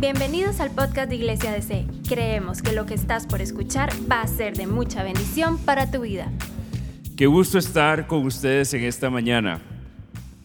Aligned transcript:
Bienvenidos 0.00 0.60
al 0.60 0.70
podcast 0.70 1.08
de 1.08 1.16
Iglesia 1.16 1.50
DC. 1.50 1.84
Creemos 2.08 2.62
que 2.62 2.70
lo 2.70 2.86
que 2.86 2.94
estás 2.94 3.26
por 3.26 3.42
escuchar 3.42 3.90
va 4.08 4.20
a 4.20 4.28
ser 4.28 4.56
de 4.56 4.68
mucha 4.68 5.02
bendición 5.02 5.58
para 5.58 5.90
tu 5.90 6.02
vida. 6.02 6.30
Qué 7.16 7.26
gusto 7.26 7.58
estar 7.58 8.06
con 8.06 8.24
ustedes 8.24 8.72
en 8.74 8.84
esta 8.84 9.10
mañana. 9.10 9.60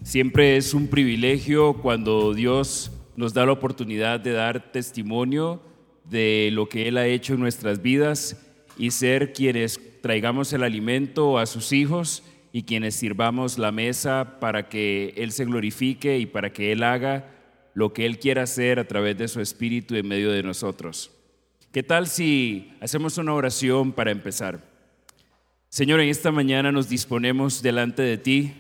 Siempre 0.02 0.58
es 0.58 0.74
un 0.74 0.88
privilegio 0.88 1.76
cuando 1.76 2.34
Dios 2.34 2.92
nos 3.16 3.36
da 3.36 3.46
la 3.46 3.52
oportunidad 3.52 4.20
de 4.20 4.32
dar 4.32 4.72
testimonio 4.72 5.62
de 6.10 6.50
lo 6.52 6.68
que 6.68 6.88
Él 6.88 6.98
ha 6.98 7.06
hecho 7.06 7.36
en 7.36 7.42
nuestras 7.42 7.80
vidas 7.80 8.44
y 8.76 8.90
ser 8.90 9.34
quienes 9.34 9.80
traigamos 10.02 10.52
el 10.54 10.64
alimento 10.64 11.38
a 11.38 11.46
sus 11.46 11.74
hijos 11.74 12.24
y 12.52 12.64
quienes 12.64 12.96
sirvamos 12.96 13.60
la 13.60 13.72
mesa 13.72 14.40
para 14.40 14.68
que 14.68 15.14
Él 15.16 15.32
se 15.32 15.46
glorifique 15.46 16.18
y 16.18 16.26
para 16.26 16.52
que 16.52 16.72
Él 16.72 16.82
haga 16.82 17.33
lo 17.74 17.94
que 17.94 18.06
Él 18.06 18.20
quiera 18.20 18.44
hacer 18.44 18.80
a 18.80 18.88
través 18.88 19.18
de 19.18 19.28
su 19.28 19.42
Espíritu 19.42 19.96
en 19.96 20.08
medio 20.08 20.32
de 20.32 20.44
nosotros. 20.44 21.12
¿Qué 21.72 21.82
tal 21.82 22.08
si 22.08 22.72
hacemos 22.82 23.18
una 23.18 23.34
oración 23.34 23.94
para 23.94 24.12
empezar? 24.12 24.64
Señor, 25.70 26.00
en 26.02 26.10
esta 26.10 26.32
mañana 26.32 26.72
nos 26.72 26.88
disponemos 26.88 27.64
delante 27.64 28.04
de 28.04 28.18
ti 28.20 28.54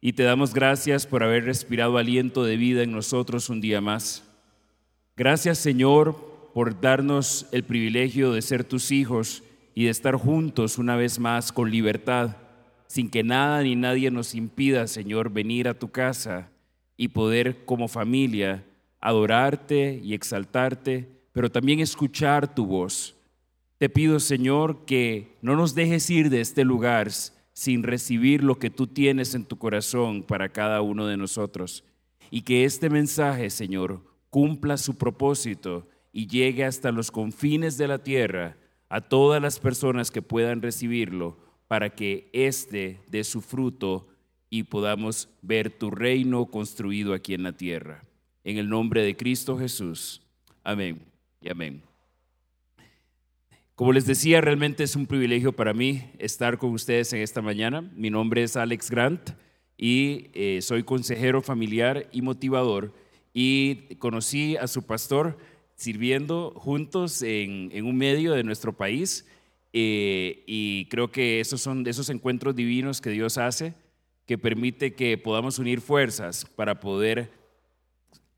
y 0.00 0.12
te 0.12 0.22
damos 0.22 0.54
gracias 0.54 1.04
por 1.04 1.24
haber 1.24 1.44
respirado 1.44 1.98
aliento 1.98 2.44
de 2.44 2.56
vida 2.56 2.84
en 2.84 2.92
nosotros 2.92 3.48
un 3.48 3.60
día 3.60 3.80
más. 3.80 4.22
Gracias, 5.16 5.58
Señor, 5.58 6.50
por 6.54 6.80
darnos 6.80 7.46
el 7.50 7.64
privilegio 7.64 8.32
de 8.32 8.42
ser 8.42 8.62
tus 8.62 8.92
hijos 8.92 9.42
y 9.74 9.84
de 9.84 9.90
estar 9.90 10.14
juntos 10.14 10.78
una 10.78 10.94
vez 10.94 11.18
más 11.18 11.50
con 11.50 11.72
libertad, 11.72 12.36
sin 12.86 13.10
que 13.10 13.24
nada 13.24 13.62
ni 13.62 13.74
nadie 13.74 14.12
nos 14.12 14.36
impida, 14.36 14.86
Señor, 14.86 15.30
venir 15.32 15.66
a 15.66 15.74
tu 15.78 15.90
casa 15.90 16.51
y 17.02 17.08
poder 17.08 17.64
como 17.64 17.88
familia 17.88 18.64
adorarte 19.00 20.00
y 20.04 20.14
exaltarte, 20.14 21.08
pero 21.32 21.50
también 21.50 21.80
escuchar 21.80 22.54
tu 22.54 22.64
voz. 22.64 23.16
Te 23.78 23.88
pido, 23.88 24.20
Señor, 24.20 24.84
que 24.84 25.36
no 25.42 25.56
nos 25.56 25.74
dejes 25.74 26.08
ir 26.10 26.30
de 26.30 26.40
este 26.40 26.64
lugar 26.64 27.10
sin 27.52 27.82
recibir 27.82 28.44
lo 28.44 28.60
que 28.60 28.70
tú 28.70 28.86
tienes 28.86 29.34
en 29.34 29.44
tu 29.44 29.58
corazón 29.58 30.22
para 30.22 30.50
cada 30.50 30.80
uno 30.80 31.08
de 31.08 31.16
nosotros. 31.16 31.82
Y 32.30 32.42
que 32.42 32.64
este 32.64 32.88
mensaje, 32.88 33.50
Señor, 33.50 34.04
cumpla 34.30 34.76
su 34.76 34.96
propósito 34.96 35.88
y 36.12 36.28
llegue 36.28 36.64
hasta 36.64 36.92
los 36.92 37.10
confines 37.10 37.76
de 37.78 37.88
la 37.88 37.98
tierra 37.98 38.56
a 38.88 39.00
todas 39.00 39.42
las 39.42 39.58
personas 39.58 40.12
que 40.12 40.22
puedan 40.22 40.62
recibirlo 40.62 41.36
para 41.66 41.90
que 41.90 42.30
éste 42.32 43.00
dé 43.08 43.24
su 43.24 43.40
fruto 43.40 44.06
y 44.54 44.64
podamos 44.64 45.30
ver 45.40 45.70
tu 45.70 45.90
reino 45.90 46.44
construido 46.44 47.14
aquí 47.14 47.32
en 47.32 47.42
la 47.42 47.56
tierra. 47.56 48.04
En 48.44 48.58
el 48.58 48.68
nombre 48.68 49.02
de 49.02 49.16
Cristo 49.16 49.56
Jesús. 49.56 50.20
Amén 50.62 51.00
y 51.40 51.48
amén. 51.48 51.80
Como 53.74 53.94
les 53.94 54.04
decía, 54.04 54.42
realmente 54.42 54.84
es 54.84 54.94
un 54.94 55.06
privilegio 55.06 55.52
para 55.52 55.72
mí 55.72 56.02
estar 56.18 56.58
con 56.58 56.72
ustedes 56.72 57.14
en 57.14 57.22
esta 57.22 57.40
mañana. 57.40 57.80
Mi 57.96 58.10
nombre 58.10 58.42
es 58.42 58.54
Alex 58.58 58.90
Grant 58.90 59.30
y 59.78 60.26
eh, 60.34 60.58
soy 60.60 60.82
consejero 60.82 61.40
familiar 61.40 62.06
y 62.12 62.20
motivador 62.20 62.92
y 63.32 63.94
conocí 64.00 64.58
a 64.58 64.66
su 64.66 64.82
pastor 64.82 65.38
sirviendo 65.76 66.52
juntos 66.56 67.22
en, 67.22 67.70
un 67.86 67.96
medio 67.96 68.34
de 68.34 68.44
nuestro 68.44 68.74
país 68.74 69.26
eh, 69.72 70.42
y 70.46 70.84
creo 70.90 71.10
que 71.10 71.40
esos 71.40 71.62
son 71.62 71.86
esos 71.86 72.10
encuentros 72.10 72.54
divinos 72.54 73.00
que 73.00 73.08
Dios 73.08 73.38
hace 73.38 73.72
que 74.26 74.38
permite 74.38 74.94
que 74.94 75.18
podamos 75.18 75.58
unir 75.58 75.80
fuerzas 75.80 76.44
para 76.56 76.80
poder 76.80 77.30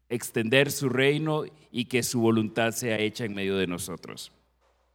extender 0.08 0.70
su 0.70 0.88
reino 0.88 1.44
y 1.70 1.86
que 1.86 2.02
su 2.02 2.20
voluntad 2.20 2.72
sea 2.72 2.98
hecha 2.98 3.24
en 3.24 3.34
medio 3.34 3.56
de 3.56 3.66
nosotros. 3.66 4.32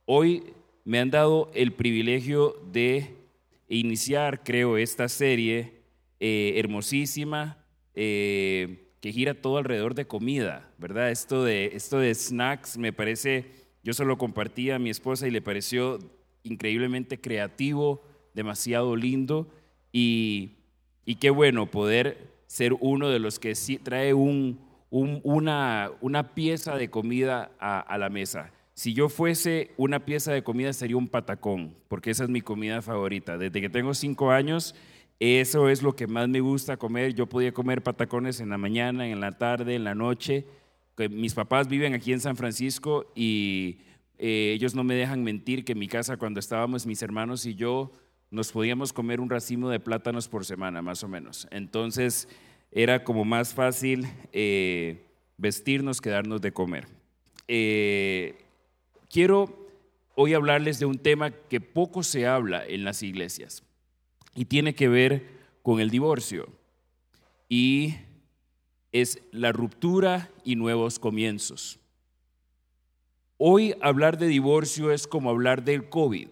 Hoy 0.06 0.54
me 0.86 1.00
han 1.00 1.12
dado 1.12 1.52
el 1.54 1.73
privilegio 1.73 2.56
de 2.72 3.16
iniciar, 3.67 4.44
creo, 4.44 4.78
esta 4.78 5.08
serie 5.08 5.83
eh, 6.20 6.54
hermosísima 6.58 7.64
eh, 7.94 8.88
que 9.02 9.11
gira 9.11 9.36
todo 9.36 9.58
alrededor 9.58 9.94
de 9.95 10.08
comida, 10.08 10.72
¿verdad? 10.78 11.11
Esto 11.11 11.44
de, 11.44 11.72
esto 11.73 11.99
de 11.99 12.14
snacks 12.14 12.78
me 12.78 12.92
parece, 12.92 13.45
yo 13.83 13.94
se 13.94 14.05
lo 14.05 14.17
compartí 14.17 14.72
a 14.72 14.80
mi 14.80 14.89
esposa 14.89 15.28
y 15.28 15.32
le 15.32 15.42
pareció 15.42 15.99
increíblemente 16.44 17.20
creativo, 17.20 18.04
demasiado 18.33 18.95
lindo 18.95 19.49
y 19.92 20.58
y 21.09 21.15
qué 21.15 21.31
bueno 21.31 21.65
poder 21.65 22.30
ser 22.45 22.75
uno 22.80 23.09
de 23.09 23.17
los 23.17 23.39
que 23.39 23.55
sí 23.55 23.80
trae 23.80 24.14
un, 24.14 24.59
una, 24.92 25.89
una, 26.02 26.36
pieza 26.36 26.75
de 26.75 26.92
comida 26.92 27.49
a, 27.59 27.97
la 27.97 28.09
mesa. 28.11 28.52
Si 28.75 28.93
yo 28.93 29.09
fuese 29.09 29.71
una 29.75 30.05
pieza 30.05 30.31
de 30.31 30.43
comida 30.43 30.71
sería 30.71 30.98
un 30.98 31.08
patacón, 31.08 31.75
porque 31.87 32.11
esa 32.11 32.25
es 32.25 32.30
mi 32.30 32.42
comida 32.42 32.83
favorita. 32.83 33.39
Desde 33.39 33.59
que 33.59 33.69
tengo 33.69 33.95
cinco 33.95 34.30
años, 34.30 34.75
eso 35.19 35.67
es 35.67 35.81
lo 35.81 35.95
que 35.95 36.05
más 36.05 36.30
me 36.30 36.42
gusta 36.42 36.77
comer. 36.77 37.15
Yo 37.15 37.25
podía 37.25 37.55
comer 37.55 37.81
patacones 37.81 38.39
en 38.39 38.49
la 38.49 38.59
mañana, 38.59 39.08
en 39.08 39.19
la 39.19 39.31
tarde, 39.31 39.73
en 39.73 39.86
la 39.86 39.95
noche. 39.95 40.45
Mis 41.09 41.33
papás 41.33 41.67
viven 41.67 41.95
aquí 41.95 42.14
en 42.14 42.19
San 42.19 42.36
Francisco 42.36 43.11
y 43.15 43.80
eh, 44.19 44.52
ellos 44.53 44.75
no 44.75 44.83
me 44.83 44.93
dejan 44.93 45.23
mentir 45.23 45.65
que 45.65 45.71
en 45.71 45.80
mi 45.80 45.87
casa 45.87 46.17
cuando 46.17 46.39
estábamos 46.39 46.86
mis 46.86 47.02
hermanos 47.02 47.48
y 47.48 47.55
yo 47.55 47.92
nos 48.32 48.52
podíamos 48.52 48.94
comer 48.94 49.20
un 49.20 49.30
racimo 49.30 49.70
de 49.70 49.80
plátanos 49.80 50.28
por 50.28 50.45
semana, 50.45 50.82
más 50.82 51.04
o 51.04 51.08
menos. 51.08 51.48
Entonces 51.52 52.28
era 52.72 53.04
como 53.04 53.26
más 53.26 53.54
fácil 53.54 54.08
eh, 54.32 55.06
vestirnos 55.38 56.02
que 56.02 56.10
darnos 56.10 56.42
de 56.42 56.52
comer. 56.52 56.88
Eh, 57.48 58.36
quiero 59.10 59.67
hoy 60.16 60.34
hablarles 60.34 60.80
de 60.80 60.86
un 60.86 61.00
tema 61.00 61.32
que 61.32 61.62
poco 61.62 62.04
se 62.04 62.28
habla 62.28 62.66
en 62.66 62.84
las 62.84 63.02
iglesias 63.02 63.64
y 64.36 64.46
tiene 64.46 64.76
que 64.76 64.88
ver 64.88 65.40
con 65.64 65.80
el 65.80 65.90
divorcio 65.90 66.48
y 67.48 67.96
es 68.92 69.22
la 69.32 69.52
ruptura 69.52 70.30
y 70.44 70.56
nuevos 70.56 71.00
comienzos. 71.00 71.80
Hoy 73.38 73.73
hablar 73.82 74.17
de 74.17 74.28
divorcio 74.28 74.92
es 74.92 75.08
como 75.08 75.30
hablar 75.30 75.64
del 75.64 75.90
COVID 75.90 76.28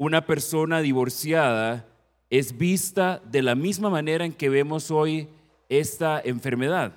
una 0.00 0.24
persona 0.24 0.80
divorciada 0.80 1.86
es 2.30 2.56
vista 2.56 3.20
de 3.30 3.42
la 3.42 3.54
misma 3.54 3.90
manera 3.90 4.24
en 4.24 4.32
que 4.32 4.48
vemos 4.48 4.90
hoy 4.90 5.28
esta 5.68 6.22
enfermedad. 6.24 6.94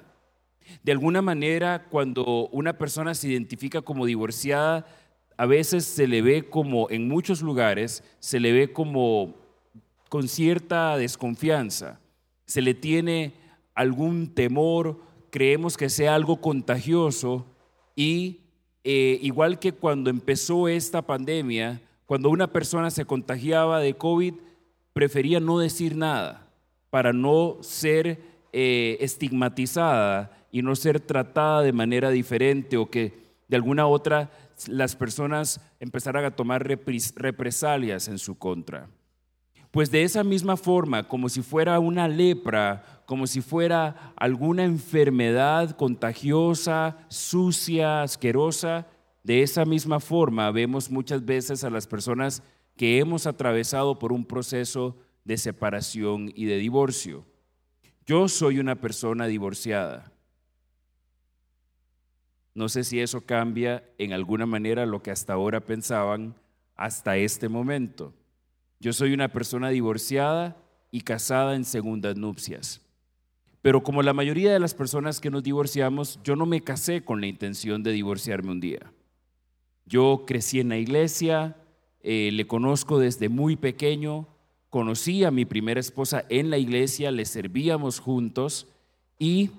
De 0.83 0.93
alguna 0.93 1.21
manera, 1.21 1.85
cuando 1.89 2.47
una 2.53 2.77
persona 2.77 3.13
se 3.13 3.27
identifica 3.27 3.81
como 3.81 4.05
divorciada, 4.05 4.87
a 5.35 5.45
veces 5.45 5.83
se 5.83 6.07
le 6.07 6.21
ve 6.21 6.49
como, 6.49 6.89
en 6.89 7.09
muchos 7.09 7.41
lugares, 7.41 8.05
se 8.19 8.39
le 8.39 8.53
ve 8.53 8.71
como 8.71 9.35
con 10.07 10.29
cierta 10.29 10.95
desconfianza, 10.95 11.99
se 12.45 12.61
le 12.61 12.73
tiene 12.73 13.33
algún 13.75 14.33
temor, 14.33 15.01
creemos 15.29 15.75
que 15.75 15.89
sea 15.89 16.15
algo 16.15 16.39
contagioso 16.39 17.45
y 17.97 18.39
eh, 18.85 19.19
igual 19.21 19.59
que 19.59 19.73
cuando 19.73 20.09
empezó 20.09 20.69
esta 20.69 21.01
pandemia, 21.01 21.81
cuando 22.13 22.29
una 22.29 22.53
persona 22.53 22.91
se 22.91 23.05
contagiaba 23.05 23.79
de 23.79 23.95
COVID, 23.97 24.35
prefería 24.93 25.39
no 25.39 25.57
decir 25.57 25.95
nada 25.95 26.47
para 26.91 27.11
no 27.11 27.57
ser 27.61 28.21
eh, 28.51 28.97
estigmatizada 28.99 30.45
y 30.51 30.61
no 30.61 30.75
ser 30.75 30.99
tratada 30.99 31.63
de 31.63 31.73
manera 31.73 32.11
diferente 32.11 32.77
o 32.77 32.91
que 32.91 33.13
de 33.47 33.55
alguna 33.55 33.87
otra 33.87 34.29
las 34.67 34.95
personas 34.95 35.59
empezaran 35.79 36.23
a 36.23 36.35
tomar 36.35 36.63
represalias 36.63 38.07
en 38.07 38.19
su 38.19 38.37
contra. 38.37 38.89
Pues 39.71 39.89
de 39.89 40.03
esa 40.03 40.23
misma 40.23 40.55
forma, 40.55 41.07
como 41.07 41.29
si 41.29 41.41
fuera 41.41 41.79
una 41.79 42.07
lepra, 42.07 43.01
como 43.07 43.25
si 43.25 43.41
fuera 43.41 44.13
alguna 44.17 44.65
enfermedad 44.65 45.71
contagiosa, 45.71 46.95
sucia, 47.07 48.03
asquerosa, 48.03 48.85
de 49.23 49.41
esa 49.41 49.65
misma 49.65 49.99
forma 49.99 50.51
vemos 50.51 50.91
muchas 50.91 51.23
veces 51.23 51.63
a 51.63 51.69
las 51.69 51.87
personas 51.87 52.43
que 52.75 52.99
hemos 52.99 53.25
atravesado 53.25 53.97
por 53.97 54.11
un 54.11 54.25
proceso 54.25 54.97
de 55.23 55.37
separación 55.37 56.31
y 56.35 56.45
de 56.45 56.57
divorcio. 56.57 57.25
Yo 58.05 58.27
soy 58.27 58.59
una 58.59 58.75
persona 58.75 59.27
divorciada. 59.27 60.11
No 62.53 62.69
sé 62.69 62.83
si 62.83 62.99
eso 62.99 63.21
cambia 63.21 63.83
en 63.97 64.13
alguna 64.13 64.45
manera 64.45 64.85
lo 64.85 65.01
que 65.01 65.11
hasta 65.11 65.33
ahora 65.33 65.61
pensaban 65.61 66.35
hasta 66.75 67.17
este 67.17 67.47
momento. 67.47 68.13
Yo 68.79 68.91
soy 68.93 69.13
una 69.13 69.29
persona 69.29 69.69
divorciada 69.69 70.57
y 70.91 71.01
casada 71.01 71.55
en 71.55 71.63
segundas 71.63 72.17
nupcias. 72.17 72.81
Pero 73.61 73.81
como 73.81 74.03
la 74.03 74.13
mayoría 74.13 74.51
de 74.51 74.59
las 74.59 74.73
personas 74.73 75.21
que 75.21 75.31
nos 75.31 75.41
divorciamos, 75.41 76.19
yo 76.23 76.35
no 76.35 76.45
me 76.45 76.61
casé 76.61 77.03
con 77.03 77.21
la 77.21 77.27
intención 77.27 77.81
de 77.81 77.93
divorciarme 77.93 78.51
un 78.51 78.59
día. 78.59 78.92
Yo 79.85 80.23
crecí 80.25 80.59
en 80.59 80.69
la 80.69 80.77
iglesia, 80.77 81.57
eh, 82.01 82.29
le 82.31 82.47
conozco 82.47 82.99
desde 82.99 83.29
muy 83.29 83.55
pequeño, 83.55 84.27
conocí 84.69 85.23
a 85.23 85.31
mi 85.31 85.45
primera 85.45 85.79
esposa 85.79 86.25
en 86.29 86.49
la 86.49 86.57
iglesia, 86.57 87.11
le 87.11 87.25
servíamos 87.25 87.99
juntos 87.99 88.67
y 89.19 89.51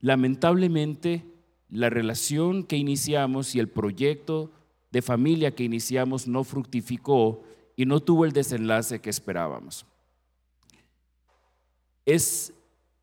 lamentablemente 0.00 1.24
la 1.70 1.90
relación 1.90 2.64
que 2.64 2.76
iniciamos 2.76 3.54
y 3.54 3.60
el 3.60 3.68
proyecto 3.68 4.50
de 4.90 5.02
familia 5.02 5.54
que 5.54 5.64
iniciamos 5.64 6.26
no 6.26 6.44
fructificó 6.44 7.42
y 7.76 7.86
no 7.86 8.00
tuvo 8.00 8.24
el 8.24 8.32
desenlace 8.32 9.00
que 9.00 9.10
esperábamos. 9.10 9.84
Es, 12.04 12.52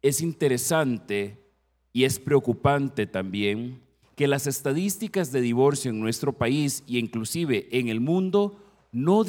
es 0.01 0.21
interesante 0.21 1.37
y 1.91 2.05
es 2.05 2.19
preocupante 2.19 3.05
también 3.05 3.81
que 4.15 4.27
las 4.27 4.47
estadísticas 4.47 5.31
de 5.31 5.41
divorcio 5.41 5.91
en 5.91 5.99
nuestro 5.99 6.33
país 6.33 6.83
e 6.87 6.97
inclusive 6.97 7.67
en 7.71 7.87
el 7.87 7.99
mundo 7.99 8.59
no, 8.91 9.23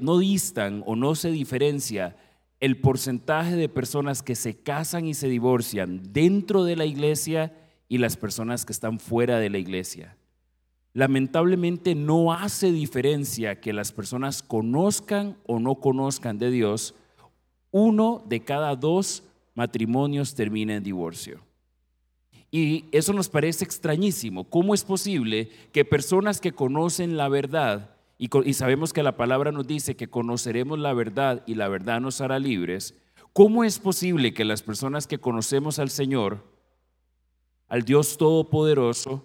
no 0.00 0.18
distan 0.18 0.82
o 0.86 0.96
no 0.96 1.14
se 1.14 1.30
diferencia 1.30 2.16
el 2.60 2.78
porcentaje 2.78 3.56
de 3.56 3.68
personas 3.68 4.22
que 4.22 4.34
se 4.34 4.62
casan 4.62 5.06
y 5.06 5.14
se 5.14 5.28
divorcian 5.28 6.02
dentro 6.12 6.64
de 6.64 6.76
la 6.76 6.84
iglesia 6.84 7.54
y 7.88 7.98
las 7.98 8.16
personas 8.16 8.64
que 8.64 8.72
están 8.72 9.00
fuera 9.00 9.38
de 9.38 9.50
la 9.50 9.58
iglesia. 9.58 10.16
Lamentablemente 10.92 11.94
no 11.94 12.32
hace 12.32 12.72
diferencia 12.72 13.60
que 13.60 13.72
las 13.72 13.92
personas 13.92 14.42
conozcan 14.42 15.38
o 15.46 15.58
no 15.58 15.76
conozcan 15.76 16.38
de 16.38 16.50
Dios. 16.50 16.94
Uno 17.70 18.24
de 18.28 18.40
cada 18.40 18.74
dos 18.76 19.22
matrimonios 19.54 20.34
termina 20.34 20.74
en 20.74 20.82
divorcio. 20.82 21.40
Y 22.50 22.86
eso 22.90 23.12
nos 23.12 23.28
parece 23.28 23.64
extrañísimo. 23.64 24.44
¿Cómo 24.44 24.74
es 24.74 24.84
posible 24.84 25.50
que 25.72 25.84
personas 25.84 26.40
que 26.40 26.52
conocen 26.52 27.16
la 27.16 27.28
verdad, 27.28 27.90
y, 28.18 28.52
sabemos 28.54 28.92
que 28.92 29.02
la 29.02 29.16
palabra 29.16 29.52
nos 29.52 29.66
dice 29.66 29.96
que 29.96 30.08
conoceremos 30.08 30.78
la 30.78 30.92
verdad 30.92 31.42
y 31.46 31.54
la 31.54 31.68
verdad 31.68 32.00
nos 32.00 32.20
hará 32.20 32.38
libres, 32.38 32.94
¿cómo 33.32 33.64
es 33.64 33.78
posible 33.78 34.34
que 34.34 34.44
las 34.44 34.62
personas 34.62 35.06
que 35.06 35.18
conocemos 35.18 35.78
al 35.78 35.90
Señor, 35.90 36.44
al 37.68 37.82
Dios 37.82 38.18
Todopoderoso, 38.18 39.24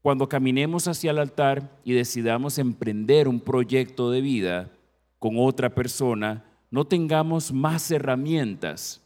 cuando 0.00 0.28
caminemos 0.28 0.88
hacia 0.88 1.10
el 1.10 1.18
altar 1.18 1.78
y 1.84 1.92
decidamos 1.92 2.58
emprender 2.58 3.28
un 3.28 3.40
proyecto 3.40 4.10
de 4.10 4.22
vida 4.22 4.70
con 5.18 5.34
otra 5.36 5.74
persona, 5.74 6.44
no 6.70 6.86
tengamos 6.86 7.52
más 7.52 7.90
herramientas 7.90 9.02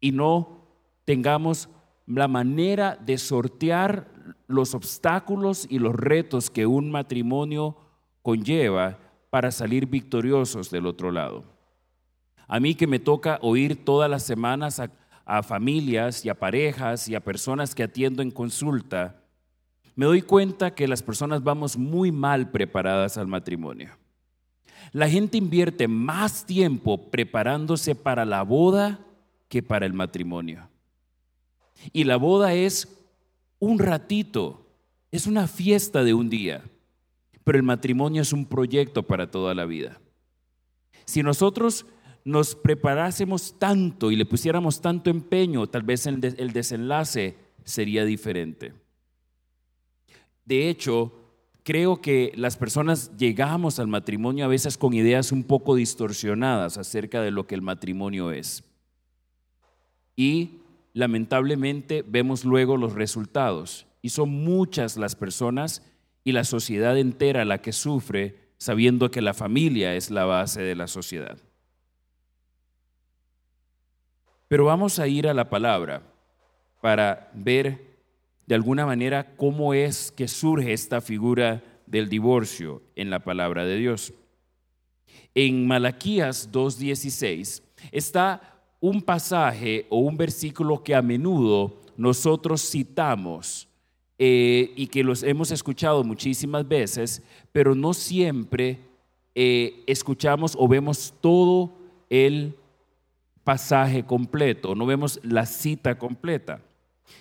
y 0.00 0.10
no 0.10 0.64
tengamos 1.04 1.68
la 2.08 2.28
manera 2.28 2.96
de 2.96 3.18
sortear 3.18 4.08
los 4.46 4.74
obstáculos 4.74 5.66
y 5.68 5.78
los 5.78 5.94
retos 5.94 6.50
que 6.50 6.66
un 6.66 6.90
matrimonio 6.90 7.76
conlleva 8.22 8.98
para 9.30 9.50
salir 9.50 9.86
victoriosos 9.86 10.70
del 10.70 10.86
otro 10.86 11.12
lado. 11.12 11.44
A 12.46 12.58
mí 12.60 12.74
que 12.74 12.86
me 12.86 12.98
toca 12.98 13.38
oír 13.42 13.84
todas 13.84 14.10
las 14.10 14.22
semanas 14.22 14.80
a, 14.80 15.42
familias 15.42 16.24
y 16.24 16.30
a 16.30 16.34
parejas 16.34 17.06
y 17.08 17.14
a 17.14 17.20
personas 17.20 17.74
que 17.74 17.82
atiendo 17.82 18.22
en 18.22 18.30
consulta, 18.30 19.20
me 19.94 20.06
doy 20.06 20.22
cuenta 20.22 20.74
que 20.74 20.88
las 20.88 21.02
personas 21.02 21.42
vamos 21.42 21.76
muy 21.76 22.10
mal 22.10 22.50
preparadas 22.50 23.18
al 23.18 23.26
matrimonio. 23.26 23.90
La 24.92 25.10
gente 25.10 25.36
invierte 25.36 25.86
más 25.86 26.46
tiempo 26.46 27.10
preparándose 27.10 27.94
para 27.94 28.24
la 28.24 28.42
boda 28.42 29.00
que 29.48 29.62
para 29.62 29.84
el 29.84 29.92
matrimonio. 29.92 30.66
Y 31.92 32.04
la 32.04 32.16
boda 32.16 32.54
es 32.54 32.88
un 33.58 33.78
ratito, 33.78 34.66
es 35.10 35.26
una 35.26 35.46
fiesta 35.46 36.04
de 36.04 36.14
un 36.14 36.28
día, 36.28 36.64
pero 37.44 37.58
el 37.58 37.64
matrimonio 37.64 38.22
es 38.22 38.32
un 38.32 38.46
proyecto 38.46 39.02
para 39.02 39.30
toda 39.30 39.54
la 39.54 39.64
vida. 39.64 40.00
Si 41.04 41.22
nosotros 41.22 41.86
nos 42.24 42.54
preparásemos 42.54 43.58
tanto 43.58 44.10
y 44.10 44.16
le 44.16 44.26
pusiéramos 44.26 44.82
tanto 44.82 45.08
empeño, 45.08 45.66
tal 45.66 45.82
vez 45.82 46.06
el, 46.06 46.20
desenlace 46.20 47.36
sería 47.64 48.04
diferente. 48.04 48.74
De 50.44 50.68
hecho, 50.68 51.12
creo 51.62 52.02
que 52.02 52.32
las 52.36 52.58
personas 52.58 53.16
llegamos 53.16 53.78
al 53.78 53.88
matrimonio 53.88 54.44
a 54.44 54.48
veces 54.48 54.76
con 54.76 54.92
ideas 54.92 55.32
un 55.32 55.44
poco 55.44 55.74
distorsionadas 55.74 56.76
acerca 56.76 57.22
de 57.22 57.30
lo 57.30 57.46
que 57.46 57.54
el 57.54 57.62
matrimonio 57.62 58.30
es. 58.30 58.64
Y 60.14 60.58
lamentablemente 60.92 62.04
vemos 62.06 62.44
luego 62.44 62.76
los 62.76 62.94
resultados 62.94 63.86
y 64.02 64.10
son 64.10 64.30
muchas 64.30 64.96
las 64.96 65.16
personas 65.16 65.82
y 66.24 66.32
la 66.32 66.44
sociedad 66.44 66.98
entera 66.98 67.44
la 67.44 67.62
que 67.62 67.72
sufre 67.72 68.48
sabiendo 68.58 69.10
que 69.10 69.22
la 69.22 69.34
familia 69.34 69.94
es 69.94 70.10
la 70.10 70.24
base 70.24 70.62
de 70.62 70.74
la 70.74 70.88
sociedad. 70.88 71.38
Pero 74.48 74.64
vamos 74.64 74.98
a 74.98 75.06
ir 75.06 75.28
a 75.28 75.34
la 75.34 75.48
palabra 75.48 76.02
para 76.80 77.30
ver 77.34 77.98
de 78.46 78.54
alguna 78.54 78.86
manera 78.86 79.36
cómo 79.36 79.74
es 79.74 80.10
que 80.10 80.26
surge 80.26 80.72
esta 80.72 81.00
figura 81.00 81.62
del 81.86 82.08
divorcio 82.08 82.82
en 82.96 83.10
la 83.10 83.20
palabra 83.20 83.64
de 83.64 83.76
Dios. 83.76 84.14
En 85.34 85.66
Malaquías 85.66 86.50
2.16 86.50 87.62
está 87.92 88.57
un 88.80 89.02
pasaje 89.02 89.86
o 89.88 89.98
un 89.98 90.16
versículo 90.16 90.82
que 90.82 90.94
a 90.94 91.02
menudo 91.02 91.80
nosotros 91.96 92.62
citamos 92.70 93.68
eh, 94.18 94.72
y 94.76 94.86
que 94.86 95.02
los 95.02 95.22
hemos 95.22 95.50
escuchado 95.50 96.04
muchísimas 96.04 96.66
veces, 96.66 97.22
pero 97.52 97.74
no 97.74 97.92
siempre 97.92 98.78
eh, 99.34 99.82
escuchamos 99.86 100.56
o 100.58 100.68
vemos 100.68 101.14
todo 101.20 101.72
el 102.08 102.54
pasaje 103.44 104.04
completo, 104.04 104.74
no 104.74 104.86
vemos 104.86 105.20
la 105.22 105.46
cita 105.46 105.98
completa. 105.98 106.60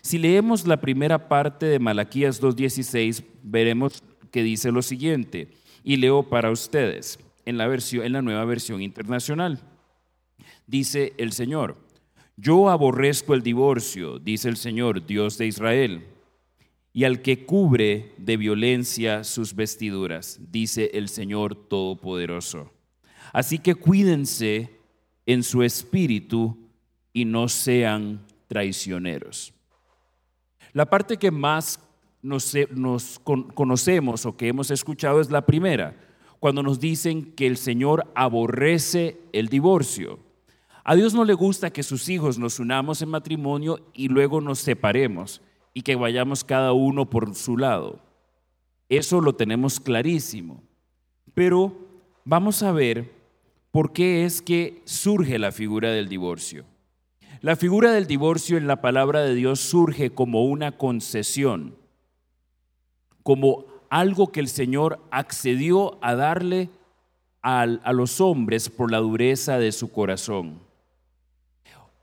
Si 0.02 0.18
leemos 0.18 0.68
la 0.68 0.82
primera 0.82 1.30
parte 1.30 1.66
de 1.66 1.80
Malaquías 1.80 2.42
2.16, 2.42 3.24
veremos 3.44 4.04
que 4.32 4.44
dice 4.44 4.72
lo 4.72 4.82
siguiente, 4.82 5.50
y 5.84 5.96
leo 5.96 6.24
para 6.24 6.52
ustedes 6.52 7.18
en 7.46 7.58
la, 7.58 7.68
versión, 7.68 8.06
en 8.06 8.12
la 8.12 8.22
nueva 8.22 8.44
versión 8.44 8.82
internacional 8.82 9.62
dice 10.68 11.14
el 11.18 11.32
Señor. 11.32 11.78
Yo 12.36 12.70
aborrezco 12.70 13.34
el 13.34 13.42
divorcio, 13.42 14.20
dice 14.20 14.48
el 14.50 14.58
Señor, 14.58 15.08
Dios 15.08 15.40
de 15.40 15.48
Israel, 15.48 16.06
y 16.94 17.04
al 17.04 17.22
que 17.22 17.46
cubre 17.46 18.14
de 18.18 18.38
violencia 18.38 19.24
sus 19.24 19.56
vestiduras, 19.56 20.40
dice 20.52 20.92
el 20.94 21.10
Señor 21.10 21.56
Todopoderoso. 21.56 22.72
Así 23.34 23.60
que 23.60 23.76
cuídense 23.76 24.70
en 25.26 25.44
su 25.44 25.64
espíritu 25.64 26.58
y 27.12 27.26
no 27.26 27.50
sean 27.50 28.26
traicioneros. 28.48 29.54
La 30.74 30.86
parte 30.88 31.18
que 31.18 31.32
más 31.32 31.80
nos, 32.22 32.54
nos 32.72 33.20
conocemos 33.20 34.26
o 34.26 34.38
que 34.38 34.48
hemos 34.48 34.70
escuchado 34.70 35.22
es 35.22 35.32
la 35.32 35.46
primera, 35.46 35.96
cuando 36.40 36.62
nos 36.62 36.80
dicen 36.80 37.32
que 37.34 37.48
el 37.48 37.58
Señor 37.58 38.12
aborrece 38.16 39.18
el 39.34 39.48
divorcio. 39.48 40.27
A 40.90 40.96
Dios 40.96 41.14
no 41.14 41.26
le 41.26 41.34
gusta 41.34 41.70
que 41.70 41.84
sus 41.84 42.08
hijos 42.08 42.40
nos 42.40 42.62
unamos 42.62 43.02
en 43.02 43.10
matrimonio 43.10 43.82
y 43.94 44.08
luego 44.08 44.40
nos 44.40 44.60
separemos 44.60 45.42
y 45.74 45.82
que 45.82 45.98
vayamos 45.98 46.46
cada 46.46 46.72
uno 46.72 47.10
por 47.10 47.36
su 47.36 47.58
lado. 47.58 48.00
Eso 48.88 49.20
lo 49.20 49.36
tenemos 49.36 49.82
clarísimo. 49.82 50.64
Pero 51.34 51.76
vamos 52.24 52.64
a 52.64 52.72
ver 52.72 53.12
por 53.70 53.92
qué 53.92 54.24
es 54.24 54.42
que 54.42 54.82
surge 54.86 55.38
la 55.38 55.52
figura 55.52 55.92
del 55.92 56.08
divorcio. 56.08 56.64
La 57.42 57.58
figura 57.58 57.92
del 57.92 58.08
divorcio 58.08 58.56
en 58.58 58.66
la 58.66 58.80
palabra 58.80 59.24
de 59.24 59.36
Dios 59.36 59.60
surge 59.60 60.12
como 60.12 60.46
una 60.46 60.78
concesión, 60.78 61.76
como 63.24 63.66
algo 63.90 64.32
que 64.32 64.40
el 64.40 64.48
Señor 64.48 65.02
accedió 65.12 66.02
a 66.02 66.16
darle 66.16 66.70
a, 67.42 67.66
los 67.92 68.22
hombres 68.22 68.70
por 68.70 68.90
la 68.90 69.00
dureza 69.00 69.60
de 69.60 69.74
su 69.74 69.92
corazón. 69.92 70.66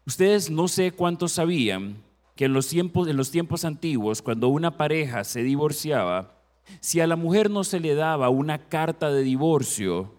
Ustedes 0.06 0.50
no 0.50 0.68
sé 0.68 0.92
cuántos 0.92 1.32
sabían 1.32 2.02
que 2.36 2.44
en 2.44 2.52
los 2.52 2.68
tiempos, 2.68 3.08
en 3.08 3.16
los 3.16 3.30
tiempos 3.30 3.64
antiguos, 3.64 4.20
cuando 4.20 4.48
una 4.48 4.76
pareja 4.76 5.24
se 5.24 5.42
divorciaba, 5.42 6.42
si 6.80 7.00
a 7.00 7.06
la 7.06 7.16
mujer 7.16 7.50
no 7.50 7.64
se 7.64 7.80
le 7.80 7.94
daba 7.94 8.28
una 8.28 8.68
carta 8.68 9.10
de 9.10 9.22
divorcio, 9.22 10.12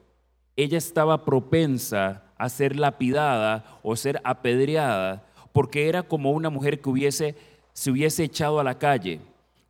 ella 0.55 0.77
estaba 0.77 1.23
propensa 1.23 2.33
a 2.37 2.49
ser 2.49 2.77
lapidada 2.77 3.79
o 3.83 3.95
ser 3.95 4.21
apedreada, 4.23 5.27
porque 5.51 5.87
era 5.87 6.03
como 6.03 6.31
una 6.31 6.49
mujer 6.49 6.81
que 6.81 6.89
hubiese, 6.89 7.35
se 7.73 7.91
hubiese 7.91 8.23
echado 8.23 8.59
a 8.59 8.63
la 8.63 8.79
calle, 8.79 9.21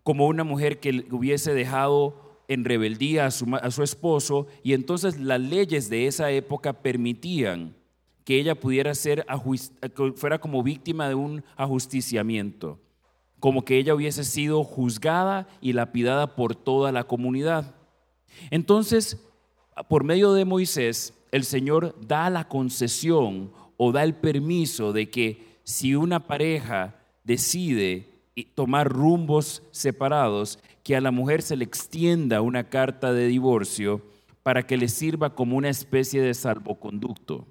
como 0.03 0.27
una 0.27 0.43
mujer 0.43 0.79
que 0.79 1.05
hubiese 1.11 1.53
dejado 1.53 2.39
en 2.47 2.63
rebeldía 2.63 3.25
a 3.25 3.31
su, 3.31 3.53
a 3.53 3.69
su 3.71 3.83
esposo, 3.83 4.47
y 4.63 4.73
entonces 4.73 5.19
las 5.19 5.41
leyes 5.41 5.89
de 5.89 6.07
esa 6.07 6.31
época 6.31 6.71
permitían 6.71 7.75
que 8.25 8.39
ella 8.39 8.55
pudiera 8.55 8.93
ser, 8.95 9.25
fuera 10.15 10.39
como 10.39 10.63
víctima 10.63 11.07
de 11.07 11.15
un 11.15 11.43
ajusticiamiento, 11.55 12.79
como 13.39 13.63
que 13.63 13.77
ella 13.77 13.93
hubiese 13.93 14.23
sido 14.23 14.63
juzgada 14.63 15.47
y 15.61 15.73
lapidada 15.73 16.35
por 16.35 16.55
toda 16.55 16.91
la 16.91 17.03
comunidad. 17.03 17.75
Entonces, 18.49 19.23
por 19.87 20.03
medio 20.03 20.33
de 20.33 20.43
Moisés, 20.43 21.13
el 21.31 21.43
Señor 21.43 21.95
da 22.05 22.29
la 22.31 22.47
concesión 22.47 23.51
o 23.77 23.91
da 23.91 24.03
el 24.03 24.15
permiso 24.15 24.91
de 24.91 25.09
que 25.09 25.59
si 25.63 25.95
una 25.95 26.25
pareja 26.25 26.95
decide 27.23 28.09
tomar 28.55 28.89
rumbos 28.89 29.61
separados, 29.69 30.59
que 30.83 30.95
a 30.95 31.01
la 31.01 31.11
mujer 31.11 31.43
se 31.43 31.55
le 31.55 31.63
extienda 31.63 32.41
una 32.41 32.69
carta 32.69 33.13
de 33.13 33.27
divorcio 33.27 34.01
para 34.41 34.65
que 34.65 34.77
le 34.77 34.87
sirva 34.87 35.35
como 35.35 35.57
una 35.57 35.69
especie 35.69 36.21
de 36.21 36.33
salvoconducto. 36.33 37.47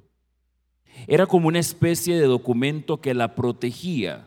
Era 1.07 1.27
como 1.27 1.49
una 1.49 1.59
especie 1.59 2.19
de 2.19 2.27
documento 2.27 3.01
que 3.01 3.15
la 3.15 3.35
protegía 3.35 4.27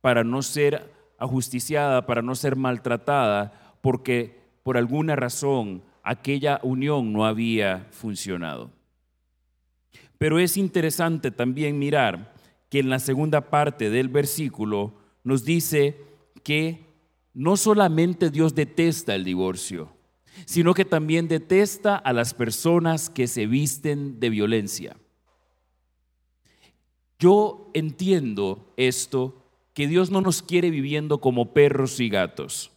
para 0.00 0.24
no 0.24 0.42
ser 0.42 0.92
ajusticiada, 1.18 2.06
para 2.06 2.22
no 2.22 2.34
ser 2.34 2.56
maltratada, 2.56 3.76
porque 3.80 4.38
por 4.62 4.76
alguna 4.76 5.16
razón 5.16 5.82
aquella 6.02 6.60
unión 6.62 7.12
no 7.12 7.26
había 7.26 7.86
funcionado. 7.90 8.70
Pero 10.18 10.38
es 10.38 10.56
interesante 10.56 11.30
también 11.30 11.78
mirar 11.78 12.34
que 12.68 12.80
en 12.80 12.90
la 12.90 12.98
segunda 12.98 13.42
parte 13.50 13.90
del 13.90 14.08
versículo 14.08 14.94
nos 15.24 15.44
dice 15.44 15.96
que 16.42 16.86
no 17.34 17.56
solamente 17.56 18.30
Dios 18.30 18.54
detesta 18.54 19.14
el 19.14 19.24
divorcio, 19.24 19.90
sino 20.46 20.74
que 20.74 20.84
también 20.84 21.28
detesta 21.28 21.96
a 21.96 22.12
las 22.12 22.34
personas 22.34 23.10
que 23.10 23.26
se 23.26 23.46
visten 23.46 24.20
de 24.20 24.30
violencia. 24.30 24.96
Yo 27.20 27.70
entiendo 27.72 28.72
esto, 28.76 29.36
que 29.74 29.86
Dios 29.86 30.10
no 30.10 30.20
nos 30.20 30.42
quiere 30.42 30.70
viviendo 30.70 31.20
como 31.20 31.52
perros 31.52 32.00
y 32.00 32.08
gatos, 32.08 32.72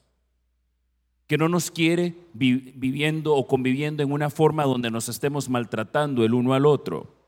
que 1.25 1.39
no 1.39 1.50
nos 1.50 1.71
quiere 1.71 2.13
viviendo 2.35 3.33
o 3.33 3.47
conviviendo 3.47 4.03
en 4.03 4.12
una 4.12 4.29
forma 4.29 4.65
donde 4.65 4.91
nos 4.91 5.09
estemos 5.09 5.50
maltratando 5.50 6.23
el 6.23 6.35
uno 6.35 6.53
al 6.53 6.67
otro 6.67 7.23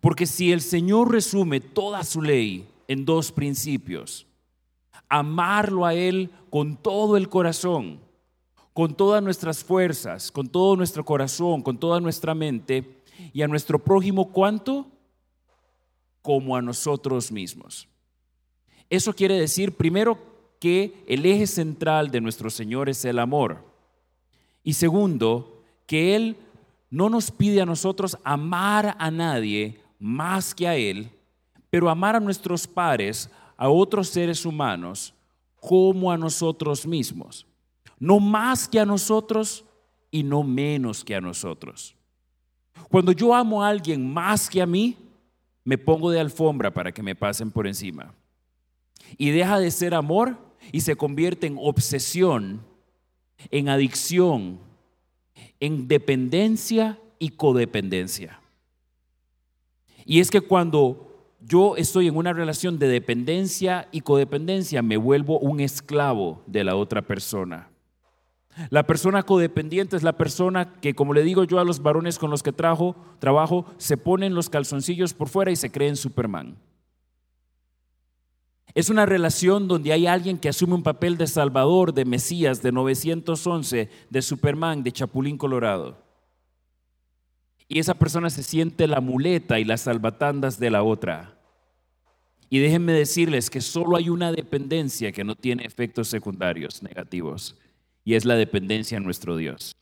porque 0.00 0.26
si 0.26 0.52
el 0.52 0.60
Señor 0.60 1.10
resume 1.12 1.60
toda 1.60 2.04
su 2.04 2.22
ley 2.22 2.68
en 2.88 3.04
dos 3.04 3.32
principios, 3.32 4.26
amarlo 5.08 5.86
a 5.86 5.94
Él 5.94 6.30
con 6.50 6.76
todo 6.76 7.16
el 7.16 7.28
corazón, 7.28 8.00
con 8.72 8.94
todas 8.94 9.22
nuestras 9.22 9.64
fuerzas, 9.64 10.30
con 10.30 10.48
todo 10.48 10.76
nuestro 10.76 11.04
corazón, 11.04 11.62
con 11.62 11.78
toda 11.78 12.00
nuestra 12.00 12.34
mente, 12.34 13.00
y 13.32 13.42
a 13.42 13.48
nuestro 13.48 13.78
prójimo 13.78 14.30
cuánto? 14.32 14.86
Como 16.24 16.56
a 16.56 16.62
nosotros 16.62 17.30
mismos. 17.30 17.86
Eso 18.88 19.12
quiere 19.12 19.38
decir, 19.38 19.76
primero, 19.76 20.18
que 20.58 21.04
el 21.06 21.26
eje 21.26 21.46
central 21.46 22.10
de 22.10 22.22
nuestro 22.22 22.48
Señor 22.48 22.88
es 22.88 23.04
el 23.04 23.18
amor. 23.18 23.62
Y 24.62 24.72
segundo, 24.72 25.62
que 25.86 26.16
Él 26.16 26.38
no 26.88 27.10
nos 27.10 27.30
pide 27.30 27.60
a 27.60 27.66
nosotros 27.66 28.16
amar 28.24 28.96
a 28.98 29.10
nadie 29.10 29.78
más 29.98 30.54
que 30.54 30.66
a 30.66 30.74
Él, 30.74 31.10
pero 31.68 31.90
amar 31.90 32.16
a 32.16 32.20
nuestros 32.20 32.66
pares, 32.66 33.28
a 33.58 33.68
otros 33.68 34.08
seres 34.08 34.46
humanos, 34.46 35.12
como 35.60 36.10
a 36.10 36.16
nosotros 36.16 36.86
mismos. 36.86 37.46
No 37.98 38.18
más 38.18 38.66
que 38.66 38.80
a 38.80 38.86
nosotros 38.86 39.66
y 40.10 40.22
no 40.22 40.42
menos 40.42 41.04
que 41.04 41.14
a 41.14 41.20
nosotros. 41.20 41.94
Cuando 42.88 43.12
yo 43.12 43.34
amo 43.34 43.62
a 43.62 43.68
alguien 43.68 44.10
más 44.10 44.48
que 44.48 44.62
a 44.62 44.66
mí, 44.66 44.96
me 45.64 45.78
pongo 45.78 46.10
de 46.10 46.20
alfombra 46.20 46.72
para 46.72 46.92
que 46.92 47.02
me 47.02 47.14
pasen 47.14 47.50
por 47.50 47.66
encima. 47.66 48.14
Y 49.16 49.30
deja 49.30 49.58
de 49.58 49.70
ser 49.70 49.94
amor 49.94 50.38
y 50.72 50.80
se 50.80 50.96
convierte 50.96 51.46
en 51.46 51.56
obsesión, 51.58 52.62
en 53.50 53.68
adicción, 53.68 54.58
en 55.60 55.88
dependencia 55.88 56.98
y 57.18 57.30
codependencia. 57.30 58.40
Y 60.04 60.20
es 60.20 60.30
que 60.30 60.42
cuando 60.42 61.34
yo 61.40 61.76
estoy 61.76 62.08
en 62.08 62.16
una 62.16 62.32
relación 62.32 62.78
de 62.78 62.88
dependencia 62.88 63.88
y 63.92 64.00
codependencia, 64.00 64.82
me 64.82 64.96
vuelvo 64.96 65.38
un 65.38 65.60
esclavo 65.60 66.42
de 66.46 66.64
la 66.64 66.76
otra 66.76 67.02
persona. 67.02 67.68
La 68.70 68.86
persona 68.86 69.22
codependiente 69.22 69.96
es 69.96 70.02
la 70.02 70.16
persona 70.16 70.74
que, 70.80 70.94
como 70.94 71.12
le 71.12 71.22
digo 71.22 71.44
yo 71.44 71.58
a 71.58 71.64
los 71.64 71.82
varones 71.82 72.18
con 72.18 72.30
los 72.30 72.42
que 72.42 72.52
trabajo, 72.52 73.66
se 73.78 73.96
ponen 73.96 74.34
los 74.34 74.48
calzoncillos 74.48 75.12
por 75.14 75.28
fuera 75.28 75.50
y 75.50 75.56
se 75.56 75.70
creen 75.70 75.96
Superman. 75.96 76.56
Es 78.74 78.90
una 78.90 79.06
relación 79.06 79.68
donde 79.68 79.92
hay 79.92 80.06
alguien 80.06 80.38
que 80.38 80.48
asume 80.48 80.74
un 80.74 80.82
papel 80.82 81.16
de 81.16 81.28
Salvador, 81.28 81.94
de 81.94 82.04
Mesías, 82.04 82.60
de 82.60 82.72
911, 82.72 83.88
de 84.10 84.22
Superman, 84.22 84.82
de 84.82 84.92
Chapulín 84.92 85.38
Colorado. 85.38 86.02
Y 87.68 87.78
esa 87.78 87.94
persona 87.94 88.30
se 88.30 88.42
siente 88.42 88.88
la 88.88 89.00
muleta 89.00 89.60
y 89.60 89.64
las 89.64 89.82
salvatandas 89.82 90.58
de 90.58 90.70
la 90.70 90.82
otra. 90.82 91.38
Y 92.50 92.58
déjenme 92.58 92.92
decirles 92.92 93.48
que 93.48 93.60
solo 93.60 93.96
hay 93.96 94.08
una 94.08 94.32
dependencia 94.32 95.12
que 95.12 95.24
no 95.24 95.34
tiene 95.34 95.64
efectos 95.64 96.08
secundarios 96.08 96.82
negativos, 96.82 97.56
y 98.04 98.14
es 98.14 98.24
la 98.24 98.36
dependencia 98.36 98.96
en 98.98 99.04
nuestro 99.04 99.36
Dios. 99.36 99.74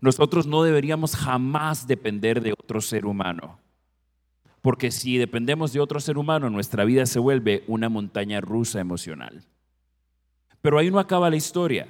Nosotros 0.00 0.46
no 0.46 0.62
deberíamos 0.62 1.16
jamás 1.16 1.86
depender 1.86 2.42
de 2.42 2.52
otro 2.52 2.80
ser 2.80 3.06
humano. 3.06 3.58
Porque 4.60 4.90
si 4.90 5.18
dependemos 5.18 5.72
de 5.72 5.80
otro 5.80 6.00
ser 6.00 6.18
humano, 6.18 6.50
nuestra 6.50 6.84
vida 6.84 7.06
se 7.06 7.18
vuelve 7.18 7.64
una 7.66 7.88
montaña 7.88 8.40
rusa 8.40 8.80
emocional. 8.80 9.44
Pero 10.60 10.78
ahí 10.78 10.90
no 10.90 10.98
acaba 10.98 11.30
la 11.30 11.36
historia. 11.36 11.88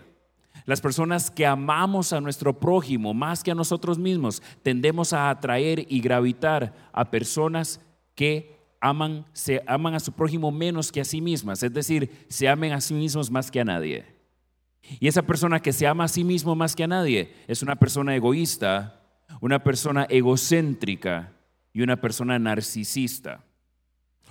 Las 0.64 0.80
personas 0.80 1.30
que 1.30 1.46
amamos 1.46 2.12
a 2.12 2.20
nuestro 2.20 2.58
prójimo 2.58 3.14
más 3.14 3.42
que 3.42 3.50
a 3.50 3.54
nosotros 3.54 3.98
mismos, 3.98 4.42
tendemos 4.62 5.12
a 5.12 5.30
atraer 5.30 5.84
y 5.88 6.00
gravitar 6.00 6.74
a 6.92 7.10
personas 7.10 7.80
que 8.14 8.60
aman, 8.80 9.26
se 9.32 9.62
aman 9.66 9.94
a 9.94 10.00
su 10.00 10.12
prójimo 10.12 10.52
menos 10.52 10.92
que 10.92 11.00
a 11.00 11.04
sí 11.04 11.20
mismas, 11.20 11.62
es 11.62 11.72
decir, 11.72 12.26
se 12.28 12.48
amen 12.48 12.72
a 12.72 12.80
sí 12.80 12.94
mismos 12.94 13.30
más 13.30 13.50
que 13.50 13.60
a 13.60 13.64
nadie. 13.64 14.13
Y 15.00 15.08
esa 15.08 15.22
persona 15.22 15.60
que 15.60 15.72
se 15.72 15.86
ama 15.86 16.04
a 16.04 16.08
sí 16.08 16.24
mismo 16.24 16.54
más 16.54 16.76
que 16.76 16.84
a 16.84 16.88
nadie 16.88 17.34
es 17.46 17.62
una 17.62 17.76
persona 17.76 18.14
egoísta, 18.14 19.00
una 19.40 19.62
persona 19.62 20.06
egocéntrica, 20.10 21.34
y 21.74 21.82
una 21.82 22.00
persona 22.00 22.38
narcisista. 22.38 23.44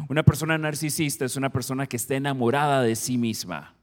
Una 0.10 0.24
persona 0.24 0.57
narcisista 0.57 1.25
es 1.25 1.36
una 1.36 1.50
persona 1.51 1.86
que 1.86 1.98
está 1.98 2.15
enamorada 2.15 2.81
de 2.81 2.95
sí 2.95 3.17
misma, 3.17 3.75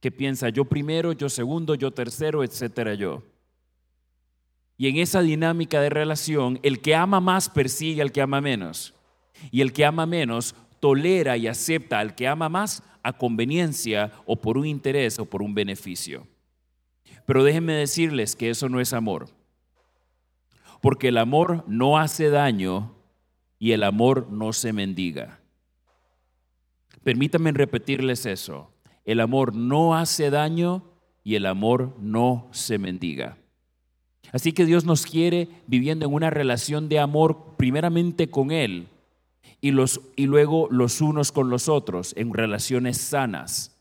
que 0.00 0.10
piensa 0.10 0.50
yo 0.50 0.66
primero, 0.66 1.12
yo 1.12 1.30
segundo, 1.30 1.74
yo 1.76 1.92
tercero, 1.92 2.44
etcétera, 2.44 2.94
yo. 2.94 3.22
Y 4.76 4.88
en 4.88 4.96
esa 4.96 5.22
dinámica 5.22 5.80
de 5.80 5.90
relación, 5.90 6.58
el 6.62 6.80
que 6.80 6.96
ama 6.96 7.20
más 7.20 7.48
persigue 7.48 8.02
al 8.02 8.10
que 8.10 8.20
ama 8.20 8.40
menos. 8.40 8.94
Y 9.52 9.60
el 9.60 9.72
que 9.72 9.84
ama 9.84 10.04
menos 10.04 10.56
tolera 10.80 11.36
y 11.36 11.46
acepta 11.46 12.00
al 12.00 12.16
que 12.16 12.26
ama 12.26 12.48
más 12.48 12.82
a 13.02 13.12
conveniencia 13.12 14.12
o 14.26 14.36
por 14.36 14.58
un 14.58 14.66
interés 14.66 15.18
o 15.18 15.24
por 15.24 15.42
un 15.42 15.54
beneficio. 15.54 16.26
Pero 17.26 17.44
déjenme 17.44 17.72
decirles 17.72 18.36
que 18.36 18.50
eso 18.50 18.68
no 18.68 18.80
es 18.80 18.92
amor 18.92 19.28
porque 20.82 21.08
el 21.08 21.16
amor 21.16 21.64
no 21.68 21.96
hace 21.96 22.28
daño 22.28 22.96
y 23.58 23.70
el 23.70 23.84
amor 23.84 24.28
no 24.30 24.52
se 24.52 24.72
mendiga. 24.72 25.38
Permítanme 27.04 27.52
repetirles 27.52 28.26
eso. 28.26 28.72
El 29.04 29.20
amor 29.20 29.54
no 29.54 29.94
hace 29.94 30.28
daño 30.28 30.82
y 31.22 31.36
el 31.36 31.46
amor 31.46 31.96
no 32.00 32.48
se 32.50 32.78
mendiga. 32.78 33.38
Así 34.32 34.52
que 34.52 34.66
Dios 34.66 34.84
nos 34.84 35.06
quiere 35.06 35.48
viviendo 35.68 36.04
en 36.04 36.14
una 36.14 36.30
relación 36.30 36.88
de 36.88 36.98
amor 36.98 37.54
primeramente 37.56 38.28
con 38.28 38.50
Él 38.50 38.88
y, 39.62 39.70
los, 39.70 40.02
y 40.16 40.26
luego 40.26 40.68
los 40.70 41.00
unos 41.00 41.32
con 41.32 41.48
los 41.48 41.70
otros, 41.70 42.12
en 42.18 42.34
relaciones 42.34 42.98
sanas. 42.98 43.78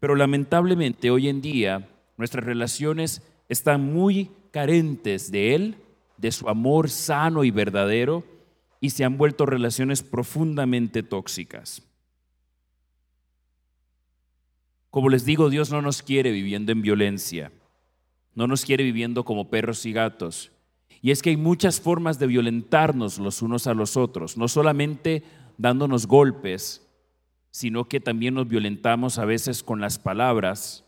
Pero 0.00 0.14
lamentablemente 0.14 1.10
hoy 1.10 1.28
en 1.28 1.42
día 1.42 1.88
nuestras 2.16 2.44
relaciones 2.44 3.20
están 3.48 3.92
muy 3.92 4.30
carentes 4.52 5.30
de 5.30 5.54
Él 5.54 5.76
de 6.16 6.32
su 6.32 6.48
amor 6.48 6.88
sano 6.88 7.44
y 7.44 7.50
verdadero 7.50 8.24
y 8.80 8.90
se 8.90 9.04
han 9.04 9.18
vuelto 9.18 9.46
relaciones 9.46 10.02
profundamente 10.02 11.02
tóxicas. 11.02 11.82
Como 14.90 15.08
les 15.08 15.24
digo, 15.24 15.50
Dios 15.50 15.70
no 15.70 15.82
nos 15.82 16.02
quiere 16.02 16.30
viviendo 16.30 16.72
en 16.72 16.82
violencia, 16.82 17.52
no 18.34 18.46
nos 18.46 18.64
quiere 18.64 18.84
viviendo 18.84 19.24
como 19.24 19.50
perros 19.50 19.84
y 19.84 19.92
gatos. 19.92 20.52
Y 21.02 21.10
es 21.10 21.22
que 21.22 21.30
hay 21.30 21.36
muchas 21.36 21.80
formas 21.80 22.18
de 22.18 22.26
violentarnos 22.26 23.18
los 23.18 23.42
unos 23.42 23.66
a 23.66 23.74
los 23.74 23.96
otros, 23.96 24.36
no 24.36 24.48
solamente 24.48 25.22
dándonos 25.58 26.06
golpes, 26.06 26.86
sino 27.50 27.84
que 27.84 28.00
también 28.00 28.34
nos 28.34 28.48
violentamos 28.48 29.18
a 29.18 29.24
veces 29.24 29.62
con 29.62 29.80
las 29.80 29.98
palabras, 29.98 30.84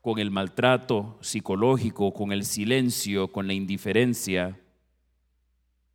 con 0.00 0.18
el 0.18 0.30
maltrato 0.30 1.18
psicológico, 1.20 2.12
con 2.12 2.32
el 2.32 2.44
silencio, 2.44 3.32
con 3.32 3.46
la 3.46 3.54
indiferencia. 3.54 4.58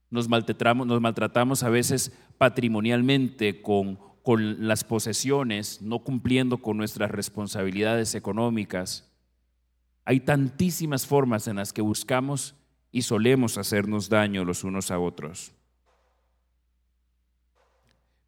Nos 0.09 0.27
maltratamos, 0.27 0.87
nos 0.87 1.01
maltratamos 1.01 1.63
a 1.63 1.69
veces 1.69 2.11
patrimonialmente 2.37 3.61
con, 3.61 3.99
con 4.23 4.67
las 4.67 4.83
posesiones, 4.83 5.81
no 5.81 5.99
cumpliendo 5.99 6.57
con 6.57 6.77
nuestras 6.77 7.11
responsabilidades 7.11 8.15
económicas. 8.15 9.11
Hay 10.05 10.19
tantísimas 10.19 11.05
formas 11.05 11.47
en 11.47 11.57
las 11.57 11.73
que 11.73 11.81
buscamos 11.81 12.55
y 12.91 13.03
solemos 13.03 13.57
hacernos 13.57 14.09
daño 14.09 14.45
los 14.45 14.63
unos 14.63 14.91
a 14.91 14.99
otros. 14.99 15.51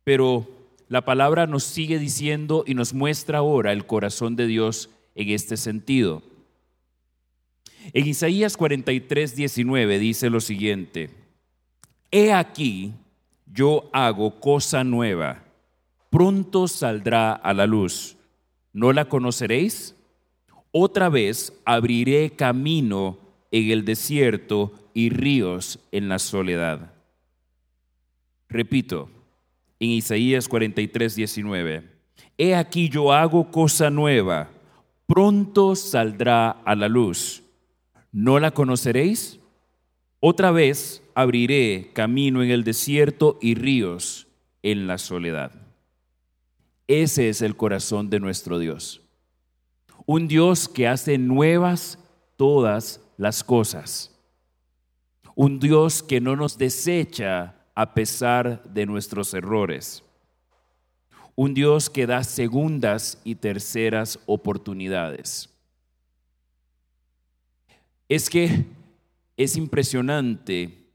Pero 0.03 0.47
la 0.87 1.05
palabra 1.05 1.47
nos 1.47 1.63
sigue 1.63 1.99
diciendo 1.99 2.63
y 2.67 2.73
nos 2.73 2.93
muestra 2.93 3.39
ahora 3.39 3.71
el 3.71 3.85
corazón 3.85 4.35
de 4.35 4.47
Dios 4.47 4.89
en 5.15 5.29
este 5.29 5.57
sentido. 5.57 6.23
En 7.93 8.07
Isaías 8.07 8.57
43, 8.57 9.35
19 9.35 9.99
dice 9.99 10.29
lo 10.29 10.39
siguiente, 10.39 11.09
He 12.11 12.33
aquí, 12.33 12.93
yo 13.45 13.89
hago 13.93 14.39
cosa 14.39 14.83
nueva, 14.83 15.43
pronto 16.09 16.67
saldrá 16.67 17.33
a 17.33 17.53
la 17.53 17.65
luz. 17.65 18.17
¿No 18.73 18.93
la 18.93 19.05
conoceréis? 19.05 19.95
Otra 20.71 21.09
vez 21.09 21.53
abriré 21.65 22.31
camino 22.31 23.17
en 23.51 23.69
el 23.71 23.85
desierto 23.85 24.73
y 24.93 25.09
ríos 25.09 25.79
en 25.91 26.09
la 26.09 26.19
soledad. 26.19 26.93
Repito, 28.49 29.09
en 29.79 29.89
Isaías 29.89 30.47
43, 30.47 31.15
19, 31.15 31.83
He 32.37 32.55
aquí 32.55 32.89
yo 32.89 33.13
hago 33.13 33.51
cosa 33.51 33.89
nueva, 33.89 34.49
pronto 35.05 35.75
saldrá 35.75 36.51
a 36.51 36.75
la 36.75 36.87
luz. 36.87 37.43
¿No 38.11 38.39
la 38.39 38.51
conoceréis? 38.51 39.39
Otra 40.19 40.51
vez 40.51 41.03
abriré 41.15 41.91
camino 41.93 42.43
en 42.43 42.51
el 42.51 42.63
desierto 42.63 43.37
y 43.41 43.55
ríos 43.55 44.27
en 44.63 44.87
la 44.87 44.97
soledad. 44.97 45.51
Ese 46.87 47.29
es 47.29 47.41
el 47.41 47.55
corazón 47.55 48.09
de 48.09 48.19
nuestro 48.19 48.59
Dios. 48.59 49.01
Un 50.05 50.27
Dios 50.27 50.67
que 50.67 50.87
hace 50.87 51.17
nuevas 51.17 51.99
todas 52.37 53.01
las 53.21 53.43
cosas. 53.43 54.09
Un 55.35 55.59
Dios 55.59 56.01
que 56.01 56.19
no 56.19 56.35
nos 56.35 56.57
desecha 56.57 57.53
a 57.75 57.93
pesar 57.93 58.63
de 58.63 58.87
nuestros 58.87 59.35
errores. 59.35 60.03
Un 61.35 61.53
Dios 61.53 61.87
que 61.91 62.07
da 62.07 62.23
segundas 62.23 63.21
y 63.23 63.35
terceras 63.35 64.17
oportunidades. 64.25 65.51
Es 68.09 68.27
que 68.27 68.65
es 69.37 69.55
impresionante 69.55 70.87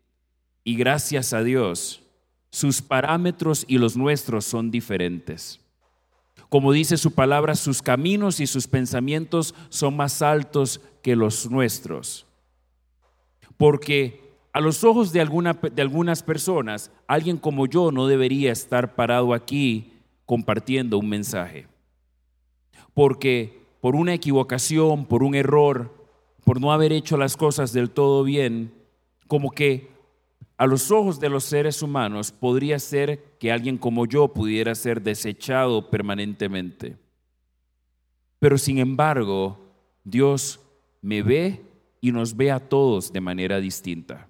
y 0.64 0.74
gracias 0.74 1.32
a 1.32 1.44
Dios, 1.44 2.02
sus 2.50 2.82
parámetros 2.82 3.64
y 3.68 3.78
los 3.78 3.96
nuestros 3.96 4.44
son 4.44 4.72
diferentes. 4.72 5.60
Como 6.48 6.72
dice 6.72 6.96
su 6.96 7.12
palabra, 7.12 7.54
sus 7.54 7.82
caminos 7.82 8.40
y 8.40 8.46
sus 8.46 8.68
pensamientos 8.68 9.54
son 9.68 9.96
más 9.96 10.22
altos 10.22 10.80
que 11.02 11.16
los 11.16 11.50
nuestros. 11.50 12.26
Porque 13.56 14.26
a 14.52 14.60
los 14.60 14.84
ojos 14.84 15.12
de, 15.12 15.20
de 15.74 15.82
algunas 15.82 16.22
personas, 16.22 16.90
alguien 17.06 17.36
como 17.36 17.66
yo 17.66 17.90
no 17.90 18.06
debería 18.06 18.52
estar 18.52 18.94
parado 18.94 19.34
aquí 19.34 19.92
compartiendo 20.24 20.98
un 20.98 21.08
mensaje. 21.08 21.66
Porque 22.94 23.66
por 23.80 23.96
una 23.96 24.14
equivocación, 24.14 25.04
por 25.04 25.22
un 25.22 25.34
error, 25.34 25.94
por 26.44 26.60
no 26.60 26.72
haber 26.72 26.92
hecho 26.92 27.16
las 27.16 27.36
cosas 27.36 27.72
del 27.72 27.90
todo 27.90 28.24
bien, 28.24 28.72
como 29.26 29.50
que 29.50 29.95
a 30.56 30.66
los 30.66 30.90
ojos 30.90 31.20
de 31.20 31.28
los 31.28 31.44
seres 31.44 31.82
humanos 31.82 32.32
podría 32.32 32.78
ser 32.78 33.36
que 33.38 33.52
alguien 33.52 33.76
como 33.76 34.06
yo 34.06 34.28
pudiera 34.28 34.74
ser 34.74 35.02
desechado 35.02 35.90
permanentemente. 35.90 36.96
Pero 38.38 38.56
sin 38.56 38.78
embargo, 38.78 39.58
Dios 40.04 40.60
me 41.02 41.22
ve 41.22 41.62
y 42.00 42.10
nos 42.10 42.36
ve 42.36 42.50
a 42.50 42.60
todos 42.60 43.12
de 43.12 43.20
manera 43.20 43.60
distinta. 43.60 44.28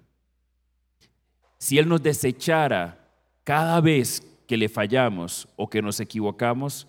Si 1.57 1.77
Él 1.77 1.87
nos 1.87 2.03
desechara 2.03 3.09
cada 3.43 3.79
vez 3.79 4.21
que 4.47 4.57
le 4.57 4.69
fallamos 4.69 5.47
o 5.55 5.69
que 5.69 5.81
nos 5.81 5.99
equivocamos, 5.99 6.87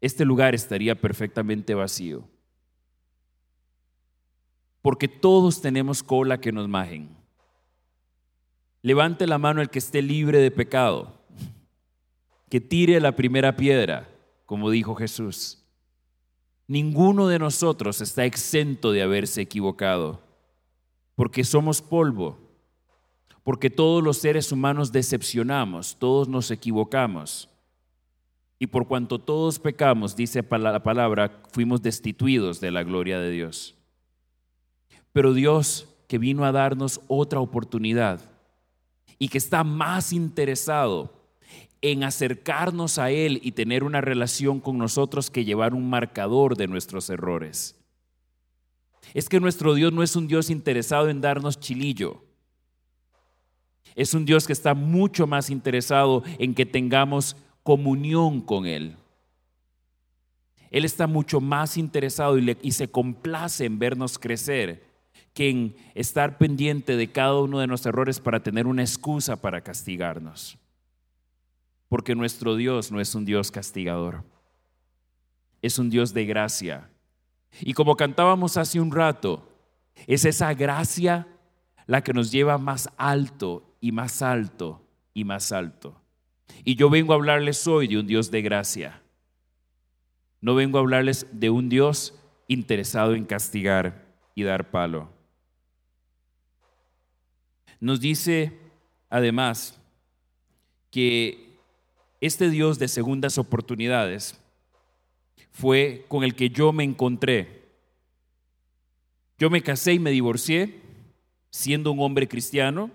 este 0.00 0.24
lugar 0.24 0.54
estaría 0.54 0.94
perfectamente 0.94 1.74
vacío. 1.74 2.24
Porque 4.80 5.08
todos 5.08 5.60
tenemos 5.60 6.02
cola 6.02 6.40
que 6.40 6.52
nos 6.52 6.68
majen. 6.68 7.19
Levante 8.82 9.26
la 9.26 9.38
mano 9.38 9.60
el 9.60 9.70
que 9.70 9.78
esté 9.78 10.02
libre 10.02 10.38
de 10.38 10.50
pecado. 10.50 11.12
Que 12.48 12.60
tire 12.60 13.00
la 13.00 13.14
primera 13.14 13.56
piedra, 13.56 14.08
como 14.46 14.70
dijo 14.70 14.94
Jesús. 14.94 15.60
Ninguno 16.66 17.26
de 17.26 17.38
nosotros 17.38 18.00
está 18.00 18.24
exento 18.24 18.92
de 18.92 19.02
haberse 19.02 19.40
equivocado, 19.40 20.22
porque 21.16 21.42
somos 21.42 21.82
polvo, 21.82 22.38
porque 23.42 23.70
todos 23.70 24.04
los 24.04 24.18
seres 24.18 24.52
humanos 24.52 24.92
decepcionamos, 24.92 25.96
todos 25.98 26.28
nos 26.28 26.50
equivocamos. 26.52 27.48
Y 28.60 28.68
por 28.68 28.86
cuanto 28.86 29.18
todos 29.18 29.58
pecamos, 29.58 30.14
dice 30.14 30.44
la 30.48 30.82
palabra, 30.82 31.42
fuimos 31.50 31.82
destituidos 31.82 32.60
de 32.60 32.70
la 32.70 32.84
gloria 32.84 33.18
de 33.18 33.32
Dios. 33.32 33.74
Pero 35.12 35.32
Dios, 35.34 35.88
que 36.06 36.18
vino 36.18 36.44
a 36.44 36.52
darnos 36.52 37.00
otra 37.08 37.40
oportunidad, 37.40 38.29
y 39.20 39.28
que 39.28 39.38
está 39.38 39.62
más 39.62 40.12
interesado 40.14 41.12
en 41.82 42.04
acercarnos 42.04 42.98
a 42.98 43.10
Él 43.10 43.38
y 43.42 43.52
tener 43.52 43.84
una 43.84 44.00
relación 44.00 44.60
con 44.60 44.78
nosotros 44.78 45.30
que 45.30 45.44
llevar 45.44 45.74
un 45.74 45.88
marcador 45.88 46.56
de 46.56 46.66
nuestros 46.66 47.10
errores. 47.10 47.76
Es 49.12 49.28
que 49.28 49.38
nuestro 49.38 49.74
Dios 49.74 49.92
no 49.92 50.02
es 50.02 50.16
un 50.16 50.26
Dios 50.26 50.48
interesado 50.48 51.10
en 51.10 51.20
darnos 51.20 51.60
chilillo. 51.60 52.24
Es 53.94 54.14
un 54.14 54.24
Dios 54.24 54.46
que 54.46 54.54
está 54.54 54.72
mucho 54.72 55.26
más 55.26 55.50
interesado 55.50 56.22
en 56.38 56.54
que 56.54 56.64
tengamos 56.64 57.36
comunión 57.62 58.40
con 58.40 58.64
Él. 58.64 58.96
Él 60.70 60.86
está 60.86 61.06
mucho 61.06 61.42
más 61.42 61.76
interesado 61.76 62.38
y, 62.38 62.56
y 62.62 62.72
se 62.72 62.90
complace 62.90 63.66
en 63.66 63.78
vernos 63.78 64.18
crecer 64.18 64.89
que 65.34 65.48
en 65.48 65.76
estar 65.94 66.38
pendiente 66.38 66.96
de 66.96 67.10
cada 67.10 67.40
uno 67.40 67.60
de 67.60 67.66
nuestros 67.66 67.92
errores 67.92 68.20
para 68.20 68.42
tener 68.42 68.66
una 68.66 68.82
excusa 68.82 69.36
para 69.40 69.60
castigarnos. 69.60 70.58
Porque 71.88 72.14
nuestro 72.14 72.56
Dios 72.56 72.92
no 72.92 73.00
es 73.00 73.14
un 73.14 73.24
Dios 73.24 73.50
castigador, 73.50 74.24
es 75.62 75.78
un 75.78 75.90
Dios 75.90 76.14
de 76.14 76.24
gracia. 76.24 76.88
Y 77.60 77.74
como 77.74 77.96
cantábamos 77.96 78.56
hace 78.56 78.80
un 78.80 78.92
rato, 78.92 79.48
es 80.06 80.24
esa 80.24 80.54
gracia 80.54 81.26
la 81.86 82.02
que 82.02 82.12
nos 82.12 82.30
lleva 82.30 82.58
más 82.58 82.88
alto 82.96 83.76
y 83.80 83.92
más 83.92 84.22
alto 84.22 84.86
y 85.12 85.24
más 85.24 85.52
alto. 85.52 86.00
Y 86.64 86.76
yo 86.76 86.90
vengo 86.90 87.12
a 87.12 87.16
hablarles 87.16 87.66
hoy 87.66 87.88
de 87.88 87.98
un 87.98 88.06
Dios 88.06 88.30
de 88.30 88.42
gracia. 88.42 89.02
No 90.40 90.54
vengo 90.54 90.78
a 90.78 90.80
hablarles 90.80 91.26
de 91.32 91.50
un 91.50 91.68
Dios 91.68 92.14
interesado 92.48 93.14
en 93.14 93.24
castigar 93.24 94.06
y 94.34 94.42
dar 94.42 94.70
palo. 94.70 95.19
Nos 97.80 98.00
dice 98.00 98.52
además 99.08 99.80
que 100.90 101.56
este 102.20 102.50
Dios 102.50 102.78
de 102.78 102.88
segundas 102.88 103.38
oportunidades 103.38 104.38
fue 105.50 106.04
con 106.08 106.22
el 106.22 106.34
que 106.34 106.50
yo 106.50 106.72
me 106.72 106.84
encontré. 106.84 107.64
Yo 109.38 109.48
me 109.48 109.62
casé 109.62 109.94
y 109.94 109.98
me 109.98 110.10
divorcié 110.10 110.80
siendo 111.50 111.90
un 111.90 112.00
hombre 112.00 112.28
cristiano 112.28 112.90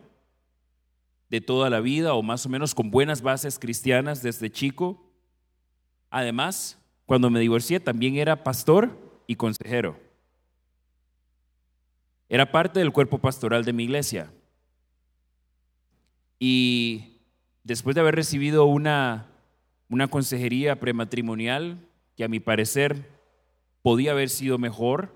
de 1.30 1.42
toda 1.42 1.70
la 1.72 1.80
vida 1.80 2.14
o 2.14 2.22
más 2.22 2.46
o 2.46 2.50
menos 2.50 2.76
con 2.76 2.92
buenas 2.92 3.22
bases 3.22 3.58
cristianas 3.58 4.22
desde 4.22 4.52
chico. 4.52 5.04
Además, 6.12 6.78
cuando 7.06 7.32
me 7.32 7.40
divorcié 7.40 7.80
también 7.80 8.16
era 8.18 8.44
pastor 8.44 8.98
y 9.26 9.36
consejero. 9.36 10.00
Era 12.30 12.52
parte 12.52 12.80
del 12.80 12.92
cuerpo 12.92 13.18
pastoral 13.18 13.66
de 13.66 13.74
mi 13.74 13.84
iglesia. 13.84 14.32
Y 16.40 17.20
después 17.64 17.96
de 17.96 18.02
haber 18.02 18.16
recibido 18.16 18.66
una, 18.66 19.28
una 19.90 20.08
consejería 20.08 20.80
prematrimonial, 20.80 21.80
que 22.16 22.24
a 22.24 22.28
mi 22.28 22.40
parecer 22.40 23.10
podía 23.82 24.12
haber 24.12 24.30
sido 24.30 24.58
mejor, 24.58 25.16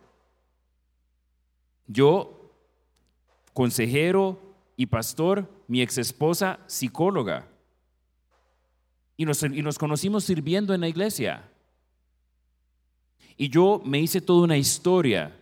yo, 1.88 2.54
consejero 3.54 4.40
y 4.78 4.86
pastor, 4.86 5.50
mi 5.68 5.82
ex 5.82 5.98
esposa, 5.98 6.60
psicóloga, 6.68 7.48
y 9.18 9.26
nos, 9.26 9.44
y 9.44 9.62
nos 9.62 9.78
conocimos 9.78 10.24
sirviendo 10.24 10.74
en 10.74 10.82
la 10.82 10.88
iglesia. 10.88 11.50
Y 13.36 13.50
yo 13.50 13.82
me 13.84 14.00
hice 14.00 14.22
toda 14.22 14.44
una 14.44 14.58
historia 14.58 15.36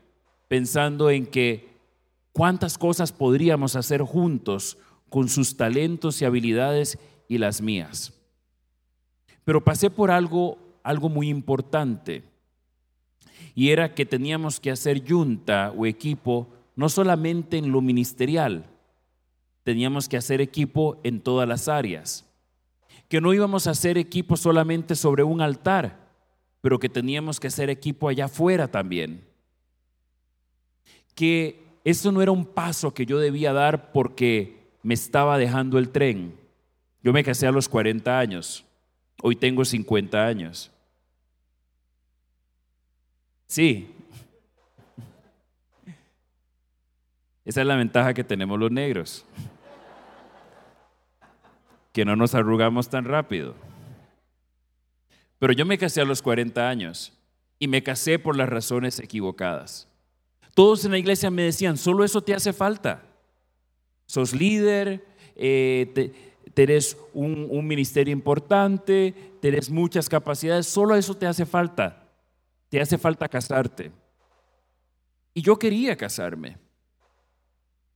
pensando 0.48 1.10
en 1.10 1.26
que 1.26 1.68
cuántas 2.32 2.78
cosas 2.78 3.12
podríamos 3.12 3.76
hacer 3.76 4.02
juntos 4.02 4.78
con 5.10 5.30
sus 5.30 5.58
talentos 5.58 6.22
y 6.22 6.26
habilidades 6.26 6.98
y 7.28 7.38
las 7.38 7.62
mías. 7.62 8.14
Pero 9.44 9.64
pasé 9.64 9.90
por 9.90 10.12
algo, 10.12 10.58
algo 10.84 11.10
muy 11.10 11.30
importante, 11.30 12.24
y 13.56 13.70
era 13.70 13.96
que 13.96 14.06
teníamos 14.06 14.60
que 14.60 14.72
hacer 14.72 15.04
junta 15.08 15.74
o 15.76 15.86
equipo 15.86 16.48
no 16.76 16.90
solamente 16.90 17.58
en 17.58 17.72
lo 17.72 17.82
ministerial, 17.82 18.66
teníamos 19.64 20.08
que 20.08 20.16
hacer 20.16 20.42
equipo 20.42 21.00
en 21.04 21.22
todas 21.22 21.48
las 21.48 21.68
áreas. 21.68 22.24
que 23.08 23.22
no 23.22 23.34
íbamos 23.34 23.68
a 23.68 23.74
ser 23.74 23.98
equipo 23.98 24.36
solamente 24.36 24.96
sobre 24.96 25.24
un 25.24 25.42
altar, 25.42 26.08
pero 26.62 26.80
que 26.80 26.90
teníamos 26.90 27.40
que 27.40 27.50
ser 27.50 27.70
equipo 27.70 28.10
allá 28.10 28.26
afuera 28.26 28.68
también. 28.68 29.26
Que 31.16 31.64
eso 31.84 32.12
no 32.12 32.22
era 32.22 32.32
un 32.32 32.46
paso 32.46 32.94
que 32.94 33.06
yo 33.06 33.18
debía 33.18 33.54
dar 33.54 33.92
porque 33.94 34.57
me 34.88 34.94
estaba 34.94 35.38
dejando 35.38 35.78
el 35.80 35.90
tren. 35.90 36.34
Yo 37.04 37.12
me 37.12 37.22
casé 37.22 37.46
a 37.46 37.52
los 37.52 37.68
40 37.68 38.18
años, 38.18 38.64
hoy 39.22 39.36
tengo 39.36 39.66
50 39.66 40.26
años. 40.26 40.72
Sí. 43.48 43.94
Esa 47.44 47.60
es 47.60 47.68
la 47.68 47.76
ventaja 47.76 48.14
que 48.14 48.24
tenemos 48.24 48.58
los 48.58 48.72
negros 48.72 49.26
que 51.92 52.06
no 52.06 52.16
nos 52.16 52.34
arrugamos 52.34 52.88
tan 52.88 53.04
rápido. 53.04 53.56
Pero 55.38 55.52
yo 55.52 55.66
me 55.66 55.78
casé 55.78 56.00
a 56.00 56.06
los 56.06 56.22
40 56.22 56.70
años 56.70 57.12
y 57.60 57.68
me 57.68 57.84
casé 57.84 58.20
por 58.20 58.38
las 58.38 58.48
razones 58.48 59.02
equivocadas. 59.02 59.90
Todos 60.54 60.86
en 60.86 60.92
la 60.92 60.98
iglesia 60.98 61.30
me 61.30 61.42
decían, 61.42 61.76
solo 61.76 62.06
eso 62.06 62.22
te 62.22 62.34
hace 62.34 62.54
falta. 62.54 63.07
Sos 64.08 64.34
líder, 64.34 65.06
eh, 65.36 66.12
tenés 66.56 66.98
un, 67.14 67.48
un 67.52 67.68
ministerio 67.68 68.12
importante, 68.12 69.14
tenés 69.40 69.70
muchas 69.70 70.10
capacidades, 70.10 70.66
solo 70.66 70.96
eso 70.96 71.14
te 71.14 71.28
hace 71.28 71.46
falta. 71.46 72.04
Te 72.70 72.82
hace 72.82 72.98
falta 72.98 73.30
casarte. 73.30 73.92
Y 75.34 75.42
yo 75.42 75.60
quería 75.60 75.96
casarme, 75.96 76.58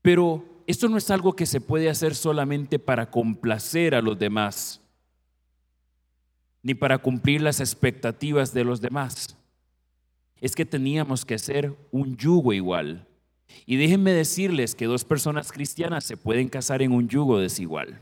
pero 0.02 0.46
esto 0.68 0.88
no 0.88 0.98
es 0.98 1.10
algo 1.10 1.34
que 1.36 1.46
se 1.46 1.60
puede 1.60 1.90
hacer 1.90 2.16
solamente 2.16 2.80
para 2.80 3.10
complacer 3.10 3.96
a 3.96 4.02
los 4.02 4.18
demás, 4.18 4.80
ni 6.62 6.76
para 6.76 7.00
cumplir 7.00 7.42
las 7.42 7.60
expectativas 7.60 8.54
de 8.54 8.64
los 8.64 8.80
demás. 8.80 9.36
Es 10.40 10.56
que 10.56 10.66
teníamos 10.66 11.26
que 11.26 11.36
hacer 11.36 11.76
un 11.92 12.16
yugo 12.16 12.54
igual. 12.54 13.08
Y 13.66 13.78
déjenme 13.78 14.12
decirles 14.12 14.76
que 14.76 14.86
dos 14.86 15.06
personas 15.06 15.52
cristianas 15.52 16.04
se 16.04 16.18
pueden 16.18 16.50
casar 16.50 16.82
en 16.82 16.92
un 16.92 17.08
yugo 17.08 17.40
desigual. 17.40 18.02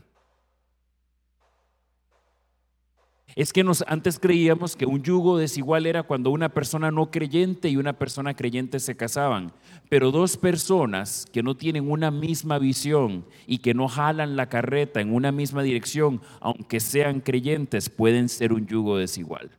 Es 3.36 3.52
que 3.52 3.62
nos, 3.62 3.84
antes 3.86 4.18
creíamos 4.18 4.74
que 4.74 4.86
un 4.86 5.02
yugo 5.02 5.38
desigual 5.38 5.86
era 5.86 6.02
cuando 6.02 6.30
una 6.30 6.48
persona 6.48 6.90
no 6.90 7.10
creyente 7.10 7.68
y 7.68 7.76
una 7.76 7.92
persona 7.92 8.34
creyente 8.34 8.80
se 8.80 8.96
casaban. 8.96 9.52
Pero 9.88 10.10
dos 10.10 10.36
personas 10.36 11.26
que 11.32 11.42
no 11.42 11.56
tienen 11.56 11.90
una 11.90 12.10
misma 12.10 12.58
visión 12.58 13.24
y 13.46 13.58
que 13.58 13.72
no 13.72 13.88
jalan 13.88 14.36
la 14.36 14.48
carreta 14.48 15.00
en 15.00 15.14
una 15.14 15.30
misma 15.30 15.62
dirección, 15.62 16.20
aunque 16.40 16.80
sean 16.80 17.20
creyentes, 17.20 17.88
pueden 17.88 18.28
ser 18.28 18.52
un 18.52 18.66
yugo 18.66 18.96
desigual. 18.96 19.50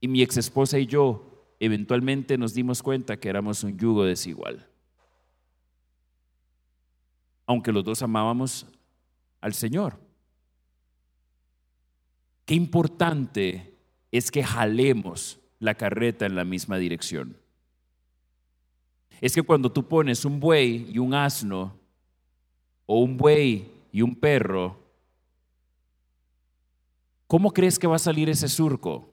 Y 0.00 0.08
mi 0.08 0.22
ex 0.22 0.36
esposa 0.36 0.78
y 0.78 0.86
yo 0.86 1.35
eventualmente 1.60 2.38
nos 2.38 2.54
dimos 2.54 2.82
cuenta 2.82 3.18
que 3.18 3.28
éramos 3.28 3.64
un 3.64 3.78
yugo 3.78 4.04
desigual. 4.04 4.68
Aunque 7.46 7.72
los 7.72 7.84
dos 7.84 8.02
amábamos 8.02 8.66
al 9.40 9.54
Señor. 9.54 9.98
Qué 12.44 12.54
importante 12.54 13.74
es 14.10 14.30
que 14.30 14.42
jalemos 14.42 15.38
la 15.58 15.74
carreta 15.74 16.26
en 16.26 16.34
la 16.36 16.44
misma 16.44 16.78
dirección. 16.78 17.36
Es 19.20 19.34
que 19.34 19.42
cuando 19.42 19.72
tú 19.72 19.86
pones 19.88 20.24
un 20.24 20.40
buey 20.40 20.90
y 20.92 20.98
un 20.98 21.14
asno, 21.14 21.78
o 22.86 23.00
un 23.00 23.16
buey 23.16 23.70
y 23.90 24.02
un 24.02 24.14
perro, 24.14 24.78
¿cómo 27.26 27.52
crees 27.52 27.78
que 27.78 27.86
va 27.86 27.96
a 27.96 28.00
salir 28.00 28.28
ese 28.28 28.48
surco? 28.48 29.12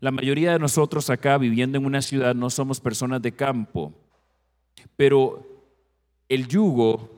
La 0.00 0.10
mayoría 0.10 0.52
de 0.52 0.58
nosotros 0.58 1.08
acá 1.10 1.38
viviendo 1.38 1.78
en 1.78 1.86
una 1.86 2.02
ciudad 2.02 2.34
no 2.34 2.50
somos 2.50 2.80
personas 2.80 3.22
de 3.22 3.32
campo, 3.32 3.92
pero 4.96 5.46
el 6.28 6.46
yugo 6.46 7.10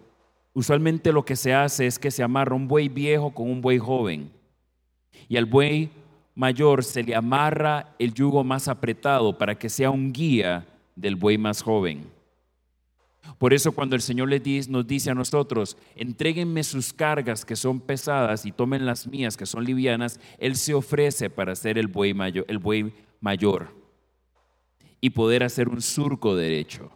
usualmente 0.55 1.13
lo 1.13 1.25
que 1.25 1.37
se 1.37 1.55
hace 1.55 1.87
es 1.87 1.99
que 1.99 2.11
se 2.11 2.23
amarra 2.23 2.55
un 2.55 2.69
buey 2.69 2.89
viejo 2.89 3.33
con 3.33 3.51
un 3.51 3.61
buey 3.61 3.79
joven. 3.79 4.31
Y 5.29 5.37
al 5.37 5.47
buey 5.47 5.91
mayor 6.35 6.85
se 6.85 7.03
le 7.03 7.15
amarra 7.15 7.95
el 7.99 8.15
yugo 8.15 8.45
más 8.45 8.69
apretado 8.69 9.37
para 9.37 9.57
que 9.57 9.69
sea 9.69 9.91
un 9.91 10.13
guía 10.13 10.67
del 10.95 11.17
buey 11.17 11.39
más 11.39 11.63
joven. 11.63 12.18
Por 13.37 13.53
eso 13.53 13.73
cuando 13.73 13.95
el 13.95 14.03
Señor 14.03 14.31
nos 14.69 14.87
dice 14.87 15.11
a 15.11 15.15
nosotros, 15.15 15.77
entréguenme 15.95 16.65
sus 16.65 16.93
cargas 16.93 17.45
que 17.45 17.57
son 17.57 17.81
pesadas 17.81 18.47
y 18.47 18.53
tomen 18.53 18.87
las 18.87 19.07
mías 19.07 19.37
que 19.37 19.47
son 19.47 19.65
livianas, 19.65 20.19
Él 20.39 20.57
se 20.57 20.75
ofrece 20.75 21.29
para 21.31 21.55
ser 21.55 21.79
el 21.79 21.89
buey 21.89 22.15
mayor, 22.15 22.45
el 22.49 22.59
buey 22.59 22.93
mayor 23.21 23.75
y 25.01 25.11
poder 25.11 25.45
hacer 25.45 25.69
un 25.69 25.83
surco 25.83 26.35
derecho. 26.35 26.91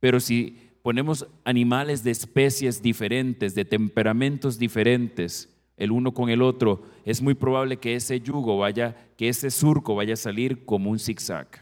Pero 0.00 0.20
si 0.20 0.58
ponemos 0.82 1.26
animales 1.44 2.02
de 2.02 2.10
especies 2.10 2.82
diferentes, 2.82 3.54
de 3.54 3.64
temperamentos 3.64 4.58
diferentes, 4.58 5.48
el 5.76 5.90
uno 5.90 6.12
con 6.12 6.28
el 6.28 6.42
otro, 6.42 6.82
es 7.04 7.22
muy 7.22 7.34
probable 7.34 7.78
que 7.78 7.94
ese 7.94 8.20
yugo 8.20 8.58
vaya, 8.58 8.96
que 9.16 9.28
ese 9.28 9.50
surco 9.50 9.94
vaya 9.94 10.14
a 10.14 10.16
salir 10.16 10.64
como 10.64 10.90
un 10.90 10.98
zigzag. 10.98 11.61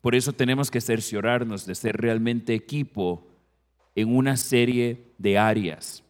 Por 0.00 0.14
eso 0.14 0.32
tenemos 0.32 0.70
que 0.70 0.80
cerciorarnos 0.80 1.66
de 1.66 1.74
ser 1.74 1.96
realmente 1.96 2.54
equipo 2.54 3.26
en 3.94 4.14
una 4.14 4.36
serie 4.36 5.12
de 5.18 5.38
áreas. 5.38 6.04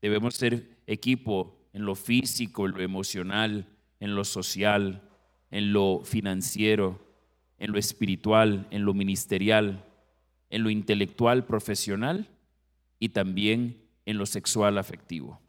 Debemos 0.00 0.34
ser 0.34 0.78
equipo 0.86 1.56
en 1.72 1.84
lo 1.84 1.94
físico, 1.94 2.66
en 2.66 2.72
lo 2.72 2.82
emocional, 2.82 3.66
en 4.00 4.14
lo 4.14 4.24
social, 4.24 5.02
en 5.50 5.72
lo 5.72 6.02
financiero, 6.04 7.00
en 7.58 7.72
lo 7.72 7.78
espiritual, 7.78 8.66
en 8.70 8.84
lo 8.84 8.94
ministerial 8.94 9.84
en 10.50 10.62
lo 10.62 10.70
intelectual 10.70 11.44
profesional 11.44 12.28
y 12.98 13.10
también 13.10 13.82
en 14.06 14.18
lo 14.18 14.26
sexual 14.26 14.78
afectivo. 14.78 15.40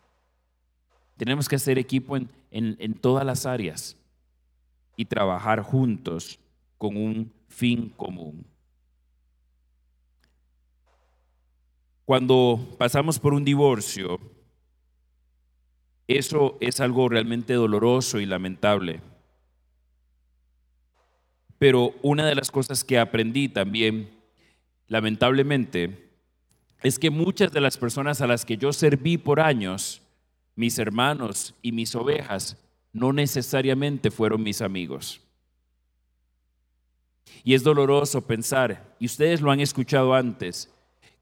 Tenemos 1.17 1.47
que 1.49 1.55
hacer 1.55 1.77
equipo 1.77 2.17
en, 2.17 2.29
en 2.51 2.93
todas 2.93 3.25
las 3.25 3.45
áreas 3.45 3.97
y 4.95 5.05
trabajar 5.05 5.62
juntos 5.62 6.39
con 6.77 6.97
un 6.97 7.34
fin 7.49 7.89
común. 7.89 8.45
Cuando 12.05 12.75
pasamos 12.77 13.19
por 13.19 13.33
un 13.33 13.43
divorcio, 13.43 14.19
eso 16.07 16.57
es 16.62 16.79
algo 16.79 17.09
realmente 17.09 17.53
doloroso 17.53 18.19
y 18.19 18.25
lamentable. 18.25 19.01
Pero 21.57 21.93
una 22.01 22.25
de 22.25 22.35
las 22.35 22.49
cosas 22.49 22.83
que 22.83 22.97
aprendí 22.97 23.49
también 23.49 24.19
lamentablemente, 24.89 26.09
es 26.81 26.99
que 26.99 27.09
muchas 27.09 27.53
de 27.53 27.62
las 27.62 27.77
personas 27.77 28.21
a 28.21 28.27
las 28.27 28.43
que 28.43 28.57
yo 28.57 28.73
serví 28.73 29.17
por 29.17 29.39
años, 29.39 30.01
mis 30.55 30.77
hermanos 30.79 31.53
y 31.62 31.71
mis 31.71 31.95
ovejas, 31.95 32.57
no 32.91 33.13
necesariamente 33.13 34.12
fueron 34.12 34.43
mis 34.43 34.62
amigos. 34.62 35.21
Y 37.44 37.54
es 37.54 37.63
doloroso 37.63 38.22
pensar, 38.22 38.96
y 39.00 39.06
ustedes 39.06 39.42
lo 39.42 39.52
han 39.52 39.60
escuchado 39.60 40.13
antes, 40.13 40.70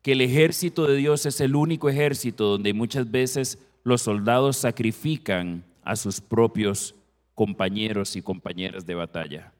que 0.01 0.13
el 0.13 0.21
ejército 0.21 0.87
de 0.87 0.95
Dios 0.95 1.25
es 1.25 1.41
el 1.41 1.55
único 1.55 1.89
ejército 1.89 2.45
donde 2.45 2.73
muchas 2.73 3.09
veces 3.09 3.59
los 3.83 4.01
soldados 4.01 4.57
sacrifican 4.57 5.63
a 5.83 5.95
sus 5.95 6.19
propios 6.21 6.95
compañeros 7.35 8.15
y 8.15 8.21
compañeras 8.21 8.85
de 8.85 8.95
batalla. 8.95 9.53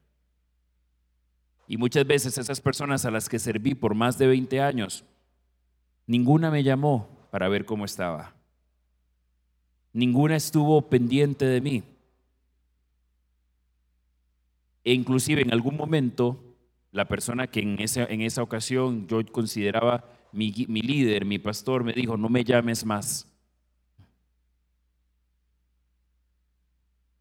Y 1.67 1.77
muchas 1.77 2.07
veces 2.07 2.37
esas 2.37 2.61
personas 2.61 3.05
a 3.05 3.11
las 3.11 3.27
que 3.27 3.39
serví 3.39 3.75
por 3.75 3.93
más 3.93 4.17
de 4.17 4.27
20 4.27 4.61
años, 4.61 5.03
ninguna 6.05 6.49
me 6.49 6.63
llamó 6.63 7.09
para 7.29 7.49
ver 7.49 7.65
cómo 7.65 7.85
estaba. 7.85 8.33
Ninguna 9.93 10.35
estuvo 10.35 10.89
pendiente 10.89 11.45
de 11.45 11.61
mí. 11.61 11.83
E 14.87 14.93
inclusive 14.93 15.41
en 15.41 15.51
algún 15.51 15.75
momento, 15.75 16.41
la 16.93 17.09
persona 17.09 17.47
que 17.47 17.59
en 17.59 17.77
esa, 17.81 18.05
en 18.05 18.21
esa 18.21 18.41
ocasión 18.41 19.05
yo 19.09 19.19
consideraba 19.33 20.05
mi, 20.31 20.65
mi 20.69 20.81
líder, 20.81 21.25
mi 21.25 21.39
pastor, 21.39 21.83
me 21.83 21.91
dijo, 21.91 22.15
no 22.15 22.29
me 22.29 22.45
llames 22.45 22.85
más. 22.85 23.27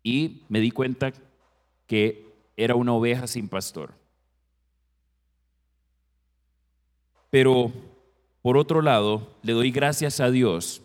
Y 0.05 0.43
me 0.49 0.61
di 0.61 0.71
cuenta 0.71 1.13
que 1.89 2.29
era 2.57 2.77
una 2.77 2.93
oveja 2.93 3.27
sin 3.27 3.49
pastor. 3.49 3.93
Pero 7.31 7.73
por 8.43 8.59
otro 8.59 8.81
lado, 8.81 9.35
le 9.43 9.55
doy 9.55 9.73
gracias 9.73 10.21
a 10.21 10.31
Dios 10.31 10.83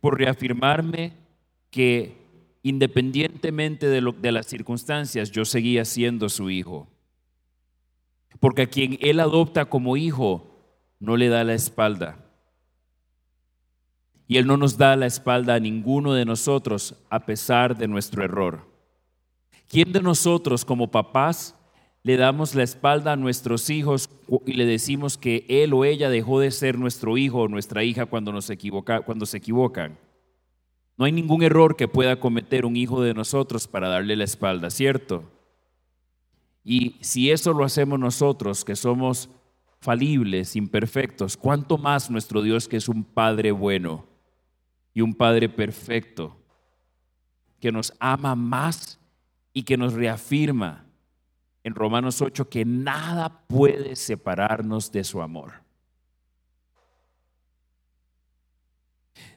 por 0.00 0.16
reafirmarme 0.16 1.14
que 1.72 2.23
independientemente 2.64 3.88
de, 3.88 4.32
las 4.32 4.46
circunstancias, 4.46 5.30
yo 5.30 5.44
seguía 5.44 5.84
siendo 5.84 6.30
su 6.30 6.48
hijo. 6.48 6.88
Porque 8.40 8.62
a 8.62 8.66
quien 8.66 8.98
Él 9.02 9.20
adopta 9.20 9.66
como 9.66 9.98
hijo, 9.98 10.50
no 10.98 11.18
le 11.18 11.28
da 11.28 11.44
la 11.44 11.52
espalda. 11.52 12.16
Y 14.26 14.38
Él 14.38 14.46
no 14.46 14.56
nos 14.56 14.78
da 14.78 14.96
la 14.96 15.04
espalda 15.04 15.56
a 15.56 15.60
ninguno 15.60 16.14
de 16.14 16.24
nosotros 16.24 16.96
a 17.10 17.26
pesar 17.26 17.76
de 17.76 17.86
nuestro 17.86 18.24
error. 18.24 18.66
¿Quién 19.68 19.92
de 19.92 20.00
nosotros 20.00 20.64
como 20.64 20.90
papás 20.90 21.54
le 22.02 22.16
damos 22.16 22.54
la 22.54 22.62
espalda 22.62 23.12
a 23.12 23.16
nuestros 23.16 23.68
hijos 23.68 24.08
y 24.46 24.54
le 24.54 24.64
decimos 24.64 25.18
que 25.18 25.44
él 25.50 25.74
o 25.74 25.84
ella 25.84 26.08
dejó 26.08 26.40
de 26.40 26.50
ser 26.50 26.78
nuestro 26.78 27.18
hijo 27.18 27.40
o 27.40 27.48
nuestra 27.48 27.84
hija 27.84 28.06
cuando, 28.06 28.32
nos 28.32 28.50
cuando 29.04 29.26
se 29.26 29.36
equivocan? 29.36 29.98
No 30.96 31.04
hay 31.04 31.12
ningún 31.12 31.42
error 31.42 31.76
que 31.76 31.88
pueda 31.88 32.20
cometer 32.20 32.64
un 32.64 32.76
hijo 32.76 33.02
de 33.02 33.14
nosotros 33.14 33.66
para 33.66 33.88
darle 33.88 34.16
la 34.16 34.24
espalda, 34.24 34.70
¿cierto? 34.70 35.24
Y 36.62 36.96
si 37.00 37.30
eso 37.30 37.52
lo 37.52 37.64
hacemos 37.64 37.98
nosotros, 37.98 38.64
que 38.64 38.76
somos 38.76 39.28
falibles, 39.80 40.56
imperfectos, 40.56 41.36
¿cuánto 41.36 41.76
más 41.76 42.10
nuestro 42.10 42.40
Dios 42.40 42.68
que 42.68 42.78
es 42.78 42.88
un 42.88 43.04
Padre 43.04 43.52
bueno 43.52 44.06
y 44.94 45.02
un 45.02 45.14
Padre 45.14 45.48
perfecto, 45.48 46.38
que 47.60 47.70
nos 47.72 47.92
ama 47.98 48.34
más 48.34 48.98
y 49.52 49.64
que 49.64 49.76
nos 49.76 49.92
reafirma 49.92 50.86
en 51.64 51.74
Romanos 51.74 52.22
8 52.22 52.48
que 52.48 52.64
nada 52.64 53.46
puede 53.46 53.96
separarnos 53.96 54.90
de 54.90 55.04
su 55.04 55.20
amor? 55.20 55.64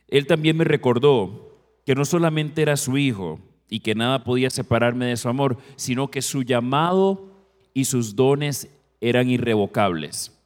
Él 0.08 0.26
también 0.28 0.56
me 0.56 0.64
recordó 0.64 1.47
que 1.88 1.96
no 1.96 2.04
solamente 2.04 2.62
era 2.62 2.76
su 2.76 2.98
hijo 2.98 3.40
y 3.70 3.80
que 3.80 3.96
nada 3.96 4.26
podía 4.26 4.50
separarme 4.50 5.06
de 5.06 5.16
su 5.16 5.30
amor, 5.30 5.58
sino 5.78 6.12
que 6.12 6.22
su 6.22 6.44
llamado 6.44 7.32
y 7.74 7.86
sus 7.86 8.14
dones 8.14 8.68
eran 9.00 9.30
irrevocables 9.30 10.38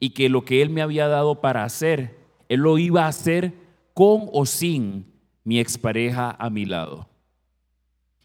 y 0.00 0.10
que 0.10 0.30
lo 0.30 0.46
que 0.46 0.62
Él 0.62 0.70
me 0.70 0.80
había 0.80 1.08
dado 1.08 1.42
para 1.42 1.62
hacer, 1.62 2.16
Él 2.48 2.60
lo 2.60 2.78
iba 2.78 3.04
a 3.04 3.08
hacer 3.08 3.52
con 3.92 4.30
o 4.32 4.46
sin 4.46 5.12
mi 5.44 5.60
expareja 5.60 6.34
a 6.38 6.48
mi 6.48 6.64
lado. 6.64 7.10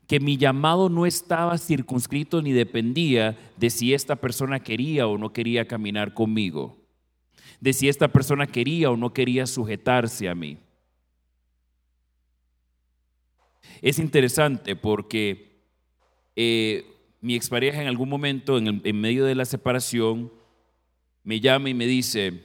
Que 0.08 0.22
mi 0.22 0.38
llamado 0.38 0.88
no 0.88 1.06
estaba 1.06 1.58
circunscrito 1.58 2.42
ni 2.42 2.54
dependía 2.54 3.38
de 3.58 3.70
si 3.70 3.94
esta 3.94 4.16
persona 4.16 4.62
quería 4.62 5.06
o 5.06 5.18
no 5.18 5.34
quería 5.34 5.68
caminar 5.68 6.14
conmigo, 6.14 6.78
de 7.60 7.74
si 7.74 7.90
esta 7.90 8.08
persona 8.08 8.48
quería 8.48 8.90
o 8.90 8.96
no 8.96 9.12
quería 9.12 9.46
sujetarse 9.46 10.30
a 10.30 10.34
mí. 10.34 10.58
Es 13.82 14.00
interesante 14.00 14.76
porque 14.76 15.64
eh, 16.36 16.86
mi 17.22 17.36
expareja 17.36 17.82
en 17.82 17.88
algún 17.88 18.10
momento, 18.10 18.58
en, 18.58 18.82
en 18.84 19.02
medio 19.02 19.26
de 19.26 19.36
la 19.36 19.46
separación, 19.46 20.32
me 21.24 21.40
llama 21.40 21.70
y 21.70 21.74
me 21.74 21.86
dice, 21.86 22.44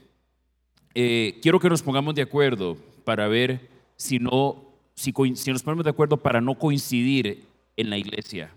eh, 0.95 1.39
quiero 1.43 1.61
que 1.61 1.69
nos 1.69 1.83
pongamos 1.83 2.15
de 2.15 2.23
acuerdo 2.23 2.77
para 3.05 3.29
ver 3.29 3.69
si, 3.97 4.19
no, 4.19 4.65
si, 4.95 5.13
si 5.35 5.53
nos 5.53 5.63
ponemos 5.63 5.85
de 5.85 5.91
acuerdo 5.91 6.17
para 6.17 6.41
no 6.41 6.59
coincidir 6.59 7.45
en 7.77 7.91
la 7.91 7.99
iglesia. 7.99 8.51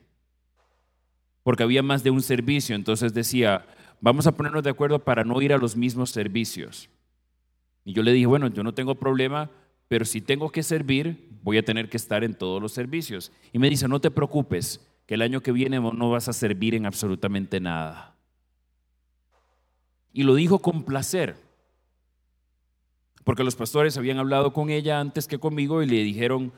Porque 1.44 1.64
había 1.64 1.84
más 1.84 2.04
de 2.04 2.12
un 2.12 2.22
servicio, 2.22 2.76
entonces 2.76 3.14
decía, 3.14 3.66
vamos 4.02 4.28
a 4.28 4.36
ponernos 4.36 4.64
de 4.64 4.70
acuerdo 4.70 5.00
para 5.00 5.24
no 5.24 5.42
ir 5.42 5.54
a 5.54 5.58
los 5.58 5.76
mismos 5.76 6.12
servicios. 6.12 6.90
Y 7.84 7.94
yo 7.94 8.04
le 8.04 8.14
dije, 8.14 8.26
bueno, 8.26 8.48
yo 8.48 8.64
no 8.64 8.74
tengo 8.74 8.96
problema, 8.96 9.50
pero 9.90 10.06
si 10.06 10.22
tengo 10.22 10.52
que 10.52 10.64
servir, 10.64 11.28
voy 11.44 11.58
a 11.58 11.66
tener 11.66 11.90
que 11.90 11.98
estar 11.98 12.24
en 12.24 12.36
todos 12.36 12.62
los 12.62 12.72
servicios. 12.72 13.32
Y 13.52 13.60
me 13.60 13.70
dice, 13.70 13.88
no 13.88 14.00
te 14.00 14.12
preocupes, 14.12 14.88
que 15.08 15.16
el 15.16 15.24
año 15.24 15.42
que 15.42 15.52
viene 15.52 15.80
no 15.80 16.12
vas 16.12 16.30
a 16.30 16.34
servir 16.34 16.76
en 16.76 16.86
absolutamente 16.86 17.60
nada. 17.60 18.16
Y 20.14 20.22
lo 20.22 20.36
dijo 20.36 20.60
con 20.60 20.84
placer, 20.84 21.36
porque 23.24 23.44
los 23.44 23.56
pastores 23.56 23.98
habían 23.98 24.20
hablado 24.20 24.54
con 24.54 24.70
ella 24.70 25.00
antes 25.00 25.28
que 25.28 25.40
conmigo 25.40 25.82
y 25.82 25.88
le 25.88 26.04
dijeron, 26.04 26.54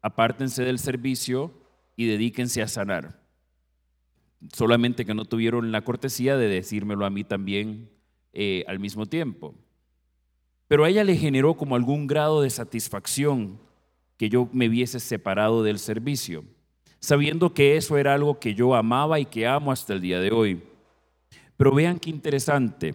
apártense 0.00 0.64
del 0.64 0.78
servicio 0.78 1.52
y 1.96 2.06
dedíquense 2.06 2.62
a 2.62 2.68
sanar. 2.68 3.20
Solamente 4.54 5.04
que 5.04 5.12
no 5.12 5.26
tuvieron 5.26 5.70
la 5.70 5.82
cortesía 5.82 6.38
de 6.38 6.48
decírmelo 6.48 7.04
a 7.04 7.10
mí 7.10 7.24
también 7.24 7.90
eh, 8.32 8.64
al 8.66 8.78
mismo 8.78 9.04
tiempo. 9.04 9.54
Pero 10.70 10.84
a 10.84 10.88
ella 10.88 11.02
le 11.02 11.16
generó 11.16 11.54
como 11.54 11.74
algún 11.74 12.06
grado 12.06 12.42
de 12.42 12.48
satisfacción 12.48 13.58
que 14.16 14.28
yo 14.28 14.48
me 14.52 14.68
viese 14.68 15.00
separado 15.00 15.64
del 15.64 15.80
servicio, 15.80 16.44
sabiendo 17.00 17.54
que 17.54 17.76
eso 17.76 17.98
era 17.98 18.14
algo 18.14 18.38
que 18.38 18.54
yo 18.54 18.76
amaba 18.76 19.18
y 19.18 19.24
que 19.24 19.48
amo 19.48 19.72
hasta 19.72 19.94
el 19.94 20.00
día 20.00 20.20
de 20.20 20.30
hoy. 20.30 20.62
Pero 21.56 21.74
vean 21.74 21.98
qué 21.98 22.10
interesante. 22.10 22.94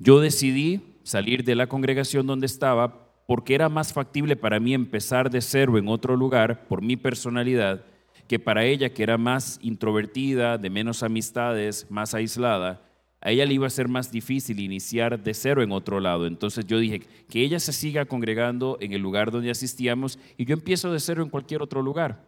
Yo 0.00 0.18
decidí 0.18 0.96
salir 1.04 1.44
de 1.44 1.54
la 1.54 1.68
congregación 1.68 2.26
donde 2.26 2.46
estaba 2.46 3.12
porque 3.28 3.54
era 3.54 3.68
más 3.68 3.92
factible 3.92 4.34
para 4.34 4.58
mí 4.58 4.74
empezar 4.74 5.30
de 5.30 5.40
cero 5.40 5.78
en 5.78 5.86
otro 5.86 6.16
lugar 6.16 6.66
por 6.66 6.82
mi 6.82 6.96
personalidad 6.96 7.84
que 8.26 8.40
para 8.40 8.64
ella, 8.64 8.92
que 8.92 9.04
era 9.04 9.18
más 9.18 9.60
introvertida, 9.62 10.58
de 10.58 10.68
menos 10.68 11.04
amistades, 11.04 11.86
más 11.90 12.12
aislada, 12.12 12.82
a 13.22 13.30
ella 13.30 13.46
le 13.46 13.54
iba 13.54 13.66
a 13.66 13.70
ser 13.70 13.88
más 13.88 14.10
difícil 14.10 14.58
iniciar 14.58 15.22
de 15.22 15.32
cero 15.32 15.62
en 15.62 15.70
otro 15.70 16.00
lado. 16.00 16.26
Entonces 16.26 16.66
yo 16.66 16.78
dije, 16.78 17.02
que 17.30 17.40
ella 17.40 17.60
se 17.60 17.72
siga 17.72 18.04
congregando 18.04 18.76
en 18.80 18.92
el 18.92 19.00
lugar 19.00 19.30
donde 19.30 19.50
asistíamos 19.50 20.18
y 20.36 20.44
yo 20.44 20.54
empiezo 20.54 20.92
de 20.92 20.98
cero 20.98 21.22
en 21.22 21.30
cualquier 21.30 21.62
otro 21.62 21.82
lugar. 21.82 22.24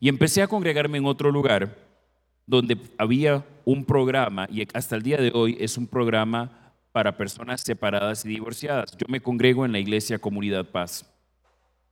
Y 0.00 0.08
empecé 0.08 0.40
a 0.40 0.48
congregarme 0.48 0.96
en 0.96 1.04
otro 1.04 1.30
lugar 1.30 1.76
donde 2.46 2.78
había 2.98 3.44
un 3.64 3.84
programa, 3.84 4.48
y 4.50 4.66
hasta 4.74 4.96
el 4.96 5.02
día 5.02 5.18
de 5.18 5.30
hoy 5.32 5.56
es 5.60 5.78
un 5.78 5.86
programa 5.86 6.72
para 6.90 7.16
personas 7.16 7.60
separadas 7.60 8.24
y 8.24 8.28
divorciadas. 8.28 8.96
Yo 8.96 9.06
me 9.08 9.20
congrego 9.20 9.64
en 9.64 9.70
la 9.70 9.78
iglesia 9.78 10.18
Comunidad 10.18 10.64
Paz. 10.64 11.08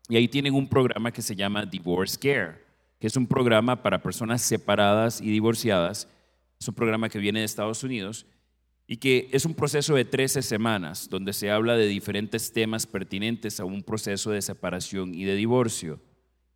Y 0.09 0.17
ahí 0.17 0.27
tienen 0.27 0.55
un 0.55 0.69
programa 0.69 1.13
que 1.13 1.23
se 1.23 1.37
llama 1.37 1.65
Divorce 1.65 2.19
Care, 2.19 2.65
que 2.99 3.07
es 3.07 3.17
un 3.17 3.27
programa 3.27 3.83
para 3.83 4.03
personas 4.03 4.43
separadas 4.43 5.21
y 5.21 5.31
divorciadas. 5.31 6.09
Es 6.61 6.69
un 6.69 6.75
programa 6.75 7.09
que 7.09 7.19
viene 7.19 7.41
de 7.41 7.45
Estados 7.45 7.83
Unidos 7.85 8.27
y 8.87 8.97
que 8.97 9.29
es 9.33 9.45
un 9.45 9.55
proceso 9.55 9.95
de 9.95 10.05
13 10.05 10.43
semanas 10.43 11.09
donde 11.09 11.33
se 11.33 11.51
habla 11.51 11.77
de 11.77 11.87
diferentes 11.87 12.53
temas 12.53 12.87
pertinentes 12.87 13.61
a 13.61 13.65
un 13.65 13.83
proceso 13.83 14.31
de 14.31 14.43
separación 14.43 15.15
y 15.15 15.25
de 15.25 15.37
divorcio. 15.37 16.01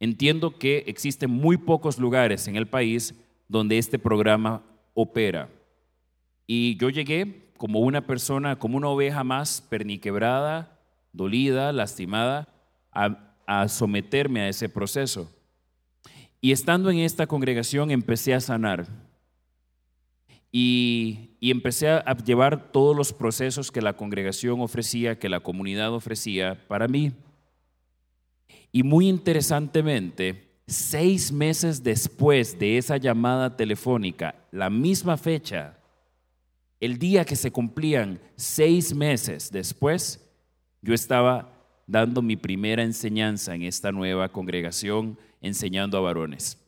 Entiendo 0.01 0.59
que 0.59 0.85
existen 0.87 1.31
muy 1.31 1.57
pocos 1.57 1.99
lugares 1.99 2.49
en 2.49 2.57
el 2.57 2.67
país 2.67 3.15
donde 3.49 3.79
este 3.79 3.99
programa 3.99 4.65
opera. 4.95 5.49
Y 6.47 6.77
yo 6.79 6.91
llegué 6.91 7.53
como 7.57 7.81
una 7.81 8.07
persona, 8.07 8.59
como 8.59 8.77
una 8.77 8.89
oveja 8.89 9.23
más 9.23 9.61
perniquebrada, 9.61 10.81
dolida, 11.13 11.73
lastimada, 11.73 12.49
a, 12.91 13.69
someterme 13.69 14.41
a 14.41 14.49
ese 14.49 14.69
proceso. 14.69 15.31
Y 16.41 16.53
estando 16.53 16.91
en 16.91 16.99
esta 16.99 17.27
congregación 17.27 17.91
empecé 17.91 18.35
a 18.35 18.41
sanar. 18.41 18.89
Y, 20.55 21.31
empecé 21.41 21.89
a 21.89 22.15
llevar 22.25 22.71
todos 22.71 22.95
los 22.95 23.13
procesos 23.13 23.73
que 23.73 23.81
la 23.81 23.95
congregación 23.95 24.61
ofrecía, 24.61 25.19
que 25.19 25.31
la 25.31 25.41
comunidad 25.41 25.93
ofrecía 25.93 26.63
para 26.69 26.87
mí. 26.87 27.13
Y 28.71 28.83
muy 28.83 29.09
interesantemente, 29.09 30.53
seis 30.67 31.33
meses 31.33 31.83
después 31.83 32.59
de 32.59 32.79
esa 32.79 32.99
llamada 32.99 33.57
telefónica, 33.57 34.35
la 34.53 34.71
misma 34.71 35.17
fecha, 35.17 35.79
el 36.79 36.99
día 36.99 37.25
que 37.25 37.37
se 37.37 37.51
cumplían 37.51 38.21
seis 38.37 38.95
meses 38.95 39.51
después, 39.51 40.21
yo 40.81 40.95
estaba 40.95 41.53
dando 41.87 42.23
mi 42.23 42.37
primera 42.37 42.83
enseñanza 42.83 43.55
en 43.55 43.63
esta 43.63 43.91
nueva 43.91 44.29
congregación, 44.31 45.19
enseñando 45.41 45.99
a 45.99 46.03
varones. 46.03 46.62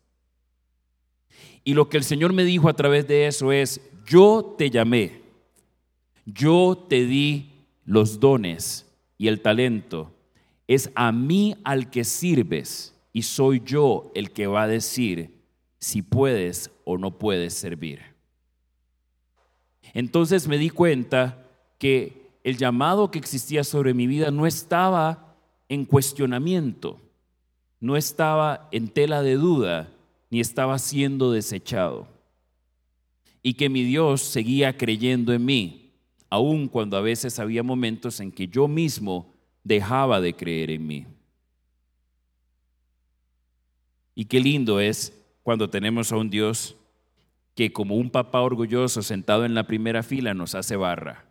Y 1.64 1.74
lo 1.74 1.88
que 1.88 1.96
el 1.96 2.04
Señor 2.04 2.32
me 2.32 2.44
dijo 2.44 2.68
a 2.68 2.74
través 2.74 3.08
de 3.08 3.26
eso 3.26 3.50
es, 3.50 3.80
yo 4.06 4.54
te 4.58 4.68
llamé, 4.68 5.22
yo 6.26 6.86
te 6.88 7.06
di 7.06 7.50
los 7.84 8.20
dones 8.20 8.86
y 9.16 9.28
el 9.28 9.40
talento, 9.40 10.12
es 10.68 10.90
a 10.94 11.10
mí 11.10 11.56
al 11.64 11.90
que 11.90 12.04
sirves 12.04 12.94
y 13.12 13.22
soy 13.22 13.62
yo 13.64 14.10
el 14.14 14.30
que 14.30 14.46
va 14.46 14.64
a 14.64 14.68
decir 14.68 15.42
si 15.78 16.02
puedes 16.02 16.70
o 16.84 16.98
no 16.98 17.18
puedes 17.18 17.54
servir. 17.54 18.00
Entonces 19.94 20.48
me 20.48 20.58
di 20.58 20.70
cuenta 20.70 21.46
que 21.78 22.30
el 22.42 22.56
llamado 22.56 23.10
que 23.10 23.18
existía 23.18 23.64
sobre 23.64 23.94
mi 23.94 24.06
vida 24.06 24.30
no 24.30 24.46
estaba 24.46 25.36
en 25.68 25.84
cuestionamiento, 25.84 27.00
no 27.80 27.96
estaba 27.96 28.68
en 28.72 28.88
tela 28.88 29.22
de 29.22 29.34
duda, 29.34 29.93
ni 30.34 30.40
estaba 30.40 30.80
siendo 30.80 31.30
desechado. 31.30 32.08
Y 33.40 33.54
que 33.54 33.68
mi 33.68 33.84
Dios 33.84 34.20
seguía 34.20 34.76
creyendo 34.76 35.32
en 35.32 35.44
mí, 35.44 35.92
aun 36.28 36.66
cuando 36.66 36.96
a 36.96 37.00
veces 37.00 37.38
había 37.38 37.62
momentos 37.62 38.18
en 38.18 38.32
que 38.32 38.48
yo 38.48 38.66
mismo 38.66 39.32
dejaba 39.62 40.20
de 40.20 40.34
creer 40.34 40.72
en 40.72 40.88
mí. 40.88 41.06
Y 44.16 44.24
qué 44.24 44.40
lindo 44.40 44.80
es 44.80 45.16
cuando 45.44 45.70
tenemos 45.70 46.10
a 46.10 46.16
un 46.16 46.30
Dios 46.30 46.74
que 47.54 47.72
como 47.72 47.94
un 47.94 48.10
papá 48.10 48.40
orgulloso 48.40 49.02
sentado 49.02 49.44
en 49.44 49.54
la 49.54 49.68
primera 49.68 50.02
fila 50.02 50.34
nos 50.34 50.56
hace 50.56 50.74
barra. 50.74 51.26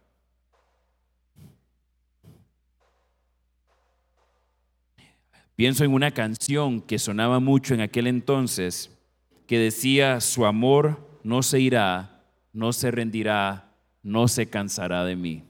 Pienso 5.56 5.84
en 5.84 5.94
una 5.94 6.12
canción 6.12 6.82
que 6.82 6.98
sonaba 6.98 7.40
mucho 7.40 7.74
en 7.74 7.82
aquel 7.82 8.08
entonces, 8.08 8.90
que 9.46 9.60
decía, 9.60 10.20
su 10.20 10.46
amor 10.46 11.20
no 11.24 11.44
se 11.44 11.60
irá, 11.60 12.26
no 12.54 12.74
se 12.74 12.90
rendirá, 12.90 13.76
no 14.02 14.28
se 14.28 14.50
cansará 14.50 15.06
de 15.06 15.16
mí. 15.16 15.44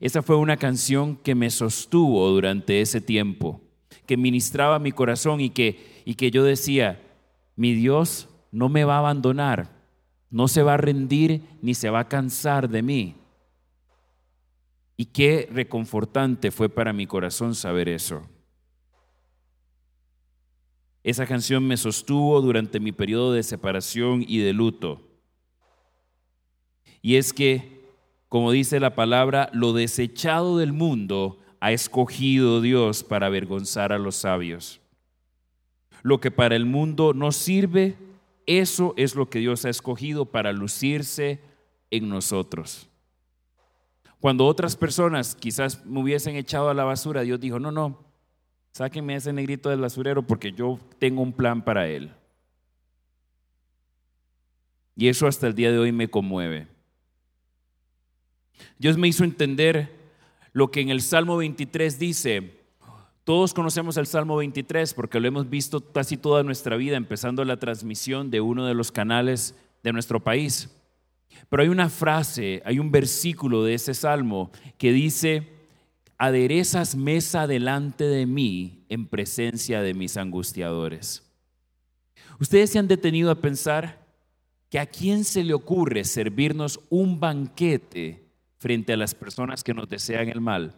Esa 0.00 0.22
fue 0.22 0.36
una 0.36 0.56
canción 0.56 1.16
que 1.16 1.34
me 1.34 1.50
sostuvo 1.50 2.28
durante 2.28 2.80
ese 2.80 3.00
tiempo, 3.00 3.60
que 4.06 4.16
ministraba 4.16 4.78
mi 4.78 4.92
corazón 4.92 5.40
y 5.40 5.50
que, 5.50 6.02
y 6.04 6.14
que 6.14 6.30
yo 6.30 6.44
decía, 6.44 7.00
mi 7.56 7.74
Dios 7.74 8.28
no 8.52 8.68
me 8.68 8.84
va 8.84 8.96
a 8.96 9.00
abandonar, 9.00 9.70
no 10.30 10.48
se 10.48 10.62
va 10.62 10.74
a 10.74 10.78
rendir 10.78 11.42
ni 11.60 11.74
se 11.74 11.90
va 11.90 12.00
a 12.00 12.08
cansar 12.08 12.68
de 12.68 12.82
mí. 12.82 13.16
Y 14.96 15.06
qué 15.06 15.48
reconfortante 15.52 16.50
fue 16.50 16.68
para 16.68 16.92
mi 16.92 17.06
corazón 17.06 17.54
saber 17.54 17.88
eso. 17.88 18.22
Esa 21.04 21.26
canción 21.26 21.66
me 21.66 21.76
sostuvo 21.76 22.40
durante 22.40 22.78
mi 22.78 22.92
periodo 22.92 23.32
de 23.32 23.42
separación 23.42 24.24
y 24.26 24.38
de 24.38 24.52
luto. 24.52 25.00
Y 27.00 27.16
es 27.16 27.32
que, 27.32 27.82
como 28.28 28.52
dice 28.52 28.78
la 28.78 28.94
palabra, 28.94 29.50
lo 29.52 29.72
desechado 29.72 30.58
del 30.58 30.72
mundo 30.72 31.38
ha 31.60 31.72
escogido 31.72 32.60
Dios 32.60 33.02
para 33.02 33.26
avergonzar 33.26 33.92
a 33.92 33.98
los 33.98 34.16
sabios. 34.16 34.80
Lo 36.02 36.20
que 36.20 36.30
para 36.30 36.54
el 36.56 36.66
mundo 36.66 37.14
no 37.14 37.32
sirve, 37.32 37.96
eso 38.46 38.94
es 38.96 39.14
lo 39.14 39.28
que 39.28 39.40
Dios 39.40 39.64
ha 39.64 39.70
escogido 39.70 40.26
para 40.26 40.52
lucirse 40.52 41.40
en 41.90 42.08
nosotros. 42.08 42.88
Cuando 44.20 44.46
otras 44.46 44.76
personas 44.76 45.34
quizás 45.34 45.84
me 45.84 46.00
hubiesen 46.00 46.36
echado 46.36 46.68
a 46.68 46.74
la 46.74 46.84
basura, 46.84 47.22
Dios 47.22 47.40
dijo, 47.40 47.58
no, 47.58 47.72
no, 47.72 48.04
sáquenme 48.72 49.14
ese 49.14 49.32
negrito 49.32 49.70
del 49.70 49.80
basurero 49.80 50.22
porque 50.22 50.52
yo 50.52 50.78
tengo 50.98 51.22
un 51.22 51.32
plan 51.32 51.62
para 51.62 51.88
él. 51.88 52.10
Y 54.96 55.08
eso 55.08 55.26
hasta 55.26 55.46
el 55.46 55.54
día 55.54 55.70
de 55.70 55.78
hoy 55.78 55.92
me 55.92 56.08
conmueve. 56.08 56.66
Dios 58.78 58.98
me 58.98 59.08
hizo 59.08 59.24
entender 59.24 59.90
lo 60.52 60.70
que 60.70 60.80
en 60.80 60.90
el 60.90 61.00
Salmo 61.00 61.36
23 61.36 61.98
dice. 61.98 62.60
Todos 63.24 63.54
conocemos 63.54 63.96
el 63.96 64.06
Salmo 64.06 64.36
23 64.36 64.94
porque 64.94 65.20
lo 65.20 65.28
hemos 65.28 65.48
visto 65.48 65.92
casi 65.92 66.16
toda 66.16 66.42
nuestra 66.42 66.76
vida, 66.76 66.96
empezando 66.96 67.44
la 67.44 67.58
transmisión 67.58 68.30
de 68.30 68.40
uno 68.40 68.66
de 68.66 68.74
los 68.74 68.90
canales 68.90 69.54
de 69.82 69.92
nuestro 69.92 70.20
país. 70.20 70.70
Pero 71.48 71.62
hay 71.62 71.68
una 71.68 71.88
frase, 71.88 72.62
hay 72.64 72.78
un 72.78 72.90
versículo 72.90 73.64
de 73.64 73.74
ese 73.74 73.94
salmo 73.94 74.50
que 74.76 74.92
dice, 74.92 75.51
aderezas 76.18 76.94
mesa 76.94 77.46
delante 77.46 78.04
de 78.04 78.26
mí 78.26 78.84
en 78.88 79.06
presencia 79.06 79.82
de 79.82 79.94
mis 79.94 80.16
angustiadores. 80.16 81.22
Ustedes 82.38 82.70
se 82.70 82.78
han 82.78 82.88
detenido 82.88 83.30
a 83.30 83.40
pensar 83.40 84.06
que 84.70 84.78
a 84.78 84.86
quién 84.86 85.24
se 85.24 85.44
le 85.44 85.54
ocurre 85.54 86.04
servirnos 86.04 86.80
un 86.90 87.20
banquete 87.20 88.28
frente 88.58 88.92
a 88.92 88.96
las 88.96 89.14
personas 89.14 89.62
que 89.64 89.74
nos 89.74 89.88
desean 89.88 90.28
el 90.28 90.40
mal. 90.40 90.74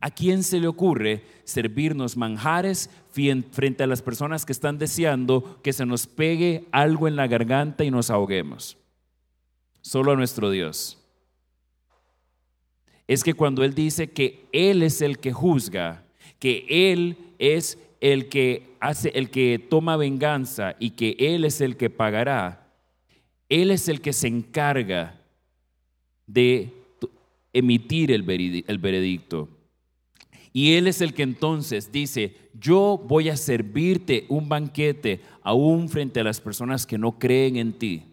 ¿A 0.00 0.10
quién 0.10 0.42
se 0.42 0.58
le 0.58 0.66
ocurre 0.66 1.24
servirnos 1.44 2.16
manjares 2.16 2.90
frente 3.12 3.84
a 3.84 3.86
las 3.86 4.02
personas 4.02 4.44
que 4.44 4.52
están 4.52 4.78
deseando 4.78 5.60
que 5.62 5.72
se 5.72 5.86
nos 5.86 6.06
pegue 6.06 6.66
algo 6.72 7.06
en 7.06 7.14
la 7.14 7.28
garganta 7.28 7.84
y 7.84 7.90
nos 7.90 8.10
ahoguemos? 8.10 8.78
Solo 9.80 10.12
a 10.12 10.16
nuestro 10.16 10.50
Dios 10.50 11.01
es 13.12 13.24
que 13.24 13.34
cuando 13.34 13.64
Él 13.64 13.74
dice 13.74 14.10
que 14.10 14.46
Él 14.52 14.82
es 14.82 15.02
el 15.02 15.18
que 15.18 15.32
juzga, 15.32 16.04
que 16.38 16.66
Él 16.68 17.16
es 17.38 17.78
el 18.00 18.28
que 18.28 18.76
hace, 18.80 19.10
el 19.14 19.30
que 19.30 19.58
toma 19.58 19.96
venganza 19.96 20.76
y 20.78 20.90
que 20.90 21.16
Él 21.18 21.44
es 21.44 21.60
el 21.60 21.76
que 21.76 21.90
pagará, 21.90 22.72
Él 23.48 23.70
es 23.70 23.88
el 23.88 24.00
que 24.00 24.12
se 24.12 24.28
encarga 24.28 25.20
de 26.26 26.72
emitir 27.52 28.10
el 28.10 28.22
veredicto. 28.22 29.48
Y 30.52 30.74
Él 30.74 30.86
es 30.86 31.00
el 31.00 31.14
que 31.14 31.22
entonces 31.22 31.90
dice, 31.90 32.36
yo 32.58 33.02
voy 33.06 33.28
a 33.30 33.36
servirte 33.36 34.26
un 34.28 34.48
banquete 34.48 35.20
aún 35.42 35.88
frente 35.88 36.20
a 36.20 36.24
las 36.24 36.40
personas 36.40 36.86
que 36.86 36.98
no 36.98 37.18
creen 37.18 37.56
en 37.56 37.72
ti. 37.72 38.04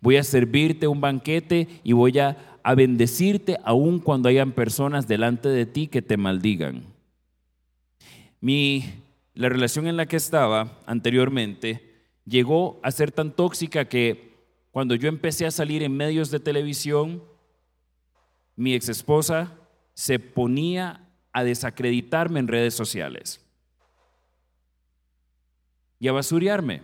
Voy 0.00 0.16
a 0.16 0.24
servirte 0.24 0.86
un 0.86 1.00
banquete 1.00 1.68
y 1.82 1.92
voy 1.92 2.18
a 2.18 2.55
a 2.66 2.74
bendecirte 2.74 3.58
aun 3.62 4.00
cuando 4.00 4.28
hayan 4.28 4.50
personas 4.50 5.06
delante 5.06 5.48
de 5.48 5.66
ti 5.66 5.86
que 5.86 6.02
te 6.02 6.16
maldigan. 6.16 6.82
Mi, 8.40 9.04
la 9.34 9.48
relación 9.48 9.86
en 9.86 9.96
la 9.96 10.06
que 10.06 10.16
estaba 10.16 10.76
anteriormente 10.84 12.08
llegó 12.24 12.80
a 12.82 12.90
ser 12.90 13.12
tan 13.12 13.30
tóxica 13.30 13.84
que 13.84 14.34
cuando 14.72 14.96
yo 14.96 15.08
empecé 15.08 15.46
a 15.46 15.52
salir 15.52 15.84
en 15.84 15.96
medios 15.96 16.32
de 16.32 16.40
televisión, 16.40 17.22
mi 18.56 18.74
ex 18.74 18.88
esposa 18.88 19.52
se 19.94 20.18
ponía 20.18 21.08
a 21.32 21.44
desacreditarme 21.44 22.40
en 22.40 22.48
redes 22.48 22.74
sociales 22.74 23.46
y 26.00 26.08
a 26.08 26.12
basurearme. 26.12 26.82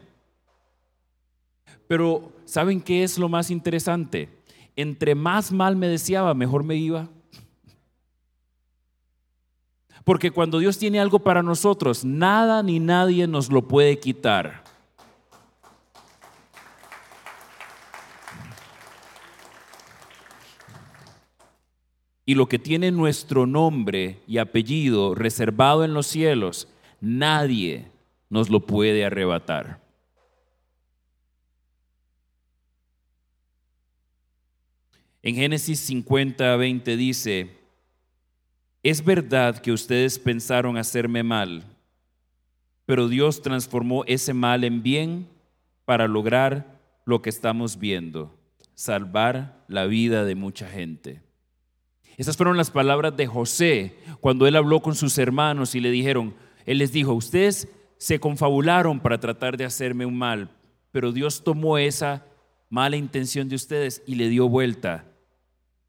Pero 1.89 2.33
¿saben 2.45 2.81
qué 2.81 3.03
es 3.03 3.19
lo 3.19 3.29
más 3.29 3.51
interesante? 3.51 4.29
Entre 4.77 5.15
más 5.15 5.53
mal 5.53 5.77
me 5.77 5.89
deseaba, 5.89 6.35
mejor 6.35 6.65
me 6.65 6.77
iba. 6.77 7.09
Porque 10.05 10.31
cuando 10.31 10.59
Dios 10.59 10.79
tiene 10.79 11.01
algo 11.01 11.21
para 11.21 11.43
nosotros, 11.43 12.05
nada 12.05 12.63
ni 12.63 12.81
nadie 12.81 13.27
nos 13.27 13.51
lo 13.51 13.69
puede 13.69 13.99
quitar. 14.01 14.65
Y 22.25 22.35
lo 22.35 22.49
que 22.49 22.59
tiene 22.59 22.91
nuestro 22.91 23.47
nombre 23.47 24.21
y 24.27 24.39
apellido 24.39 25.15
reservado 25.15 25.85
en 25.85 25.93
los 25.93 26.07
cielos, 26.07 26.69
nadie 27.01 27.91
nos 28.31 28.49
lo 28.49 28.61
puede 28.61 29.05
arrebatar. 29.05 29.82
En 35.25 35.37
Génesis 35.37 35.79
50, 35.79 36.57
20 36.57 36.97
dice, 36.97 37.51
es 38.83 39.05
verdad 39.05 39.59
que 39.59 39.71
ustedes 39.71 40.19
pensaron 40.19 40.77
hacerme 40.77 41.23
mal, 41.23 41.63
pero 42.87 43.07
Dios 43.07 43.41
transformó 43.41 44.03
ese 44.07 44.35
mal 44.35 44.65
en 44.65 44.83
bien 44.83 45.29
para 45.85 46.09
lograr 46.09 46.81
lo 47.05 47.23
que 47.23 47.31
estamos 47.31 47.79
viendo, 47.79 48.37
salvar 48.75 49.65
la 49.69 49.87
vida 49.87 50.25
de 50.25 50.35
mucha 50.35 50.69
gente. 50.69 51.23
Esas 52.17 52.37
fueron 52.37 52.57
las 52.57 52.73
palabras 52.73 53.17
de 53.17 53.29
José 53.29 53.97
cuando 54.21 54.49
él 54.49 54.57
habló 54.57 54.81
con 54.81 54.97
sus 54.97 55.17
hermanos 55.19 55.77
y 55.77 55.81
le 55.81 55.93
dijeron, 55.93 56.35
él 56.67 56.79
les 56.79 56.91
dijo, 56.91 57.15
ustedes 57.15 57.69
se 57.97 58.19
confabularon 58.19 58.99
para 58.99 59.21
tratar 59.21 59.57
de 59.57 59.67
hacerme 59.67 60.05
un 60.05 60.19
mal, 60.19 60.51
pero 60.91 61.13
Dios 61.13 61.45
tomó 61.45 61.79
esa 61.79 62.27
mala 62.69 62.97
intención 62.97 63.49
de 63.49 63.55
ustedes 63.55 64.03
y 64.05 64.17
le 64.17 64.29
dio 64.29 64.49
vuelta 64.49 65.12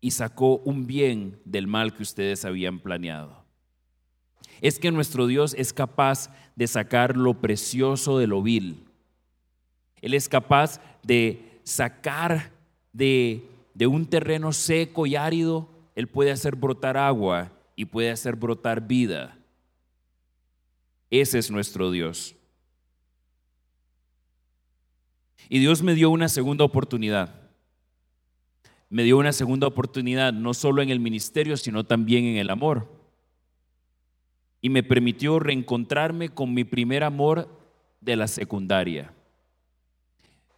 y 0.03 0.11
sacó 0.11 0.57
un 0.65 0.85
bien 0.85 1.39
del 1.45 1.65
mal 1.65 1.93
que 1.93 2.03
ustedes 2.03 2.43
habían 2.43 2.79
planeado. 2.81 3.45
Es 4.59 4.77
que 4.77 4.91
nuestro 4.91 5.27
Dios 5.27 5.55
es 5.57 5.71
capaz 5.71 6.29
de 6.57 6.67
sacar 6.67 7.15
lo 7.15 7.35
precioso 7.35 8.19
de 8.19 8.27
lo 8.27 8.43
vil. 8.43 8.83
Él 10.01 10.13
es 10.13 10.27
capaz 10.27 10.81
de 11.03 11.61
sacar 11.63 12.51
de, 12.91 13.47
de 13.73 13.87
un 13.87 14.05
terreno 14.05 14.51
seco 14.51 15.05
y 15.05 15.15
árido, 15.15 15.69
Él 15.95 16.09
puede 16.09 16.31
hacer 16.31 16.57
brotar 16.57 16.97
agua 16.97 17.53
y 17.73 17.85
puede 17.85 18.11
hacer 18.11 18.35
brotar 18.35 18.85
vida. 18.85 19.37
Ese 21.09 21.39
es 21.39 21.49
nuestro 21.49 21.91
Dios. 21.91 22.35
Y 25.47 25.59
Dios 25.59 25.81
me 25.81 25.95
dio 25.95 26.09
una 26.09 26.27
segunda 26.27 26.65
oportunidad 26.65 27.42
me 28.93 29.01
dio 29.01 29.17
una 29.17 29.33
segunda 29.33 29.65
oportunidad, 29.65 30.33
no 30.33 30.53
solo 30.53 30.83
en 30.83 30.91
el 30.91 30.99
ministerio, 30.99 31.57
sino 31.57 31.83
también 31.83 32.25
en 32.25 32.37
el 32.37 32.51
amor. 32.51 32.87
Y 34.61 34.69
me 34.69 34.83
permitió 34.83 35.39
reencontrarme 35.39 36.29
con 36.29 36.53
mi 36.53 36.63
primer 36.63 37.03
amor 37.03 37.49
de 38.01 38.15
la 38.15 38.27
secundaria. 38.27 39.11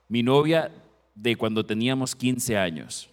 Mi 0.09 0.21
novia 0.21 0.69
de 1.15 1.37
cuando 1.37 1.65
teníamos 1.65 2.13
15 2.13 2.57
años. 2.57 3.09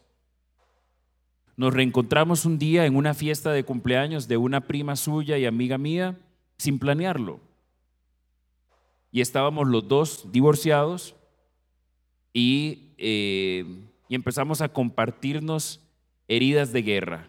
Nos 1.56 1.72
reencontramos 1.72 2.44
un 2.44 2.58
día 2.58 2.84
en 2.84 2.96
una 2.96 3.14
fiesta 3.14 3.52
de 3.52 3.62
cumpleaños 3.62 4.26
de 4.26 4.38
una 4.38 4.62
prima 4.62 4.96
suya 4.96 5.38
y 5.38 5.46
amiga 5.46 5.78
mía 5.78 6.18
sin 6.58 6.80
planearlo. 6.80 7.38
y 9.12 9.20
estábamos 9.20 9.68
los 9.68 9.86
dos 9.86 10.32
divorciados 10.32 11.14
y, 12.32 12.94
eh, 12.96 13.91
y 14.12 14.14
empezamos 14.14 14.60
a 14.60 14.68
compartirnos 14.68 15.80
heridas 16.28 16.70
de 16.70 16.82
guerra 16.82 17.28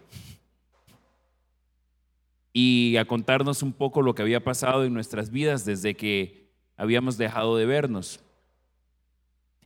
y 2.52 2.98
a 2.98 3.06
contarnos 3.06 3.62
un 3.62 3.72
poco 3.72 4.02
lo 4.02 4.14
que 4.14 4.20
había 4.20 4.44
pasado 4.44 4.84
en 4.84 4.92
nuestras 4.92 5.30
vidas 5.30 5.64
desde 5.64 5.94
que 5.94 6.50
habíamos 6.76 7.16
dejado 7.16 7.56
de 7.56 7.64
vernos. 7.64 8.20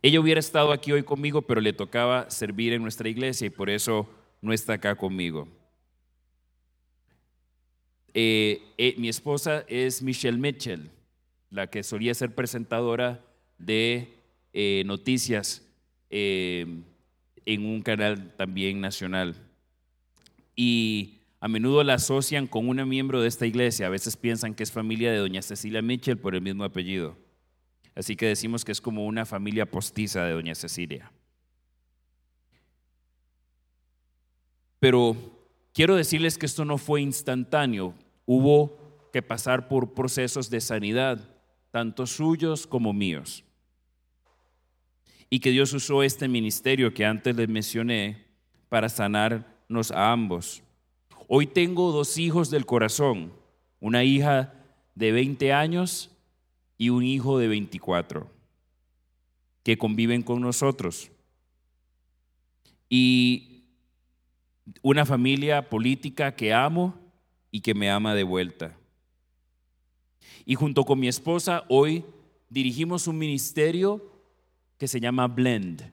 Ella 0.01 0.21
hubiera 0.21 0.39
estado 0.39 0.71
aquí 0.71 0.93
hoy 0.93 1.03
conmigo, 1.03 1.43
pero 1.43 1.61
le 1.61 1.73
tocaba 1.73 2.31
servir 2.31 2.73
en 2.73 2.83
nuestra 2.83 3.09
iglesia 3.09 3.49
y 3.49 3.51
por 3.51 3.69
eso 3.69 4.09
no 4.41 4.53
está 4.53 4.75
acá 4.75 4.95
conmigo. 4.95 5.49
Eh, 8.15 8.63
eh, 8.79 8.95
mi 8.97 9.09
esposa 9.09 9.65
es 9.67 10.03
Michelle 10.03 10.39
Mitchell, 10.39 10.89
la 11.51 11.67
que 11.67 11.83
solía 11.83 12.15
ser 12.15 12.33
presentadora 12.33 13.25
de 13.59 14.07
eh, 14.53 14.85
noticias 14.87 15.65
un 17.57 17.83
canal 17.83 18.35
también 18.37 18.81
nacional. 18.81 19.35
Y 20.55 21.21
a 21.41 21.49
menudo 21.49 21.83
la 21.85 21.95
asocian 21.95 22.47
con 22.47 22.69
una 22.69 22.85
miembro 22.85 23.23
de 23.23 23.29
esta 23.29 23.47
iglesia. 23.47 23.87
A 23.87 23.91
veces 23.91 24.17
piensan 24.17 24.55
que 24.55 24.63
es 24.63 24.73
familia 24.73 25.11
de 25.11 25.19
doña 25.19 25.41
Cecilia 25.41 25.83
Mitchell 25.83 26.19
por 26.19 26.35
el 26.35 26.43
mismo 26.43 26.65
apellido. 26.65 27.17
Así 27.95 28.17
que 28.17 28.27
decimos 28.27 28.65
que 28.65 28.73
es 28.73 28.81
como 28.81 29.07
una 29.07 29.25
familia 29.25 29.67
postiza 29.67 30.25
de 30.25 30.33
doña 30.33 30.55
Cecilia. 30.55 31.11
Pero 34.79 35.17
quiero 35.73 35.97
decirles 35.97 36.39
que 36.39 36.47
esto 36.47 36.65
no 36.65 36.79
fue 36.79 37.01
instantáneo. 37.01 37.95
Hubo 38.27 39.09
que 39.13 39.23
pasar 39.23 39.69
por 39.69 39.95
procesos 39.95 40.51
de 40.51 40.61
sanidad, 40.61 41.21
tanto 41.71 42.07
suyos 42.07 42.67
como 42.67 42.93
míos. 42.93 43.45
Y 45.31 45.41
que 45.41 45.51
Dios 45.51 45.73
usó 45.73 46.03
este 46.03 46.29
ministerio 46.29 46.95
que 46.95 47.05
antes 47.05 47.37
les 47.37 47.49
mencioné 47.49 48.25
para 48.69 48.89
sanarnos 48.89 49.91
a 49.91 50.13
ambos. 50.13 50.63
Hoy 51.27 51.47
tengo 51.47 51.93
dos 51.93 52.17
hijos 52.17 52.51
del 52.51 52.65
corazón, 52.65 53.33
una 53.81 54.05
hija 54.05 54.55
de 54.95 55.13
20 55.13 55.53
años 55.53 56.11
y 56.79 56.89
un 56.89 57.05
hijo 57.05 57.39
de 57.39 57.49
24 57.49 58.31
que 59.63 59.77
conviven 59.77 60.23
con 60.23 60.41
nosotros. 60.41 61.11
Y 62.89 63.65
una 64.81 65.05
familia 65.05 65.69
política 65.69 66.35
que 66.35 66.55
amo 66.55 66.95
y 67.51 67.61
que 67.61 67.75
me 67.75 67.91
ama 67.91 68.15
de 68.15 68.23
vuelta. 68.23 68.77
Y 70.47 70.55
junto 70.55 70.85
con 70.85 70.99
mi 70.99 71.09
esposa 71.09 71.65
hoy 71.69 72.05
dirigimos 72.49 73.07
un 73.07 73.19
ministerio 73.19 74.18
que 74.79 74.89
se 74.89 75.01
llama 75.01 75.27
Blend, 75.27 75.93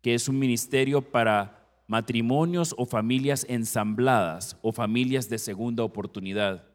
que 0.00 0.14
es 0.14 0.28
un 0.28 0.38
ministerio 0.38 1.02
para 1.02 1.68
matrimonios 1.86 2.74
o 2.76 2.86
familias 2.86 3.46
ensambladas 3.48 4.56
o 4.62 4.72
familias 4.72 5.28
de 5.28 5.38
segunda 5.38 5.84
oportunidad 5.84 6.72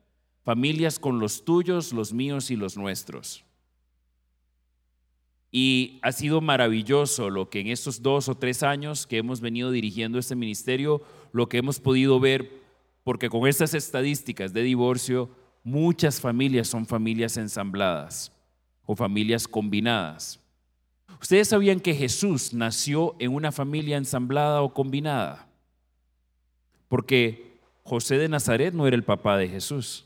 familias 0.47 0.97
con 0.97 1.20
los 1.20 1.43
tuyos, 1.43 1.91
los 1.91 2.13
míos 2.13 2.51
y 2.51 2.55
los 2.55 2.78
nuestros. 2.78 3.43
Y 5.51 5.99
ha 6.01 6.13
sido 6.13 6.39
maravilloso 6.39 7.30
lo 7.30 7.49
que 7.49 7.59
en 7.59 7.68
estos 7.68 8.01
dos 8.01 8.30
o 8.30 8.36
tres 8.36 8.63
años 8.63 9.05
que 9.05 9.18
hemos 9.18 9.41
venido 9.41 9.72
dirigiendo 9.72 10.18
este 10.18 10.38
ministerio, 10.38 11.01
lo 11.34 11.49
que 11.49 11.57
hemos 11.57 11.82
podido 11.82 12.22
ver, 12.22 12.61
porque 13.03 13.28
con 13.30 13.45
estas 13.45 13.74
estadísticas 13.74 14.53
de 14.53 14.63
divorcio, 14.63 15.30
muchas 15.65 16.22
familias 16.22 16.70
son 16.70 16.86
familias 16.86 17.36
ensambladas 17.36 18.32
o 18.86 18.95
familias 18.95 19.49
combinadas. 19.49 20.39
¿Ustedes 21.22 21.47
sabían 21.47 21.80
que 21.80 21.95
Jesús 21.95 22.53
nació 22.53 23.15
en 23.20 23.34
una 23.34 23.51
familia 23.51 23.97
ensamblada 23.97 24.61
o 24.61 24.74
combinada? 24.74 25.47
Porque 26.88 27.59
José 27.84 28.18
de 28.18 28.30
Nazaret 28.30 28.74
no 28.74 28.86
era 28.86 28.95
el 28.95 29.03
papá 29.03 29.38
de 29.38 29.47
Jesús. 29.47 30.05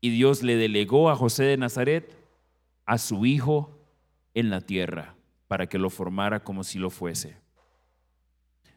Y 0.00 0.10
Dios 0.10 0.42
le 0.42 0.56
delegó 0.56 1.10
a 1.10 1.16
José 1.16 1.44
de 1.44 1.56
Nazaret 1.56 2.16
a 2.86 2.98
su 2.98 3.24
hijo 3.24 3.78
en 4.34 4.50
la 4.50 4.60
tierra 4.60 5.14
para 5.48 5.68
que 5.68 5.78
lo 5.78 5.90
formara 5.90 6.42
como 6.42 6.64
si 6.64 6.78
lo 6.78 6.90
fuese. 6.90 7.36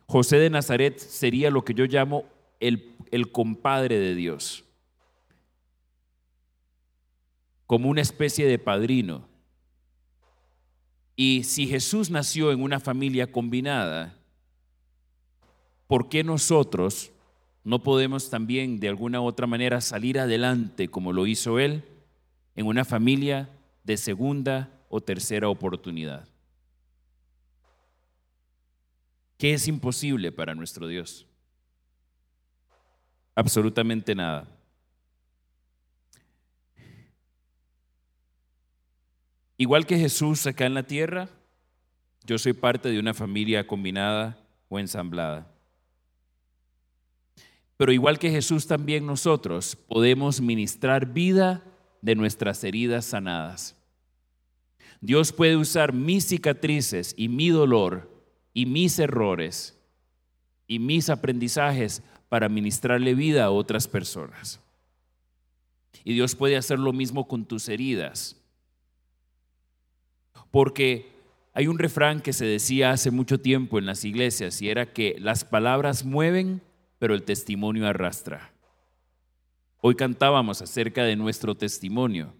José 0.05 0.38
de 0.38 0.49
Nazaret 0.49 0.99
sería 0.99 1.49
lo 1.49 1.63
que 1.63 1.74
yo 1.74 1.86
llamo 1.86 2.26
el, 2.59 2.95
el 3.11 3.32
compadre 3.32 3.99
de 3.99 4.15
Dios, 4.15 4.63
como 7.65 7.89
una 7.89 8.01
especie 8.01 8.47
de 8.47 8.59
padrino. 8.59 9.32
Y 11.16 11.43
si 11.43 11.68
Jesús 11.68 12.09
nació 12.09 12.51
en 12.51 12.61
una 12.61 12.80
familia 12.80 13.32
combinada, 13.32 14.18
¿por 15.88 16.09
qué 16.09 16.24
nosotros 16.24 17.11
no 17.64 17.80
podemos 17.80 18.30
también 18.30 18.80
de 18.80 18.89
alguna 18.89 19.22
otra 19.22 19.47
manera 19.47 19.80
salir 19.80 20.20
adelante 20.20 20.89
como 20.89 21.14
lo 21.14 21.26
hizo 21.28 21.59
Él 21.59 21.84
en 22.55 22.68
una 22.68 22.84
familia 22.84 23.49
de 23.84 23.97
segunda 23.97 24.70
o 24.89 25.01
tercera 25.01 25.49
oportunidad. 25.49 26.28
¿Qué 29.38 29.53
es 29.53 29.68
imposible 29.68 30.32
para 30.32 30.55
nuestro 30.55 30.88
Dios? 30.88 31.26
Absolutamente 33.36 34.14
nada. 34.14 34.47
Igual 39.58 39.86
que 39.86 39.97
Jesús 39.97 40.45
acá 40.47 40.66
en 40.66 40.74
la 40.74 40.84
tierra, 40.84 41.30
yo 42.26 42.38
soy 42.38 42.54
parte 42.54 42.89
de 42.89 42.99
una 42.99 43.14
familia 43.14 43.68
combinada 43.68 44.38
o 44.70 44.80
ensamblada. 44.80 45.47
Pero 47.78 47.91
igual 47.91 48.20
que 48.20 48.32
Jesús, 48.32 48.68
también 48.68 49.06
nosotros 49.06 49.76
podemos 49.76 50.39
ministrar 50.39 51.06
vida 51.06 51.64
de 52.01 52.16
nuestras 52.16 52.64
heridas 52.64 53.06
sanadas. 53.06 53.76
Dios 55.01 55.34
puede 55.34 55.58
usar 55.58 55.93
mis 55.93 56.26
cicatrices 56.26 57.14
y 57.18 57.28
mi 57.28 57.49
dolor 57.49 58.10
y 58.54 58.66
mis 58.66 58.99
errores 58.99 59.78
y 60.66 60.80
mis 60.80 61.10
aprendizajes 61.10 62.01
para 62.30 62.47
ministrarle 62.47 63.16
vida 63.16 63.43
a 63.43 63.51
otras 63.51 63.88
personas. 63.88 64.62
Y 66.06 66.14
Dios 66.14 66.36
puede 66.36 66.56
hacer 66.56 66.80
lo 66.80 66.93
mismo 66.93 67.28
con 67.28 67.45
tus 67.45 67.68
heridas. 67.70 68.41
Porque 70.54 71.12
hay 71.56 71.66
un 71.66 71.80
refrán 71.80 72.22
que 72.22 72.32
se 72.32 72.45
decía 72.45 72.91
hace 72.91 73.10
mucho 73.10 73.39
tiempo 73.39 73.80
en 73.80 73.88
las 73.88 74.06
iglesias 74.06 74.62
y 74.62 74.70
era 74.70 74.93
que 74.93 75.16
las 75.20 75.45
palabras 75.45 76.06
mueven, 76.06 76.62
pero 76.99 77.16
el 77.16 77.24
testimonio 77.24 77.88
arrastra. 77.88 78.54
Hoy 79.82 79.95
cantábamos 79.95 80.62
acerca 80.62 81.06
de 81.06 81.16
nuestro 81.16 81.56
testimonio 81.56 82.36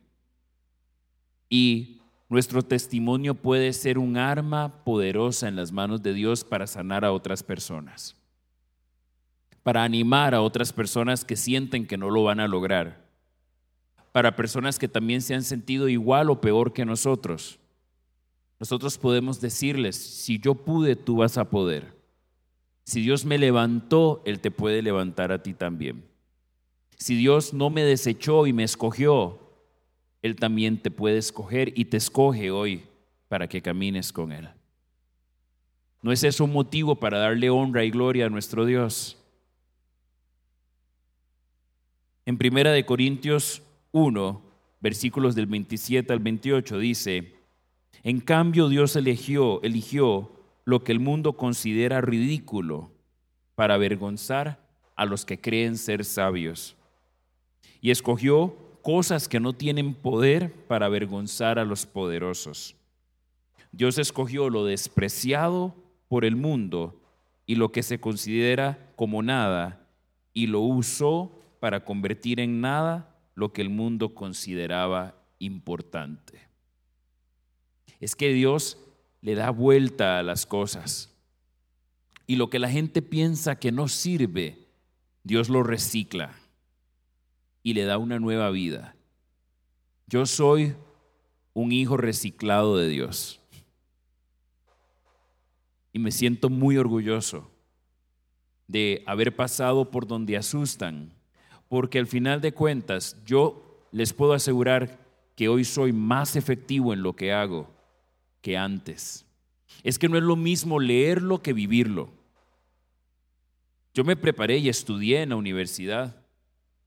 y 1.50 2.04
nuestro 2.30 2.62
testimonio 2.62 3.34
puede 3.34 3.74
ser 3.74 3.98
un 3.98 4.16
arma 4.16 4.84
poderosa 4.84 5.48
en 5.48 5.56
las 5.56 5.72
manos 5.72 6.04
de 6.04 6.14
Dios 6.14 6.44
para 6.44 6.68
sanar 6.68 7.04
a 7.04 7.14
otras 7.14 7.42
personas, 7.42 8.16
para 9.64 9.84
animar 9.84 10.36
a 10.36 10.44
otras 10.44 10.72
personas 10.72 11.26
que 11.26 11.36
sienten 11.36 11.88
que 11.88 11.98
no 11.98 12.12
lo 12.12 12.26
van 12.26 12.40
a 12.40 12.48
lograr, 12.48 13.08
para 14.12 14.36
personas 14.36 14.78
que 14.78 14.88
también 14.88 15.24
se 15.24 15.34
han 15.34 15.42
sentido 15.42 15.90
igual 15.90 16.30
o 16.30 16.42
peor 16.42 16.74
que 16.74 16.86
nosotros. 16.86 17.60
Nosotros 18.64 18.98
podemos 18.98 19.42
decirles, 19.42 19.98
si 19.98 20.40
yo 20.40 20.56
pude, 20.56 20.96
tú 20.96 21.18
vas 21.18 21.38
a 21.38 21.50
poder. 21.50 21.98
Si 22.86 23.02
Dios 23.02 23.26
me 23.26 23.38
levantó, 23.38 24.22
Él 24.24 24.40
te 24.40 24.52
puede 24.52 24.82
levantar 24.82 25.34
a 25.34 25.44
ti 25.44 25.54
también. 25.54 26.06
Si 26.96 27.14
Dios 27.14 27.54
no 27.54 27.70
me 27.70 27.84
desechó 27.84 28.48
y 28.48 28.54
me 28.54 28.64
escogió, 28.64 29.38
Él 30.22 30.38
también 30.38 30.82
te 30.82 30.92
puede 30.92 31.18
escoger 31.18 31.78
y 31.78 31.84
te 31.84 31.98
escoge 31.98 32.52
hoy 32.52 32.86
para 33.28 33.50
que 33.50 33.62
camines 33.62 34.14
con 34.14 34.32
Él. 34.32 34.48
¿No 36.02 36.14
es 36.14 36.24
eso 36.24 36.46
un 36.46 36.54
motivo 36.54 36.96
para 36.96 37.18
darle 37.18 37.50
honra 37.50 37.84
y 37.84 37.92
gloria 37.92 38.28
a 38.28 38.30
nuestro 38.30 38.66
Dios? 38.66 39.18
En 42.26 42.38
Primera 42.38 42.72
de 42.72 42.86
Corintios 42.86 43.62
1, 43.92 44.42
versículos 44.80 45.36
del 45.36 45.48
27 45.48 46.14
al 46.14 46.20
28 46.20 46.78
dice, 46.78 47.43
en 48.04 48.20
cambio 48.20 48.68
Dios 48.68 48.96
eligió, 48.96 49.62
eligió 49.64 50.32
lo 50.66 50.84
que 50.84 50.92
el 50.92 51.00
mundo 51.00 51.38
considera 51.38 52.02
ridículo 52.02 52.92
para 53.56 53.76
avergonzar 53.76 54.60
a 54.96 55.06
los 55.06 55.26
que 55.26 55.40
creen 55.40 55.78
ser 55.78 56.04
sabios. 56.04 56.76
Y 57.82 57.92
escogió 57.92 58.56
cosas 58.82 59.28
que 59.28 59.40
no 59.40 59.54
tienen 59.54 59.94
poder 59.94 60.52
para 60.68 60.88
avergonzar 60.88 61.60
a 61.60 61.66
los 61.66 61.86
poderosos. 61.86 62.76
Dios 63.72 63.98
escogió 63.98 64.50
lo 64.50 64.66
despreciado 64.66 65.74
por 66.10 66.26
el 66.26 66.36
mundo 66.36 67.02
y 67.46 67.56
lo 67.56 67.72
que 67.72 67.84
se 67.84 68.00
considera 68.00 68.92
como 68.96 69.24
nada 69.24 69.88
y 70.34 70.48
lo 70.48 70.60
usó 70.60 71.40
para 71.60 71.86
convertir 71.86 72.40
en 72.40 72.62
nada 72.62 73.16
lo 73.36 73.54
que 73.54 73.62
el 73.62 73.70
mundo 73.70 74.14
consideraba 74.14 75.16
importante. 75.40 76.53
Es 78.04 78.18
que 78.18 78.34
Dios 78.34 78.78
le 79.22 79.34
da 79.34 79.50
vuelta 79.50 80.20
a 80.20 80.24
las 80.24 80.46
cosas. 80.46 81.16
Y 82.28 82.36
lo 82.36 82.50
que 82.50 82.60
la 82.60 82.70
gente 82.70 83.02
piensa 83.02 83.58
que 83.58 83.72
no 83.72 83.88
sirve, 83.88 84.68
Dios 85.24 85.48
lo 85.48 85.64
recicla 85.64 86.36
y 87.64 87.76
le 87.76 87.86
da 87.86 87.98
una 87.98 88.20
nueva 88.20 88.50
vida. 88.50 88.94
Yo 90.08 90.26
soy 90.26 90.76
un 91.54 91.72
hijo 91.72 91.96
reciclado 91.96 92.76
de 92.76 92.90
Dios. 92.90 93.40
Y 95.94 96.00
me 96.00 96.12
siento 96.12 96.50
muy 96.50 96.76
orgulloso 96.76 97.50
de 98.68 99.02
haber 99.08 99.34
pasado 99.34 99.92
por 99.92 100.08
donde 100.08 100.36
asustan, 100.36 101.14
porque 101.70 102.00
al 102.00 102.08
final 102.08 102.42
de 102.42 102.54
cuentas 102.54 103.16
yo 103.26 103.88
les 103.94 104.12
puedo 104.12 104.34
asegurar 104.34 105.00
que 105.38 105.48
hoy 105.48 105.64
soy 105.64 105.94
más 105.94 106.36
efectivo 106.36 106.92
en 106.92 107.02
lo 107.02 107.16
que 107.16 107.32
hago 107.32 107.73
que 108.44 108.58
antes. 108.58 109.26
Es 109.84 109.98
que 109.98 110.08
no 110.08 110.18
es 110.18 110.24
lo 110.24 110.36
mismo 110.36 110.80
leerlo 110.80 111.42
que 111.42 111.54
vivirlo. 111.54 112.10
Yo 113.96 114.04
me 114.04 114.16
preparé 114.16 114.58
y 114.58 114.70
estudié 114.70 115.24
en 115.24 115.30
la 115.30 115.38
universidad 115.38 116.16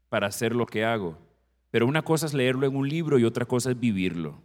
para 0.09 0.29
hacer 0.29 0.55
lo 0.55 0.67
que 0.67 0.85
hago, 0.85 1.19
pero 1.71 1.87
una 1.87 2.03
cosa 2.03 2.27
es 2.27 2.35
leerlo 2.35 2.67
en 2.67 2.77
un 2.77 2.89
libro 2.89 3.19
y 3.19 3.25
otra 3.25 3.47
cosa 3.47 3.71
es 3.71 3.81
vivirlo. 3.81 4.41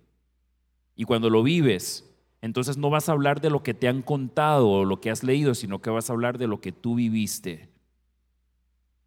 Y 0.95 1.03
cuando 1.03 1.29
lo 1.29 1.43
vives, 1.43 2.09
entonces 2.41 2.77
no 2.77 2.89
vas 2.89 3.09
a 3.09 3.11
hablar 3.11 3.41
de 3.41 3.49
lo 3.49 3.61
que 3.61 3.73
te 3.73 3.87
han 3.87 4.01
contado 4.01 4.69
o 4.69 4.85
lo 4.85 5.01
que 5.01 5.11
has 5.11 5.23
leído, 5.23 5.53
sino 5.53 5.81
que 5.81 5.89
vas 5.89 6.09
a 6.09 6.13
hablar 6.13 6.37
de 6.37 6.47
lo 6.47 6.61
que 6.61 6.71
tú 6.71 6.95
viviste. 6.95 7.69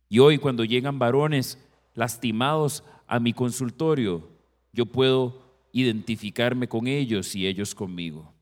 Y 0.08 0.18
hoy 0.18 0.38
cuando 0.38 0.64
llegan 0.64 0.98
varones 0.98 1.58
lastimados 1.94 2.84
a 3.06 3.18
mi 3.18 3.32
consultorio, 3.32 4.28
yo 4.72 4.86
puedo 4.86 5.43
identificarme 5.74 6.68
con 6.68 6.86
ellos 6.86 7.34
y 7.34 7.46
ellos 7.46 7.74
conmigo. 7.74 8.32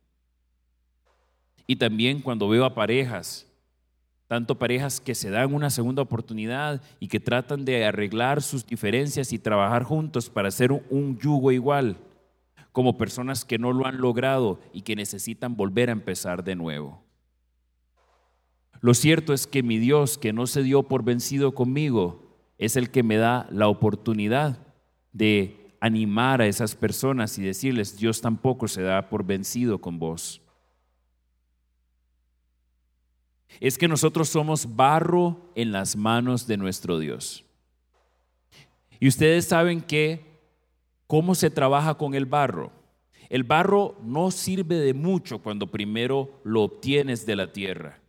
Y 1.67 1.77
también 1.77 2.21
cuando 2.21 2.47
veo 2.49 2.67
a 2.67 2.75
parejas, 2.75 3.47
tanto 4.29 4.59
parejas 4.59 5.01
que 5.01 5.15
se 5.15 5.31
dan 5.31 5.55
una 5.55 5.71
segunda 5.71 6.03
oportunidad 6.03 6.83
y 7.01 7.09
que 7.09 7.21
tratan 7.21 7.65
de 7.65 7.87
arreglar 7.87 8.43
sus 8.43 8.67
diferencias 8.67 9.33
y 9.33 9.39
trabajar 9.39 9.83
juntos 9.83 10.29
para 10.29 10.49
hacer 10.49 10.73
un 10.73 11.19
yugo 11.19 11.51
igual 11.51 11.97
como 12.71 12.99
personas 12.99 13.45
que 13.45 13.59
no 13.59 13.73
lo 13.73 13.87
han 13.87 13.99
logrado 13.99 14.61
y 14.75 14.83
que 14.83 14.97
necesitan 14.97 15.57
volver 15.57 15.89
a 15.89 15.93
empezar 15.93 16.45
de 16.45 16.55
nuevo. 16.55 17.03
Lo 18.81 18.93
cierto 18.95 19.33
es 19.33 19.47
que 19.47 19.63
mi 19.63 19.79
Dios, 19.79 20.19
que 20.19 20.33
no 20.33 20.47
se 20.47 20.63
dio 20.63 20.83
por 20.83 21.05
vencido 21.05 21.55
conmigo, 21.55 22.37
es 22.59 22.77
el 22.77 22.91
que 22.91 23.03
me 23.03 23.17
da 23.17 23.47
la 23.51 23.69
oportunidad 23.69 24.59
de 25.13 25.62
animar 25.83 26.41
a 26.41 26.47
esas 26.47 26.75
personas 26.75 27.39
y 27.39 27.43
decirles, 27.43 27.97
Dios 27.97 28.21
tampoco 28.21 28.69
se 28.69 28.83
da 28.83 29.09
por 29.09 29.25
vencido 29.25 29.79
con 29.79 29.99
vos. 29.99 30.41
Es 33.61 33.77
que 33.77 33.89
nosotros 33.89 34.29
somos 34.29 34.77
barro 34.77 35.51
en 35.55 35.73
las 35.73 35.97
manos 35.97 36.47
de 36.47 36.57
nuestro 36.57 36.99
Dios. 36.99 37.45
Y 38.99 39.09
ustedes 39.09 39.47
saben 39.47 39.81
que 39.83 40.33
¿Cómo 41.13 41.35
se 41.35 41.51
trabaja 41.51 41.93
con 41.93 42.15
el 42.15 42.25
barro? 42.25 42.73
El 43.29 43.45
barro 43.45 43.99
no 44.03 44.31
sirve 44.31 44.77
de 44.77 44.95
mucho 44.95 45.41
cuando 45.41 45.67
primero 45.67 46.41
lo 46.43 46.63
obtienes 46.63 47.27
de 47.27 47.37
la 47.37 47.53
tierra. 47.53 48.01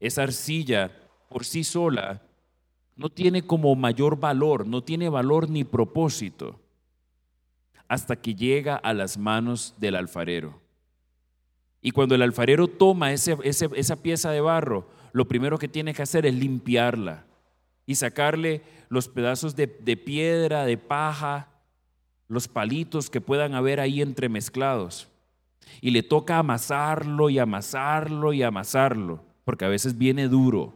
Esa 0.00 0.24
arcilla 0.24 0.92
por 1.30 1.46
sí 1.46 1.64
sola 1.64 2.20
no 2.94 3.08
tiene 3.08 3.46
como 3.46 3.74
mayor 3.74 4.20
valor, 4.20 4.66
no 4.66 4.82
tiene 4.82 5.08
valor 5.08 5.48
ni 5.48 5.64
propósito 5.64 6.60
hasta 7.88 8.16
que 8.16 8.34
llega 8.34 8.76
a 8.76 8.94
las 8.94 9.18
manos 9.18 9.74
del 9.78 9.96
alfarero. 9.96 10.60
Y 11.80 11.90
cuando 11.90 12.14
el 12.14 12.22
alfarero 12.22 12.68
toma 12.68 13.12
esa 13.12 13.96
pieza 14.02 14.30
de 14.30 14.40
barro, 14.40 14.88
lo 15.12 15.28
primero 15.28 15.58
que 15.58 15.68
tiene 15.68 15.92
que 15.92 16.02
hacer 16.02 16.24
es 16.26 16.34
limpiarla 16.34 17.26
y 17.86 17.94
sacarle 17.94 18.62
los 18.88 19.08
pedazos 19.08 19.54
de, 19.54 19.66
de 19.66 19.96
piedra, 19.96 20.64
de 20.64 20.78
paja, 20.78 21.48
los 22.28 22.48
palitos 22.48 23.10
que 23.10 23.20
puedan 23.20 23.54
haber 23.54 23.80
ahí 23.80 24.00
entremezclados. 24.00 25.08
Y 25.80 25.90
le 25.90 26.02
toca 26.02 26.38
amasarlo 26.38 27.30
y 27.30 27.38
amasarlo 27.38 28.32
y 28.32 28.42
amasarlo, 28.42 29.24
porque 29.44 29.64
a 29.64 29.68
veces 29.68 29.98
viene 29.98 30.28
duro. 30.28 30.74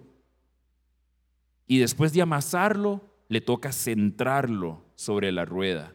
Y 1.66 1.78
después 1.78 2.12
de 2.12 2.22
amasarlo, 2.22 3.00
le 3.28 3.40
toca 3.40 3.72
centrarlo 3.72 4.82
sobre 4.94 5.32
la 5.32 5.44
rueda. 5.44 5.92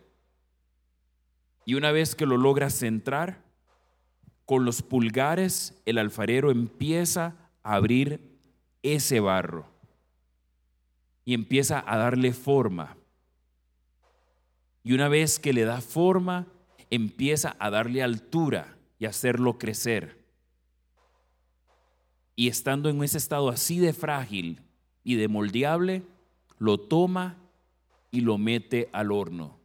Y 1.65 1.75
una 1.75 1.91
vez 1.91 2.15
que 2.15 2.25
lo 2.25 2.37
logra 2.37 2.69
centrar, 2.69 3.41
con 4.45 4.65
los 4.65 4.81
pulgares 4.81 5.81
el 5.85 5.97
alfarero 5.97 6.51
empieza 6.51 7.35
a 7.63 7.75
abrir 7.75 8.19
ese 8.81 9.19
barro 9.19 9.65
y 11.25 11.33
empieza 11.33 11.83
a 11.85 11.97
darle 11.97 12.33
forma. 12.33 12.97
Y 14.83 14.93
una 14.93 15.07
vez 15.07 15.39
que 15.39 15.53
le 15.53 15.63
da 15.63 15.79
forma, 15.79 16.47
empieza 16.89 17.55
a 17.57 17.69
darle 17.69 18.03
altura 18.03 18.77
y 18.99 19.05
hacerlo 19.05 19.57
crecer. 19.57 20.25
Y 22.35 22.49
estando 22.49 22.89
en 22.89 23.01
ese 23.03 23.17
estado 23.17 23.49
así 23.49 23.79
de 23.79 23.93
frágil 23.93 24.61
y 25.03 25.15
de 25.15 25.29
moldeable, 25.29 26.03
lo 26.57 26.77
toma 26.79 27.37
y 28.11 28.21
lo 28.21 28.37
mete 28.37 28.89
al 28.91 29.11
horno. 29.11 29.62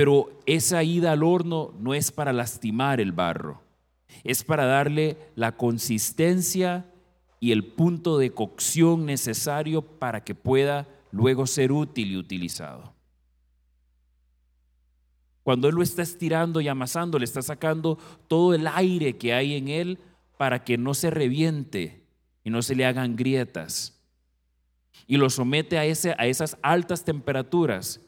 Pero 0.00 0.30
esa 0.46 0.82
ida 0.82 1.12
al 1.12 1.22
horno 1.22 1.74
no 1.78 1.92
es 1.92 2.10
para 2.10 2.32
lastimar 2.32 3.02
el 3.02 3.12
barro, 3.12 3.60
es 4.24 4.42
para 4.42 4.64
darle 4.64 5.18
la 5.34 5.58
consistencia 5.58 6.90
y 7.38 7.52
el 7.52 7.66
punto 7.66 8.16
de 8.16 8.30
cocción 8.30 9.04
necesario 9.04 9.82
para 9.82 10.24
que 10.24 10.34
pueda 10.34 10.88
luego 11.10 11.46
ser 11.46 11.70
útil 11.70 12.12
y 12.12 12.16
utilizado. 12.16 12.94
Cuando 15.42 15.68
Él 15.68 15.74
lo 15.74 15.82
está 15.82 16.00
estirando 16.00 16.62
y 16.62 16.68
amasando, 16.68 17.18
le 17.18 17.26
está 17.26 17.42
sacando 17.42 17.98
todo 18.26 18.54
el 18.54 18.68
aire 18.68 19.18
que 19.18 19.34
hay 19.34 19.54
en 19.54 19.68
Él 19.68 19.98
para 20.38 20.64
que 20.64 20.78
no 20.78 20.94
se 20.94 21.10
reviente 21.10 22.06
y 22.42 22.48
no 22.48 22.62
se 22.62 22.74
le 22.74 22.86
hagan 22.86 23.16
grietas. 23.16 24.00
Y 25.06 25.18
lo 25.18 25.28
somete 25.28 25.76
a, 25.76 25.84
ese, 25.84 26.14
a 26.16 26.26
esas 26.26 26.56
altas 26.62 27.04
temperaturas 27.04 28.00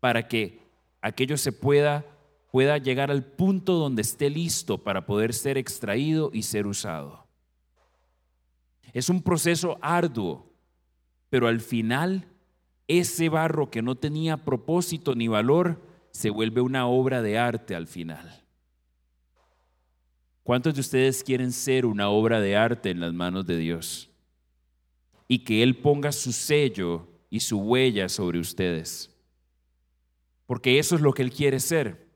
para 0.00 0.26
que 0.26 0.65
aquello 1.06 1.36
se 1.36 1.52
pueda, 1.52 2.04
pueda 2.50 2.78
llegar 2.78 3.10
al 3.10 3.24
punto 3.24 3.74
donde 3.74 4.02
esté 4.02 4.28
listo 4.30 4.78
para 4.78 5.06
poder 5.06 5.32
ser 5.32 5.56
extraído 5.56 6.30
y 6.32 6.42
ser 6.42 6.66
usado. 6.66 7.26
Es 8.92 9.08
un 9.08 9.22
proceso 9.22 9.78
arduo, 9.80 10.52
pero 11.30 11.48
al 11.48 11.60
final 11.60 12.26
ese 12.88 13.28
barro 13.28 13.70
que 13.70 13.82
no 13.82 13.96
tenía 13.96 14.44
propósito 14.44 15.14
ni 15.14 15.28
valor, 15.28 15.82
se 16.10 16.30
vuelve 16.30 16.60
una 16.60 16.86
obra 16.86 17.20
de 17.20 17.38
arte 17.38 17.74
al 17.74 17.86
final. 17.86 18.44
¿Cuántos 20.42 20.74
de 20.74 20.80
ustedes 20.80 21.24
quieren 21.24 21.52
ser 21.52 21.84
una 21.84 22.08
obra 22.08 22.40
de 22.40 22.56
arte 22.56 22.90
en 22.90 23.00
las 23.00 23.12
manos 23.12 23.46
de 23.46 23.58
Dios? 23.58 24.10
Y 25.26 25.40
que 25.40 25.62
Él 25.62 25.76
ponga 25.76 26.12
su 26.12 26.32
sello 26.32 27.08
y 27.28 27.40
su 27.40 27.58
huella 27.58 28.08
sobre 28.08 28.38
ustedes. 28.38 29.15
Porque 30.46 30.78
eso 30.78 30.94
es 30.94 31.00
lo 31.00 31.12
que 31.12 31.22
Él 31.22 31.32
quiere 31.32 31.60
ser. 31.60 32.06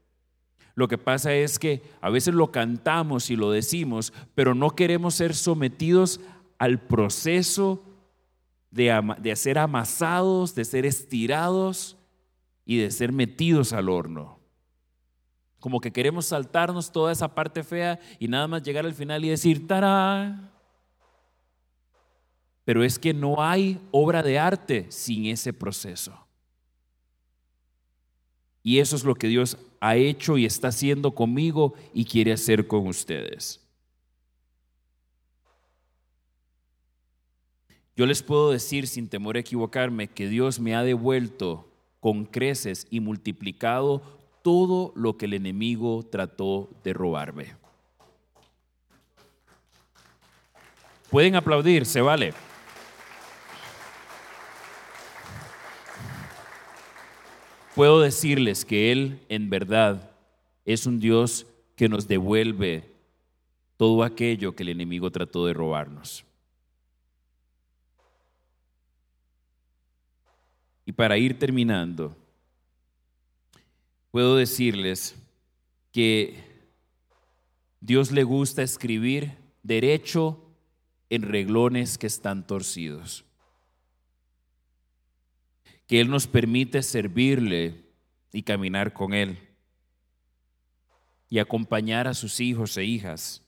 Lo 0.75 0.89
que 0.89 0.99
pasa 0.99 1.35
es 1.35 1.59
que 1.59 1.83
a 2.01 2.11
veces 2.11 2.35
lo 2.35 2.53
cantamos 2.53 3.31
y 3.31 3.37
lo 3.37 3.51
decimos, 3.51 4.13
pero 4.35 4.55
no 4.55 4.71
queremos 4.71 5.15
ser 5.15 5.35
sometidos 5.35 6.21
al 6.59 6.81
proceso 6.81 7.85
de, 8.71 9.15
de 9.19 9.37
ser 9.37 9.59
amasados, 9.59 10.55
de 10.55 10.65
ser 10.65 10.87
estirados 10.87 11.97
y 12.65 12.79
de 12.79 12.91
ser 12.91 13.13
metidos 13.13 13.73
al 13.73 13.89
horno. 13.89 14.39
Como 15.59 15.81
que 15.81 15.93
queremos 15.93 16.27
saltarnos 16.27 16.91
toda 16.91 17.13
esa 17.13 17.35
parte 17.35 17.63
fea 17.63 17.99
y 18.19 18.29
nada 18.29 18.49
más 18.49 18.63
llegar 18.63 18.87
al 18.87 18.95
final 18.95 19.25
y 19.25 19.29
decir, 19.29 19.67
¡tará! 19.67 20.51
Pero 22.65 22.85
es 22.85 22.99
que 22.99 23.13
no 23.13 23.43
hay 23.43 23.81
obra 23.91 24.23
de 24.23 24.39
arte 24.39 24.87
sin 24.91 25.27
ese 25.27 25.53
proceso. 25.53 26.30
Y 28.63 28.79
eso 28.79 28.97
es 28.97 29.05
lo 29.05 29.15
que 29.15 29.29
Dios 29.29 29.57
ha 29.81 29.97
hecho 29.97 30.37
y 30.37 30.45
está 30.45 30.69
haciendo 30.69 31.15
conmigo 31.15 31.75
y 31.95 32.05
quiere 32.05 32.33
hacer 32.33 32.67
con 32.67 32.87
ustedes. 32.87 33.61
Yo 37.97 38.07
les 38.07 38.23
puedo 38.23 38.51
decir 38.51 38.87
sin 38.87 39.09
temor 39.09 39.37
a 39.37 39.41
equivocarme 39.41 40.09
que 40.09 40.29
Dios 40.29 40.61
me 40.61 40.75
ha 40.75 40.83
devuelto 40.83 41.69
con 42.01 42.25
creces 42.25 42.87
y 42.91 43.01
multiplicado 43.01 44.03
todo 44.43 44.93
lo 44.97 45.17
que 45.17 45.27
el 45.27 45.35
enemigo 45.35 46.03
trató 46.11 46.71
de 46.83 46.93
robarme. 46.95 47.55
Pueden 51.11 51.35
aplaudir, 51.35 51.85
se 51.85 52.01
vale. 52.01 52.33
Puedo 57.81 58.01
decirles 58.01 58.67
que 58.67 58.93
Él 58.93 59.25
en 59.31 59.49
verdad 59.49 60.11
es 60.67 60.85
un 60.85 61.01
Dios 61.01 61.47
que 61.77 61.89
nos 61.89 62.07
devuelve 62.07 62.85
todo 63.79 64.03
aquello 64.03 64.55
que 64.55 64.65
el 64.65 64.69
enemigo 64.69 65.11
trató 65.11 65.47
de 65.47 65.55
robarnos. 65.55 66.23
Y 70.85 70.93
para 70.93 71.17
ir 71.17 71.39
terminando, 71.39 72.15
puedo 74.11 74.37
decirles 74.37 75.17
que 75.91 76.37
Dios 77.81 78.11
le 78.13 78.25
gusta 78.25 78.63
escribir 78.63 79.39
derecho 79.63 80.39
en 81.09 81.23
reglones 81.23 81.97
que 81.97 82.09
están 82.09 82.47
torcidos. 82.47 83.25
Que 85.91 86.01
Él 86.01 86.09
nos 86.09 86.29
permite 86.29 86.85
servirle 86.85 87.85
y 88.33 88.45
caminar 88.45 88.93
con 88.93 89.13
Él 89.13 89.41
y 91.29 91.41
acompañar 91.41 92.07
a 92.07 92.15
sus 92.15 92.39
hijos 92.39 92.77
e 92.77 92.85
hijas, 92.85 93.43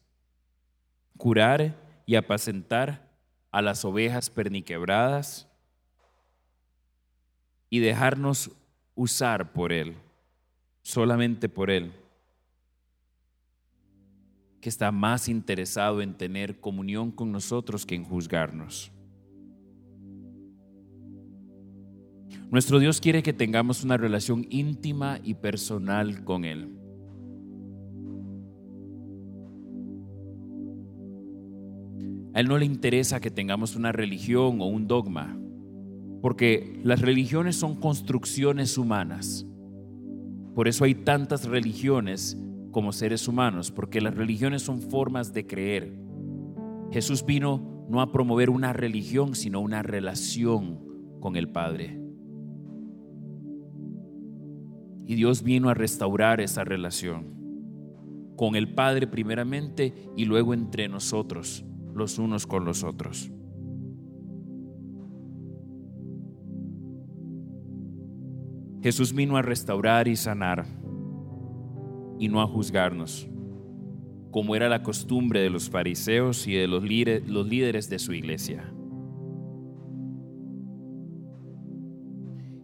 curar 1.17 1.77
y 2.05 2.17
apacentar 2.17 3.09
a 3.53 3.63
las 3.63 3.85
ovejas 3.85 4.29
perniquebradas 4.29 5.47
y 7.71 7.79
dejarnos 7.79 8.51
usar 8.97 9.53
por 9.53 9.73
Él, 9.73 9.95
solamente 10.83 11.49
por 11.49 11.71
Él 11.71 11.93
que 14.61 14.69
está 14.69 14.91
más 14.91 15.29
interesado 15.29 16.03
en 16.03 16.17
tener 16.17 16.59
comunión 16.59 17.13
con 17.13 17.31
nosotros 17.31 17.87
que 17.87 17.95
en 17.95 18.05
juzgarnos. 18.05 18.91
Nuestro 22.51 22.79
Dios 22.79 23.01
quiere 23.01 23.23
que 23.23 23.33
tengamos 23.33 23.83
una 23.83 23.97
relación 23.97 24.47
íntima 24.51 25.19
y 25.23 25.35
personal 25.35 26.25
con 26.25 26.45
Él. 26.45 26.69
A 32.35 32.41
Él 32.41 32.49
no 32.49 32.59
le 32.59 32.65
interesa 32.65 33.21
que 33.21 33.31
tengamos 33.31 33.77
una 33.77 33.93
religión 33.93 34.61
o 34.61 34.67
un 34.67 34.87
dogma, 34.87 35.39
porque 36.23 36.81
las 36.83 37.01
religiones 37.01 37.57
son 37.57 37.75
construcciones 37.75 38.79
humanas. 38.79 39.47
Por 40.55 40.69
eso 40.69 40.85
hay 40.85 40.95
tantas 40.95 41.47
religiones 41.47 42.39
como 42.71 42.93
seres 42.93 43.29
humanos, 43.29 43.71
porque 43.71 44.01
las 44.01 44.15
religiones 44.15 44.63
son 44.63 44.81
formas 44.81 45.33
de 45.33 45.47
creer. 45.47 45.95
Jesús 46.91 47.25
vino 47.25 47.87
no 47.89 48.01
a 48.01 48.13
promover 48.13 48.51
una 48.51 48.73
religión, 48.73 49.35
sino 49.35 49.61
una 49.61 49.83
relación 49.83 50.81
con 51.21 51.37
el 51.37 51.49
Padre. 51.49 52.02
Y 55.07 55.15
Dios 55.15 55.43
vino 55.43 55.69
a 55.69 55.75
restaurar 55.75 56.41
esa 56.41 56.65
relación 56.65 57.43
con 58.37 58.57
el 58.57 58.75
Padre 58.75 59.07
primeramente 59.07 59.95
y 60.17 60.25
luego 60.25 60.55
entre 60.55 60.89
nosotros, 60.89 61.65
los 61.95 62.19
unos 62.19 62.47
con 62.47 62.65
los 62.65 62.83
otros. 62.83 63.31
Jesús 68.83 69.15
vino 69.15 69.37
a 69.37 69.43
restaurar 69.43 70.09
y 70.09 70.17
sanar 70.17 70.67
y 72.19 72.29
no 72.29 72.41
a 72.41 72.47
juzgarnos, 72.47 73.29
como 74.33 74.57
era 74.57 74.69
la 74.69 74.83
costumbre 74.83 75.41
de 75.41 75.51
los 75.51 75.71
fariseos 75.71 76.47
y 76.49 76.55
de 76.55 76.67
los, 76.67 76.83
líderes 76.83 77.89
de 77.89 77.99
su 78.01 78.13
iglesia. 78.13 78.73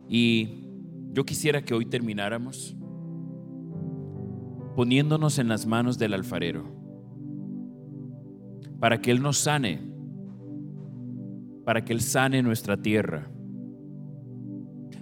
Y 0.08 0.67
yo 1.12 1.24
quisiera 1.24 1.62
que 1.62 1.74
hoy 1.74 1.86
termináramos 1.86 2.76
poniéndonos 4.76 5.38
en 5.38 5.48
las 5.48 5.66
manos 5.66 5.98
del 5.98 6.14
alfarero, 6.14 6.64
para 8.78 9.00
que 9.00 9.10
Él 9.10 9.20
nos 9.20 9.38
sane, 9.38 9.80
para 11.64 11.84
que 11.84 11.92
Él 11.92 12.00
sane 12.00 12.42
nuestra 12.42 12.76
tierra, 12.76 13.28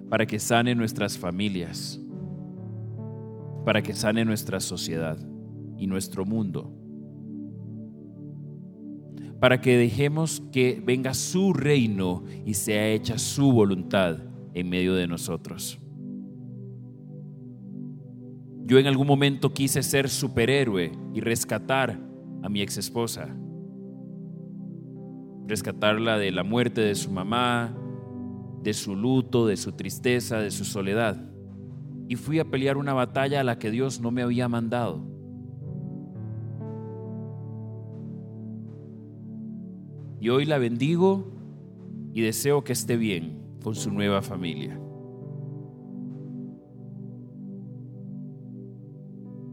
para 0.09 0.24
que 0.26 0.38
sane 0.38 0.74
nuestras 0.74 1.18
familias 1.18 2.00
para 3.66 3.82
que 3.82 3.94
sane 3.94 4.24
nuestra 4.24 4.61
sociedad 4.61 5.18
y 5.76 5.88
nuestro 5.88 6.24
mundo. 6.24 6.72
Para 9.40 9.61
que 9.61 9.76
dejemos 9.76 10.40
que 10.52 10.80
venga 10.86 11.14
su 11.14 11.52
reino 11.52 12.22
y 12.44 12.54
sea 12.54 12.88
hecha 12.88 13.18
su 13.18 13.50
voluntad 13.50 14.18
en 14.54 14.68
medio 14.68 14.94
de 14.94 15.09
nosotros. 15.09 15.80
Yo 18.67 18.79
en 18.79 18.87
algún 18.87 19.07
momento 19.07 19.55
quise 19.55 19.83
ser 19.83 20.11
superhéroe 20.11 20.93
y 21.14 21.21
rescatar 21.21 21.99
a 22.43 22.49
mi 22.49 22.61
ex 22.61 22.77
esposa. 22.77 23.29
Rescatarla 25.47 26.19
de 26.19 26.33
la 26.33 26.43
muerte 26.43 26.81
de 26.81 26.95
su 26.95 27.11
mamá, 27.11 27.75
de 28.62 28.75
su 28.75 28.95
luto, 28.95 29.47
de 29.47 29.57
su 29.57 29.73
tristeza, 29.73 30.41
de 30.41 30.51
su 30.51 30.64
soledad 30.64 31.17
y 32.09 32.17
fui 32.17 32.39
a 32.39 32.45
pelear 32.45 32.77
una 32.77 32.93
batalla 32.93 33.41
a 33.41 33.45
la 33.45 33.59
que 33.59 33.71
Dios 33.71 34.01
no 34.01 34.11
me 34.11 34.23
había 34.23 34.49
mandado. 34.49 35.01
Y 40.21 40.29
hoy 40.29 40.45
la 40.45 40.59
bendigo 40.59 41.33
y 42.12 42.23
deseo 42.23 42.64
que 42.64 42.73
esté 42.73 42.97
bien 42.97 43.43
con 43.62 43.75
su 43.75 43.91
nueva 43.91 44.23
familia. 44.23 44.81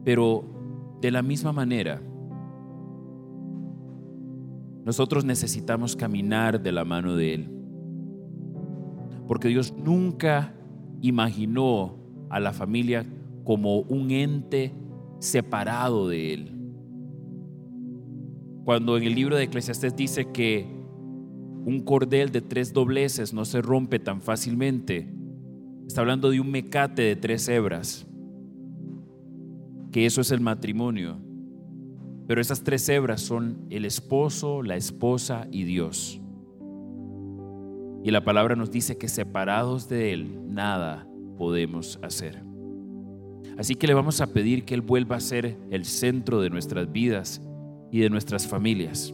Pero 0.03 0.43
de 1.01 1.11
la 1.11 1.21
misma 1.21 1.51
manera, 1.51 2.01
nosotros 4.85 5.23
necesitamos 5.23 5.95
caminar 5.95 6.61
de 6.61 6.71
la 6.71 6.83
mano 6.83 7.15
de 7.15 7.33
Él. 7.33 7.49
Porque 9.27 9.47
Dios 9.47 9.73
nunca 9.77 10.53
imaginó 11.01 11.95
a 12.29 12.39
la 12.39 12.51
familia 12.51 13.05
como 13.43 13.79
un 13.79 14.11
ente 14.11 14.73
separado 15.19 16.09
de 16.09 16.33
Él. 16.33 16.51
Cuando 18.65 18.97
en 18.97 19.03
el 19.03 19.15
libro 19.15 19.35
de 19.35 19.43
Eclesiastés 19.43 19.95
dice 19.95 20.31
que 20.31 20.65
un 21.65 21.81
cordel 21.81 22.31
de 22.31 22.41
tres 22.41 22.73
dobleces 22.73 23.33
no 23.33 23.45
se 23.45 23.61
rompe 23.61 23.99
tan 23.99 24.21
fácilmente, 24.21 25.13
está 25.87 26.01
hablando 26.01 26.29
de 26.29 26.39
un 26.39 26.51
mecate 26.51 27.01
de 27.03 27.15
tres 27.15 27.47
hebras, 27.47 28.05
que 29.93 30.05
eso 30.07 30.19
es 30.19 30.31
el 30.31 30.41
matrimonio. 30.41 31.19
Pero 32.27 32.41
esas 32.41 32.63
tres 32.63 32.89
hebras 32.89 33.21
son 33.21 33.65
el 33.69 33.85
esposo, 33.85 34.63
la 34.63 34.75
esposa 34.75 35.47
y 35.51 35.63
Dios. 35.63 36.19
Y 38.03 38.11
la 38.11 38.25
palabra 38.25 38.55
nos 38.55 38.71
dice 38.71 38.97
que 38.97 39.07
separados 39.07 39.87
de 39.87 40.11
Él, 40.11 40.53
nada 40.53 41.07
podemos 41.37 41.99
hacer. 42.01 42.41
Así 43.57 43.75
que 43.75 43.87
le 43.87 43.93
vamos 43.93 44.19
a 44.19 44.27
pedir 44.27 44.65
que 44.65 44.73
Él 44.73 44.81
vuelva 44.81 45.17
a 45.17 45.21
ser 45.21 45.57
el 45.69 45.85
centro 45.85 46.41
de 46.41 46.49
nuestras 46.49 46.91
vidas 46.91 47.41
y 47.91 47.99
de 47.99 48.09
nuestras 48.09 48.47
familias. 48.47 49.13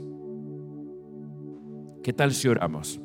¿Qué 2.01 2.13
tal 2.13 2.34
si 2.34 2.47
oramos? 2.47 3.01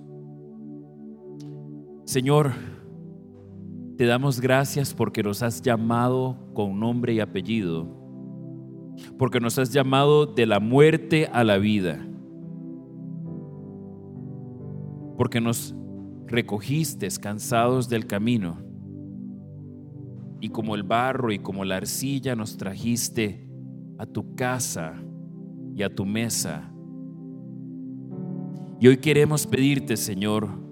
Señor, 2.05 2.53
te 3.97 4.07
damos 4.07 4.41
gracias 4.41 4.93
porque 4.93 5.23
nos 5.23 5.43
has 5.43 5.63
llamado 5.63 6.37
con 6.53 6.81
nombre 6.81 7.15
y 7.15 7.21
apellido, 7.21 7.87
porque 9.19 9.41
nos 9.41 9.59
has 9.59 9.73
llamado 9.73 10.27
de 10.27 10.47
la 10.47 10.59
muerte 10.59 11.29
a 11.33 11.45
la 11.45 11.59
vida, 11.59 12.05
porque 15.17 15.41
nos 15.41 15.75
recogiste 16.27 17.09
cansados 17.21 17.89
del 17.89 18.07
camino 18.07 18.59
y 20.41 20.49
como 20.49 20.75
el 20.75 20.83
barro 20.83 21.33
y 21.33 21.39
como 21.39 21.65
la 21.65 21.77
arcilla 21.77 22.35
nos 22.35 22.57
trajiste 22.57 23.49
a 23.99 24.07
tu 24.07 24.35
casa 24.35 25.01
y 25.75 25.83
a 25.83 25.95
tu 25.95 26.05
mesa. 26.05 26.71
Y 28.81 28.89
hoy 28.89 28.97
queremos 28.97 29.47
pedirte, 29.47 29.97
Señor, 29.97 30.64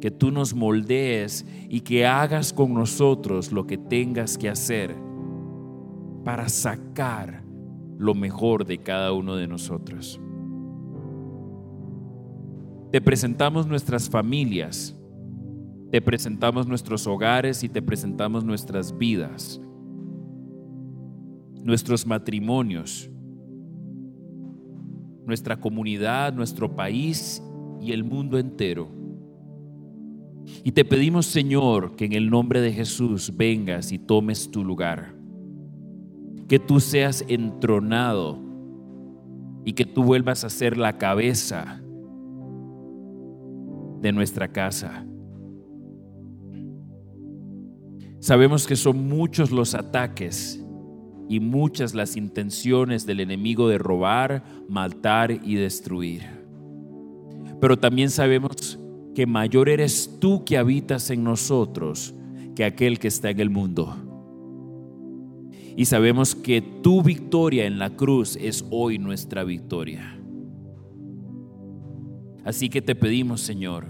que 0.00 0.10
tú 0.10 0.30
nos 0.30 0.54
moldees 0.54 1.46
y 1.68 1.80
que 1.80 2.06
hagas 2.06 2.52
con 2.52 2.74
nosotros 2.74 3.52
lo 3.52 3.66
que 3.66 3.78
tengas 3.78 4.38
que 4.38 4.48
hacer 4.48 4.94
para 6.24 6.48
sacar 6.48 7.42
lo 7.98 8.14
mejor 8.14 8.64
de 8.64 8.78
cada 8.78 9.12
uno 9.12 9.36
de 9.36 9.46
nosotros. 9.46 10.20
Te 12.90 13.00
presentamos 13.00 13.66
nuestras 13.66 14.08
familias 14.08 14.96
te 15.90 16.00
presentamos 16.00 16.68
nuestros 16.68 17.06
hogares 17.08 17.64
y 17.64 17.68
te 17.68 17.82
presentamos 17.82 18.44
nuestras 18.44 18.96
vidas, 18.96 19.60
nuestros 21.64 22.06
matrimonios, 22.06 23.10
nuestra 25.26 25.58
comunidad, 25.58 26.32
nuestro 26.32 26.76
país 26.76 27.42
y 27.80 27.90
el 27.90 28.04
mundo 28.04 28.38
entero. 28.38 28.99
Y 30.62 30.72
te 30.72 30.84
pedimos, 30.84 31.26
Señor, 31.26 31.96
que 31.96 32.04
en 32.04 32.12
el 32.12 32.28
nombre 32.28 32.60
de 32.60 32.72
Jesús 32.72 33.32
vengas 33.34 33.92
y 33.92 33.98
tomes 33.98 34.50
tu 34.50 34.64
lugar. 34.64 35.14
Que 36.48 36.58
tú 36.58 36.80
seas 36.80 37.24
entronado 37.28 38.38
y 39.64 39.72
que 39.72 39.84
tú 39.84 40.02
vuelvas 40.02 40.44
a 40.44 40.50
ser 40.50 40.76
la 40.76 40.98
cabeza 40.98 41.80
de 44.00 44.12
nuestra 44.12 44.48
casa. 44.48 45.06
Sabemos 48.18 48.66
que 48.66 48.76
son 48.76 49.08
muchos 49.08 49.50
los 49.50 49.74
ataques 49.74 50.62
y 51.28 51.40
muchas 51.40 51.94
las 51.94 52.16
intenciones 52.16 53.06
del 53.06 53.20
enemigo 53.20 53.68
de 53.68 53.78
robar, 53.78 54.42
matar 54.68 55.30
y 55.30 55.54
destruir. 55.54 56.22
Pero 57.60 57.78
también 57.78 58.10
sabemos 58.10 58.79
que 59.14 59.26
mayor 59.26 59.68
eres 59.68 60.18
tú 60.20 60.44
que 60.44 60.58
habitas 60.58 61.10
en 61.10 61.24
nosotros 61.24 62.14
que 62.54 62.64
aquel 62.64 62.98
que 62.98 63.08
está 63.08 63.30
en 63.30 63.40
el 63.40 63.50
mundo. 63.50 63.96
Y 65.76 65.84
sabemos 65.84 66.34
que 66.34 66.60
tu 66.60 67.02
victoria 67.02 67.66
en 67.66 67.78
la 67.78 67.90
cruz 67.96 68.36
es 68.36 68.64
hoy 68.70 68.98
nuestra 68.98 69.44
victoria. 69.44 70.16
Así 72.44 72.68
que 72.68 72.82
te 72.82 72.94
pedimos, 72.94 73.40
Señor, 73.40 73.86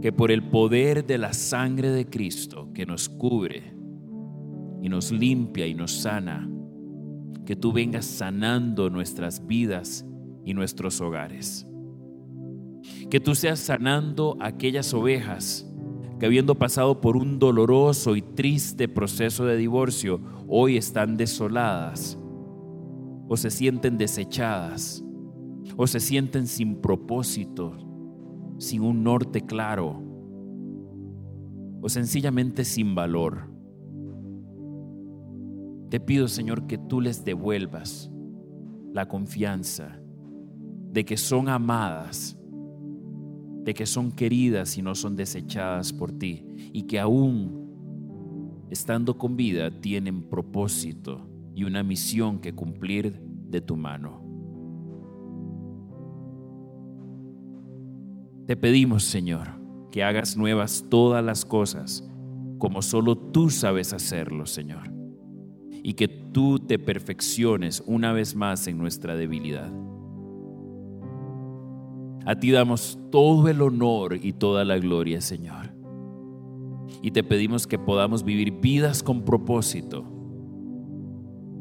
que 0.00 0.12
por 0.12 0.30
el 0.30 0.42
poder 0.42 1.06
de 1.06 1.18
la 1.18 1.32
sangre 1.32 1.90
de 1.90 2.06
Cristo 2.06 2.72
que 2.72 2.86
nos 2.86 3.08
cubre 3.08 3.74
y 4.82 4.88
nos 4.88 5.12
limpia 5.12 5.66
y 5.66 5.74
nos 5.74 5.92
sana, 5.92 6.48
que 7.46 7.56
tú 7.56 7.72
vengas 7.72 8.04
sanando 8.04 8.90
nuestras 8.90 9.46
vidas 9.46 10.04
y 10.44 10.54
nuestros 10.54 11.00
hogares. 11.00 11.66
Que 13.10 13.20
tú 13.20 13.34
seas 13.34 13.60
sanando 13.60 14.36
aquellas 14.40 14.92
ovejas 14.94 15.68
que 16.18 16.26
habiendo 16.26 16.54
pasado 16.54 17.00
por 17.00 17.16
un 17.16 17.38
doloroso 17.40 18.14
y 18.14 18.22
triste 18.22 18.88
proceso 18.88 19.44
de 19.44 19.56
divorcio, 19.56 20.20
hoy 20.46 20.76
están 20.76 21.16
desoladas 21.16 22.16
o 23.28 23.36
se 23.36 23.50
sienten 23.50 23.98
desechadas 23.98 25.04
o 25.76 25.86
se 25.86 26.00
sienten 26.00 26.46
sin 26.46 26.80
propósito, 26.80 27.76
sin 28.58 28.82
un 28.82 29.02
norte 29.02 29.40
claro 29.40 30.02
o 31.82 31.88
sencillamente 31.88 32.64
sin 32.64 32.94
valor. 32.94 33.50
Te 35.90 35.98
pido, 35.98 36.28
Señor, 36.28 36.66
que 36.66 36.78
tú 36.78 37.00
les 37.00 37.24
devuelvas 37.24 38.10
la 38.92 39.08
confianza 39.08 40.00
de 40.92 41.04
que 41.04 41.16
son 41.16 41.48
amadas, 41.48 42.38
de 43.64 43.74
que 43.74 43.86
son 43.86 44.12
queridas 44.12 44.76
y 44.76 44.82
no 44.82 44.94
son 44.94 45.16
desechadas 45.16 45.92
por 45.92 46.12
ti, 46.12 46.44
y 46.72 46.82
que 46.82 46.98
aún 46.98 47.62
estando 48.70 49.18
con 49.18 49.36
vida 49.36 49.70
tienen 49.80 50.22
propósito 50.22 51.28
y 51.54 51.64
una 51.64 51.82
misión 51.82 52.40
que 52.40 52.54
cumplir 52.54 53.20
de 53.20 53.60
tu 53.60 53.76
mano. 53.76 54.22
Te 58.46 58.56
pedimos, 58.56 59.04
Señor, 59.04 59.48
que 59.90 60.02
hagas 60.02 60.36
nuevas 60.36 60.86
todas 60.88 61.24
las 61.24 61.44
cosas, 61.44 62.08
como 62.58 62.82
solo 62.82 63.16
tú 63.16 63.50
sabes 63.50 63.92
hacerlo, 63.92 64.46
Señor, 64.46 64.90
y 65.82 65.94
que 65.94 66.08
tú 66.08 66.58
te 66.58 66.78
perfecciones 66.78 67.82
una 67.86 68.12
vez 68.12 68.34
más 68.34 68.66
en 68.66 68.78
nuestra 68.78 69.14
debilidad. 69.14 69.70
A 72.24 72.36
ti 72.36 72.50
damos 72.50 72.98
todo 73.10 73.48
el 73.48 73.60
honor 73.62 74.18
y 74.22 74.32
toda 74.32 74.64
la 74.64 74.78
gloria, 74.78 75.20
Señor. 75.20 75.74
Y 77.02 77.10
te 77.10 77.24
pedimos 77.24 77.66
que 77.66 77.78
podamos 77.78 78.22
vivir 78.22 78.52
vidas 78.60 79.02
con 79.02 79.22
propósito 79.22 80.04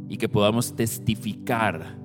y 0.08 0.18
que 0.18 0.30
podamos 0.30 0.76
testificar 0.76 2.00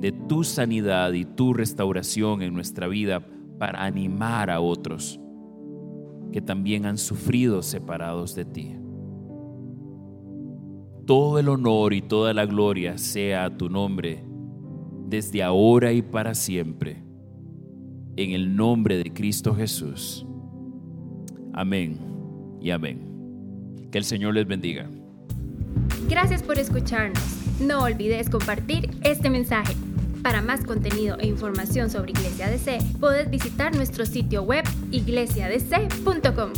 de 0.00 0.12
tu 0.12 0.44
sanidad 0.44 1.12
y 1.12 1.24
tu 1.24 1.52
restauración 1.52 2.42
en 2.42 2.54
nuestra 2.54 2.86
vida 2.86 3.26
para 3.58 3.84
animar 3.84 4.50
a 4.50 4.60
otros 4.60 5.18
que 6.32 6.40
también 6.40 6.86
han 6.86 6.98
sufrido 6.98 7.62
separados 7.62 8.34
de 8.34 8.44
ti. 8.44 8.76
Todo 11.06 11.38
el 11.38 11.48
honor 11.48 11.94
y 11.94 12.02
toda 12.02 12.34
la 12.34 12.44
gloria 12.44 12.98
sea 12.98 13.46
a 13.46 13.56
tu 13.56 13.70
nombre, 13.70 14.22
desde 15.06 15.42
ahora 15.42 15.92
y 15.92 16.02
para 16.02 16.34
siempre, 16.34 17.02
en 18.18 18.32
el 18.32 18.56
nombre 18.56 18.98
de 18.98 19.12
Cristo 19.12 19.54
Jesús. 19.54 20.26
Amén 21.52 22.00
y 22.60 22.70
amén. 22.70 23.06
Que 23.92 23.98
el 23.98 24.04
Señor 24.04 24.34
les 24.34 24.46
bendiga. 24.46 24.90
Gracias 26.08 26.42
por 26.42 26.58
escucharnos. 26.58 27.22
No 27.60 27.84
olvides 27.84 28.28
compartir 28.28 28.90
este 29.02 29.30
mensaje. 29.30 29.74
Para 30.22 30.42
más 30.42 30.64
contenido 30.64 31.16
e 31.20 31.28
información 31.28 31.90
sobre 31.90 32.10
Iglesia 32.10 32.50
DC, 32.50 32.78
puedes 32.98 33.30
visitar 33.30 33.74
nuestro 33.74 34.04
sitio 34.04 34.42
web 34.42 34.64
iglesiadc.com. 34.90 36.50